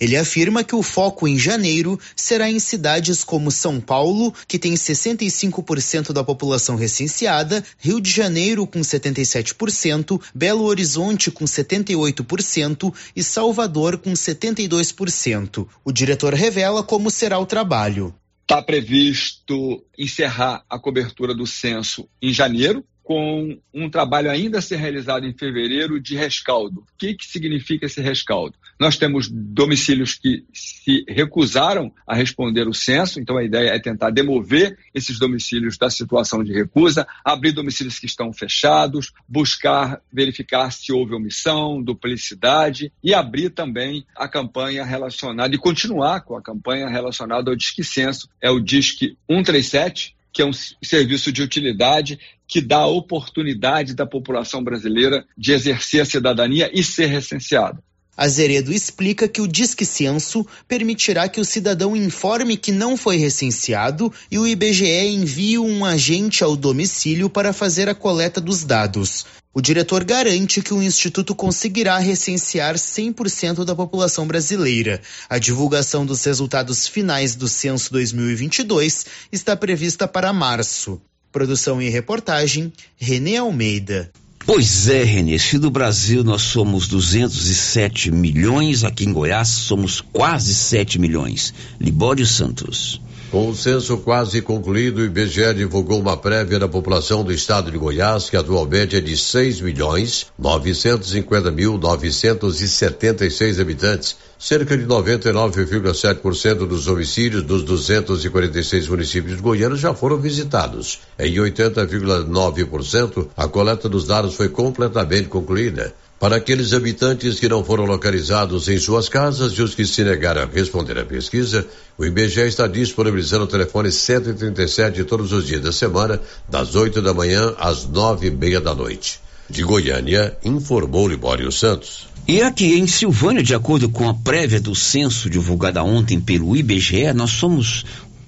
Ele 0.00 0.16
afirma 0.16 0.62
que 0.62 0.74
o 0.74 0.82
foco 0.82 1.26
em 1.26 1.38
janeiro 1.38 1.98
será 2.14 2.50
em 2.50 2.58
cidades 2.58 3.24
como 3.24 3.50
São 3.50 3.80
Paulo, 3.80 4.32
que 4.46 4.58
tem 4.58 4.74
65% 4.74 6.12
da 6.12 6.22
população 6.22 6.76
recenseada, 6.76 7.64
Rio 7.78 8.00
de 8.00 8.10
Janeiro 8.10 8.66
com 8.66 8.80
77%, 8.80 10.20
Belo 10.34 10.64
Horizonte 10.64 11.30
com 11.30 11.44
78% 11.44 12.94
e 13.14 13.22
Salvador 13.22 13.98
com 13.98 14.12
72%. 14.12 15.66
O 15.84 15.92
diretor 15.92 16.34
revela 16.34 16.82
como 16.82 17.10
será 17.10 17.38
o 17.38 17.46
trabalho. 17.46 18.14
Está 18.42 18.62
previsto 18.62 19.84
encerrar 19.98 20.64
a 20.70 20.78
cobertura 20.78 21.34
do 21.34 21.46
censo 21.46 22.08
em 22.22 22.32
janeiro, 22.32 22.82
com 23.08 23.58
um 23.72 23.88
trabalho 23.88 24.30
ainda 24.30 24.58
a 24.58 24.60
ser 24.60 24.76
realizado 24.76 25.24
em 25.24 25.32
fevereiro 25.32 25.98
de 25.98 26.14
rescaldo. 26.14 26.80
O 26.80 26.86
que, 26.98 27.14
que 27.14 27.24
significa 27.24 27.86
esse 27.86 28.02
rescaldo? 28.02 28.54
Nós 28.78 28.98
temos 28.98 29.30
domicílios 29.30 30.12
que 30.12 30.44
se 30.52 31.06
recusaram 31.08 31.90
a 32.06 32.14
responder 32.14 32.68
o 32.68 32.74
censo, 32.74 33.18
então 33.18 33.38
a 33.38 33.42
ideia 33.42 33.70
é 33.70 33.78
tentar 33.78 34.10
demover 34.10 34.76
esses 34.94 35.18
domicílios 35.18 35.78
da 35.78 35.88
situação 35.88 36.44
de 36.44 36.52
recusa, 36.52 37.06
abrir 37.24 37.52
domicílios 37.52 37.98
que 37.98 38.04
estão 38.04 38.30
fechados, 38.30 39.10
buscar 39.26 40.02
verificar 40.12 40.70
se 40.70 40.92
houve 40.92 41.14
omissão, 41.14 41.82
duplicidade 41.82 42.92
e 43.02 43.14
abrir 43.14 43.48
também 43.48 44.04
a 44.14 44.28
campanha 44.28 44.84
relacionada 44.84 45.54
e 45.54 45.58
continuar 45.58 46.20
com 46.20 46.36
a 46.36 46.42
campanha 46.42 46.90
relacionada 46.90 47.50
ao 47.50 47.56
Disque 47.56 47.82
Censo, 47.82 48.28
é 48.38 48.50
o 48.50 48.60
Disque 48.60 49.16
137, 49.30 50.14
que 50.30 50.42
é 50.42 50.46
um 50.46 50.52
serviço 50.52 51.32
de 51.32 51.42
utilidade 51.42 52.18
que 52.48 52.62
dá 52.62 52.78
a 52.78 52.86
oportunidade 52.86 53.94
da 53.94 54.06
população 54.06 54.64
brasileira 54.64 55.24
de 55.36 55.52
exercer 55.52 56.00
a 56.00 56.06
cidadania 56.06 56.70
e 56.72 56.82
ser 56.82 57.06
recenseada. 57.06 57.78
Azeredo 58.16 58.72
explica 58.72 59.28
que 59.28 59.40
o 59.40 59.46
Disque 59.46 59.86
Censo 59.86 60.44
permitirá 60.66 61.28
que 61.28 61.40
o 61.40 61.44
cidadão 61.44 61.94
informe 61.94 62.56
que 62.56 62.72
não 62.72 62.96
foi 62.96 63.16
recenseado 63.16 64.12
e 64.28 64.36
o 64.40 64.46
IBGE 64.48 65.06
envie 65.06 65.56
um 65.56 65.84
agente 65.84 66.42
ao 66.42 66.56
domicílio 66.56 67.30
para 67.30 67.52
fazer 67.52 67.88
a 67.88 67.94
coleta 67.94 68.40
dos 68.40 68.64
dados. 68.64 69.24
O 69.54 69.60
diretor 69.60 70.02
garante 70.02 70.60
que 70.60 70.74
o 70.74 70.82
Instituto 70.82 71.32
conseguirá 71.32 71.98
recensear 71.98 72.74
100% 72.74 73.64
da 73.64 73.74
população 73.74 74.26
brasileira. 74.26 75.00
A 75.28 75.38
divulgação 75.38 76.04
dos 76.04 76.24
resultados 76.24 76.88
finais 76.88 77.36
do 77.36 77.46
censo 77.46 77.92
2022 77.92 79.06
está 79.30 79.56
prevista 79.56 80.08
para 80.08 80.32
março. 80.32 81.00
Produção 81.32 81.80
e 81.80 81.88
reportagem, 81.88 82.72
Renê 82.96 83.36
Almeida. 83.36 84.10
Pois 84.46 84.88
é, 84.88 85.04
Renê, 85.04 85.38
se 85.38 85.58
do 85.58 85.70
Brasil 85.70 86.24
nós 86.24 86.40
somos 86.40 86.88
207 86.88 88.10
milhões, 88.10 88.82
aqui 88.82 89.04
em 89.04 89.12
Goiás 89.12 89.48
somos 89.48 90.00
quase 90.00 90.54
7 90.54 90.98
milhões. 90.98 91.52
Libório 91.78 92.26
Santos. 92.26 92.98
Com 93.30 93.50
o 93.50 93.54
censo 93.54 93.98
quase 93.98 94.40
concluído, 94.40 95.02
o 95.02 95.04
IBGE 95.04 95.52
divulgou 95.52 96.00
uma 96.00 96.16
prévia 96.16 96.58
da 96.58 96.66
população 96.66 97.22
do 97.22 97.30
estado 97.30 97.70
de 97.70 97.76
Goiás, 97.76 98.30
que 98.30 98.38
atualmente 98.38 98.96
é 98.96 99.02
de 99.02 99.14
6 99.18 99.60
milhões 99.60 100.28
950 100.38 101.50
mil 101.50 101.76
976 101.76 103.60
habitantes. 103.60 104.16
Cerca 104.38 104.78
de 104.78 104.86
99,7% 104.86 106.66
dos 106.66 106.88
homicídios 106.88 107.42
dos 107.42 107.62
246 107.64 108.88
municípios 108.88 109.38
goianos 109.42 109.78
já 109.78 109.92
foram 109.92 110.16
visitados. 110.16 111.00
Em 111.18 111.34
80,9%, 111.34 113.28
a 113.36 113.46
coleta 113.46 113.90
dos 113.90 114.06
dados 114.06 114.36
foi 114.36 114.48
completamente 114.48 115.28
concluída. 115.28 115.92
Para 116.18 116.36
aqueles 116.36 116.72
habitantes 116.72 117.38
que 117.38 117.48
não 117.48 117.62
foram 117.62 117.84
localizados 117.84 118.68
em 118.68 118.76
suas 118.76 119.08
casas 119.08 119.52
e 119.52 119.62
os 119.62 119.72
que 119.72 119.86
se 119.86 120.02
negaram 120.02 120.42
a 120.42 120.46
responder 120.46 120.98
à 120.98 121.04
pesquisa, 121.04 121.64
o 121.96 122.04
IBGE 122.04 122.40
está 122.40 122.66
disponibilizando 122.66 123.44
o 123.44 123.48
telefone 123.48 123.92
137 123.92 125.04
todos 125.04 125.32
os 125.32 125.46
dias 125.46 125.62
da 125.62 125.70
semana, 125.70 126.20
das 126.48 126.74
8 126.74 127.00
da 127.00 127.14
manhã 127.14 127.54
às 127.56 127.86
nove 127.86 128.26
e 128.26 128.30
meia 128.32 128.60
da 128.60 128.74
noite. 128.74 129.20
De 129.48 129.62
Goiânia, 129.62 130.36
informou 130.44 131.06
Libório 131.06 131.52
Santos. 131.52 132.08
E 132.26 132.42
aqui 132.42 132.76
em 132.76 132.88
Silvânia, 132.88 133.42
de 133.42 133.54
acordo 133.54 133.88
com 133.88 134.08
a 134.08 134.12
prévia 134.12 134.60
do 134.60 134.74
censo 134.74 135.30
divulgada 135.30 135.84
ontem 135.84 136.20
pelo 136.20 136.56
IBGE, 136.56 137.12
nós 137.14 137.30
somos 137.30 137.84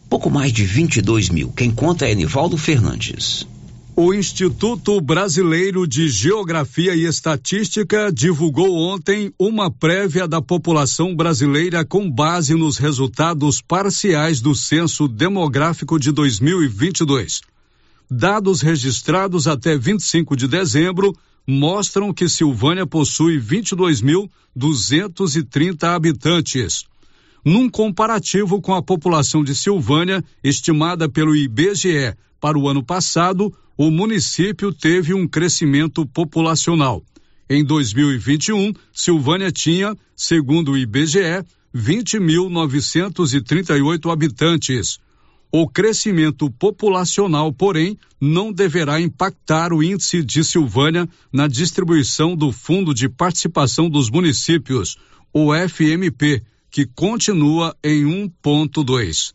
pouco 0.08 0.30
mais 0.30 0.52
de 0.52 0.64
22 0.64 1.28
mil. 1.28 1.52
Quem 1.56 1.72
conta 1.72 2.08
é 2.08 2.14
Nivaldo 2.14 2.56
Fernandes. 2.56 3.46
O 3.96 4.14
Instituto 4.14 5.00
Brasileiro 5.00 5.84
de 5.86 6.08
Geografia 6.08 6.94
e 6.94 7.04
Estatística 7.04 8.12
divulgou 8.12 8.76
ontem 8.76 9.32
uma 9.38 9.70
prévia 9.70 10.26
da 10.28 10.40
população 10.40 11.14
brasileira 11.14 11.84
com 11.84 12.10
base 12.10 12.54
nos 12.54 12.78
resultados 12.78 13.60
parciais 13.60 14.40
do 14.40 14.54
Censo 14.54 15.06
Demográfico 15.08 15.98
de 15.98 16.12
2022. 16.12 17.42
Dados 18.08 18.62
registrados 18.62 19.48
até 19.48 19.76
25 19.76 20.36
de 20.36 20.46
dezembro 20.46 21.12
mostram 21.46 22.14
que 22.14 22.28
Silvânia 22.28 22.86
possui 22.86 23.40
22.230 23.40 25.84
habitantes. 25.84 26.84
Num 27.44 27.68
comparativo 27.70 28.60
com 28.60 28.74
a 28.74 28.82
população 28.82 29.42
de 29.42 29.54
Silvânia, 29.54 30.22
estimada 30.44 31.08
pelo 31.08 31.34
IBGE 31.34 32.14
para 32.38 32.58
o 32.58 32.68
ano 32.68 32.82
passado, 32.82 33.50
o 33.76 33.90
município 33.90 34.72
teve 34.72 35.14
um 35.14 35.26
crescimento 35.26 36.06
populacional. 36.06 37.02
Em 37.48 37.64
2021, 37.64 38.74
Silvânia 38.92 39.50
tinha, 39.50 39.96
segundo 40.14 40.72
o 40.72 40.78
IBGE, 40.78 41.42
20.938 41.74 44.12
habitantes. 44.12 44.98
O 45.50 45.66
crescimento 45.66 46.50
populacional, 46.50 47.50
porém, 47.52 47.98
não 48.20 48.52
deverá 48.52 49.00
impactar 49.00 49.72
o 49.72 49.82
índice 49.82 50.22
de 50.22 50.44
Silvânia 50.44 51.08
na 51.32 51.48
distribuição 51.48 52.36
do 52.36 52.52
Fundo 52.52 52.92
de 52.94 53.08
Participação 53.08 53.88
dos 53.88 54.10
Municípios, 54.10 54.98
o 55.32 55.54
FMP, 55.54 56.42
que 56.70 56.86
continua 56.86 57.76
em 57.82 58.04
1,2. 58.04 59.32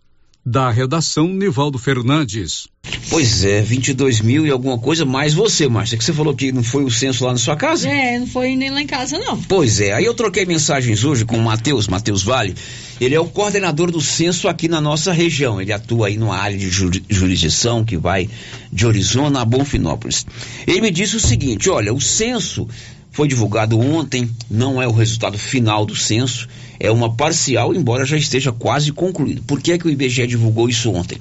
Da 0.48 0.70
redação, 0.70 1.28
Nivaldo 1.28 1.80
Fernandes. 1.80 2.68
Pois 3.10 3.44
é, 3.44 3.64
22 3.64 4.22
mil 4.22 4.46
e 4.46 4.52
alguma 4.52 4.78
coisa, 4.78 5.04
mais 5.04 5.34
você, 5.34 5.68
Márcia, 5.68 5.98
que 5.98 6.04
você 6.04 6.14
falou 6.14 6.36
que 6.36 6.52
não 6.52 6.64
foi 6.64 6.84
o 6.84 6.92
censo 6.92 7.26
lá 7.26 7.32
na 7.32 7.40
sua 7.40 7.56
casa? 7.56 7.90
É, 7.90 8.20
não 8.20 8.28
foi 8.28 8.56
nem 8.56 8.70
lá 8.70 8.80
em 8.80 8.86
casa, 8.86 9.18
não. 9.18 9.42
Pois 9.42 9.80
é, 9.80 9.94
aí 9.94 10.06
eu 10.06 10.14
troquei 10.14 10.46
mensagens 10.46 11.04
hoje 11.04 11.26
com 11.26 11.36
o 11.38 11.42
Matheus, 11.42 11.88
Matheus 11.88 12.22
Vale. 12.22 12.54
Ele 13.02 13.16
é 13.16 13.20
o 13.20 13.26
coordenador 13.26 13.90
do 13.90 14.00
censo 14.00 14.48
aqui 14.48 14.68
na 14.68 14.80
nossa 14.80 15.12
região. 15.12 15.60
Ele 15.60 15.74
atua 15.74 16.08
aí 16.08 16.18
numa 16.18 16.38
área 16.38 16.58
de 16.58 16.70
jurisdição 16.70 17.84
que 17.84 17.98
vai 17.98 18.30
de 18.72 18.86
Orizona 18.86 19.42
a 19.42 19.46
Bonfinópolis. 19.46 20.28
Ele 20.68 20.80
me 20.80 20.92
disse 20.92 21.16
o 21.16 21.20
seguinte: 21.20 21.72
olha, 21.72 21.92
o 21.92 22.00
censo 22.00 22.68
foi 23.16 23.30
divulgado 23.30 23.80
ontem, 23.80 24.30
não 24.52 24.82
é 24.82 24.86
o 24.86 24.92
resultado 24.92 25.38
final 25.38 25.86
do 25.86 25.96
censo, 25.96 26.50
é 26.78 26.92
uma 26.92 27.16
parcial, 27.16 27.74
embora 27.74 28.04
já 28.04 28.18
esteja 28.18 28.52
quase 28.52 28.92
concluído. 28.92 29.42
Por 29.44 29.62
que, 29.62 29.72
é 29.72 29.78
que 29.78 29.88
o 29.88 29.90
IBGE 29.90 30.28
divulgou 30.28 30.68
isso 30.68 30.92
ontem? 30.92 31.18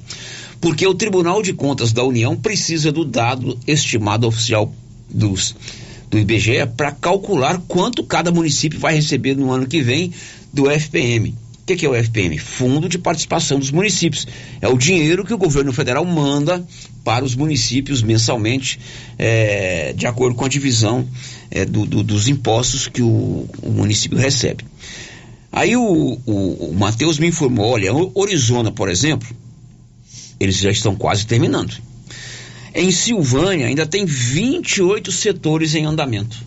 Porque 0.59 0.85
o 0.85 0.93
Tribunal 0.93 1.41
de 1.41 1.53
Contas 1.53 1.93
da 1.93 2.03
União 2.03 2.35
precisa 2.35 2.91
do 2.91 3.05
dado 3.05 3.57
estimado 3.65 4.27
oficial 4.27 4.75
dos, 5.09 5.55
do 6.09 6.19
IBGE 6.19 6.67
para 6.75 6.91
calcular 6.91 7.61
quanto 7.65 8.03
cada 8.03 8.29
município 8.29 8.77
vai 8.77 8.93
receber 8.93 9.33
no 9.33 9.49
ano 9.49 9.65
que 9.65 9.81
vem 9.81 10.11
do 10.51 10.69
FPM. 10.69 11.29
O 11.29 11.65
que, 11.65 11.77
que, 11.77 11.85
é 11.85 11.89
o 11.89 11.95
FPM? 11.95 12.37
Fundo 12.37 12.89
de 12.89 12.99
Participação 12.99 13.57
dos 13.57 13.71
Municípios. 13.71 14.27
É 14.59 14.67
o 14.67 14.77
dinheiro 14.77 15.23
que 15.23 15.33
o 15.33 15.37
governo 15.37 15.71
federal 15.71 16.03
manda 16.03 16.61
para 17.05 17.23
os 17.23 17.35
municípios 17.35 18.03
mensalmente, 18.03 18.79
é, 19.17 19.93
de 19.93 20.05
acordo 20.05 20.35
com 20.35 20.43
a 20.43 20.49
divisão 20.49 21.07
é, 21.51 21.65
do, 21.65 21.85
do, 21.85 22.03
dos 22.03 22.27
impostos 22.27 22.87
que 22.87 23.01
o, 23.01 23.47
o 23.61 23.69
município 23.69 24.17
recebe. 24.17 24.65
Aí 25.51 25.75
o, 25.77 26.19
o, 26.25 26.69
o 26.69 26.73
Matheus 26.73 27.17
me 27.17 27.27
informou: 27.27 27.71
olha, 27.71 27.91
Orizona, 28.13 28.71
por 28.71 28.89
exemplo, 28.89 29.27
eles 30.39 30.57
já 30.57 30.69
estão 30.71 30.95
quase 30.95 31.25
terminando. 31.25 31.73
Em 32.73 32.91
Silvânia 32.91 33.67
ainda 33.67 33.85
tem 33.85 34.05
28 34.05 35.11
setores 35.11 35.75
em 35.75 35.85
andamento. 35.85 36.37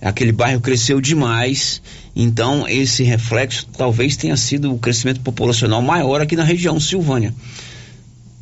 Aquele 0.00 0.32
bairro 0.32 0.58
cresceu 0.58 1.02
demais, 1.02 1.82
então 2.16 2.66
esse 2.66 3.02
reflexo 3.02 3.68
talvez 3.76 4.16
tenha 4.16 4.36
sido 4.36 4.72
o 4.72 4.78
crescimento 4.78 5.20
populacional 5.20 5.82
maior 5.82 6.22
aqui 6.22 6.34
na 6.34 6.44
região 6.44 6.80
Silvânia. 6.80 7.34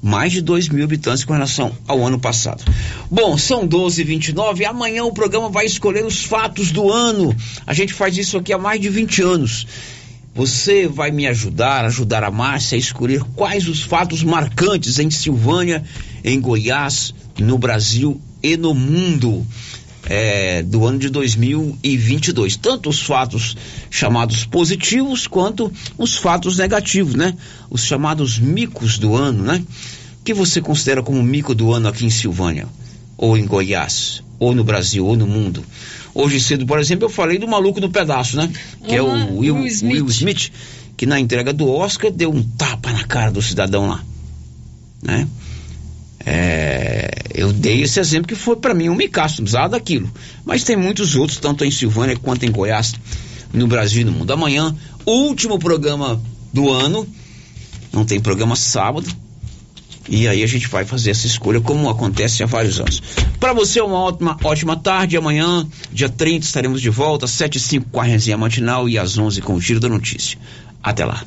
Mais 0.00 0.32
de 0.32 0.40
2 0.40 0.68
mil 0.68 0.84
habitantes 0.84 1.24
com 1.24 1.32
relação 1.32 1.76
ao 1.88 2.06
ano 2.06 2.20
passado. 2.20 2.64
Bom, 3.10 3.36
são 3.36 3.66
12 3.66 4.00
h 4.00 4.08
29 4.08 4.64
Amanhã 4.64 5.04
o 5.04 5.12
programa 5.12 5.50
vai 5.50 5.66
escolher 5.66 6.06
os 6.06 6.24
fatos 6.24 6.70
do 6.70 6.90
ano. 6.90 7.36
A 7.66 7.74
gente 7.74 7.92
faz 7.92 8.16
isso 8.16 8.38
aqui 8.38 8.52
há 8.52 8.58
mais 8.58 8.80
de 8.80 8.88
20 8.88 9.22
anos. 9.22 9.66
Você 10.34 10.86
vai 10.86 11.10
me 11.10 11.26
ajudar, 11.26 11.84
ajudar 11.84 12.22
a 12.22 12.30
Márcia 12.30 12.76
a 12.76 12.78
escolher 12.78 13.22
quais 13.34 13.68
os 13.68 13.82
fatos 13.82 14.22
marcantes 14.22 14.98
em 14.98 15.10
Silvânia, 15.10 15.82
em 16.22 16.40
Goiás, 16.40 17.12
no 17.38 17.58
Brasil 17.58 18.20
e 18.42 18.56
no 18.56 18.72
mundo 18.72 19.44
é, 20.08 20.62
do 20.62 20.86
ano 20.86 20.98
de 20.98 21.08
2022. 21.10 22.56
Tanto 22.56 22.88
os 22.88 23.00
fatos 23.00 23.56
chamados 23.90 24.44
positivos 24.44 25.26
quanto 25.26 25.72
os 25.98 26.16
fatos 26.16 26.58
negativos, 26.58 27.14
né? 27.14 27.34
Os 27.68 27.84
chamados 27.84 28.38
micos 28.38 28.98
do 28.98 29.16
ano, 29.16 29.42
né? 29.42 29.62
O 30.20 30.24
que 30.24 30.32
você 30.32 30.60
considera 30.60 31.02
como 31.02 31.22
mico 31.22 31.54
do 31.54 31.72
ano 31.72 31.88
aqui 31.88 32.06
em 32.06 32.10
Silvânia? 32.10 32.68
Ou 33.16 33.36
em 33.36 33.46
Goiás? 33.46 34.22
Ou 34.38 34.54
no 34.54 34.62
Brasil? 34.62 35.04
Ou 35.04 35.16
no 35.16 35.26
mundo? 35.26 35.64
Hoje 36.14 36.40
cedo, 36.40 36.66
por 36.66 36.78
exemplo, 36.78 37.04
eu 37.04 37.10
falei 37.10 37.38
do 37.38 37.46
maluco 37.46 37.80
no 37.80 37.90
pedaço, 37.90 38.36
né? 38.36 38.50
Que 38.86 38.96
é 38.96 39.02
o 39.02 39.38
Will, 39.38 39.56
Will 39.56 39.66
Smith. 39.66 39.94
Will 39.94 40.06
Smith, 40.06 40.52
que 40.96 41.06
na 41.06 41.18
entrega 41.18 41.52
do 41.52 41.68
Oscar 41.68 42.10
deu 42.10 42.30
um 42.30 42.42
tapa 42.42 42.92
na 42.92 43.04
cara 43.04 43.30
do 43.30 43.40
cidadão 43.40 43.88
lá, 43.88 44.04
né? 45.02 45.26
É, 46.24 47.10
eu 47.34 47.52
dei 47.52 47.82
esse 47.82 47.98
exemplo 47.98 48.28
que 48.28 48.34
foi 48.34 48.56
para 48.56 48.74
mim 48.74 48.88
um 48.88 48.94
micaço, 48.94 49.36
precisava 49.36 49.70
daquilo. 49.70 50.10
Mas 50.44 50.64
tem 50.64 50.76
muitos 50.76 51.16
outros, 51.16 51.38
tanto 51.38 51.64
em 51.64 51.70
Silvânia 51.70 52.16
quanto 52.16 52.44
em 52.44 52.50
Goiás, 52.50 52.94
no 53.52 53.66
Brasil 53.66 54.02
e 54.02 54.04
no 54.04 54.12
mundo. 54.12 54.30
Amanhã, 54.32 54.76
último 55.06 55.58
programa 55.58 56.20
do 56.52 56.70
ano, 56.70 57.06
não 57.92 58.04
tem 58.04 58.20
programa 58.20 58.54
sábado. 58.54 59.08
E 60.10 60.26
aí 60.26 60.42
a 60.42 60.46
gente 60.46 60.66
vai 60.66 60.84
fazer 60.84 61.12
essa 61.12 61.26
escolha 61.26 61.60
como 61.60 61.88
acontece 61.88 62.42
há 62.42 62.46
vários 62.46 62.80
anos. 62.80 63.00
Para 63.38 63.52
você 63.52 63.80
uma 63.80 64.00
ótima, 64.00 64.36
ótima 64.42 64.76
tarde. 64.76 65.16
Amanhã, 65.16 65.64
dia 65.92 66.08
30, 66.08 66.44
estaremos 66.44 66.82
de 66.82 66.90
volta, 66.90 67.26
às 67.26 67.30
7 67.30 67.56
e 67.56 67.60
5 67.60 67.86
com 67.90 68.00
a 68.00 68.04
resenha 68.04 68.36
matinal 68.36 68.88
e 68.88 68.98
às 68.98 69.16
11 69.16 69.40
com 69.40 69.54
o 69.54 69.60
Giro 69.60 69.78
da 69.78 69.88
Notícia. 69.88 70.36
Até 70.82 71.04
lá. 71.04 71.22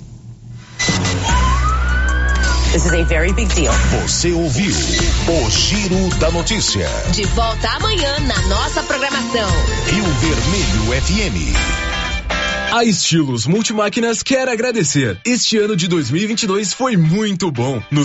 This 2.74 2.86
is 2.86 2.92
a 2.92 3.04
very 3.04 3.32
big 3.32 3.54
deal. 3.54 3.72
Você 4.02 4.32
ouviu 4.32 4.74
o 4.74 5.50
Giro 5.50 6.10
da 6.18 6.32
Notícia. 6.32 6.90
De 7.14 7.24
volta 7.28 7.70
amanhã 7.70 8.20
na 8.22 8.42
nossa 8.48 8.84
programação. 8.84 9.48
Rio 9.86 10.04
Vermelho 10.04 11.02
FM. 11.04 11.94
A 12.74 12.84
Estilos 12.84 13.46
Multimáquinas 13.46 14.24
quer 14.24 14.50
agradecer. 14.50 15.22
Este 15.24 15.60
ano 15.60 15.76
de 15.76 15.88
2022 15.88 16.74
foi 16.74 16.98
muito 16.98 17.52
bom. 17.52 17.80
No 17.92 18.02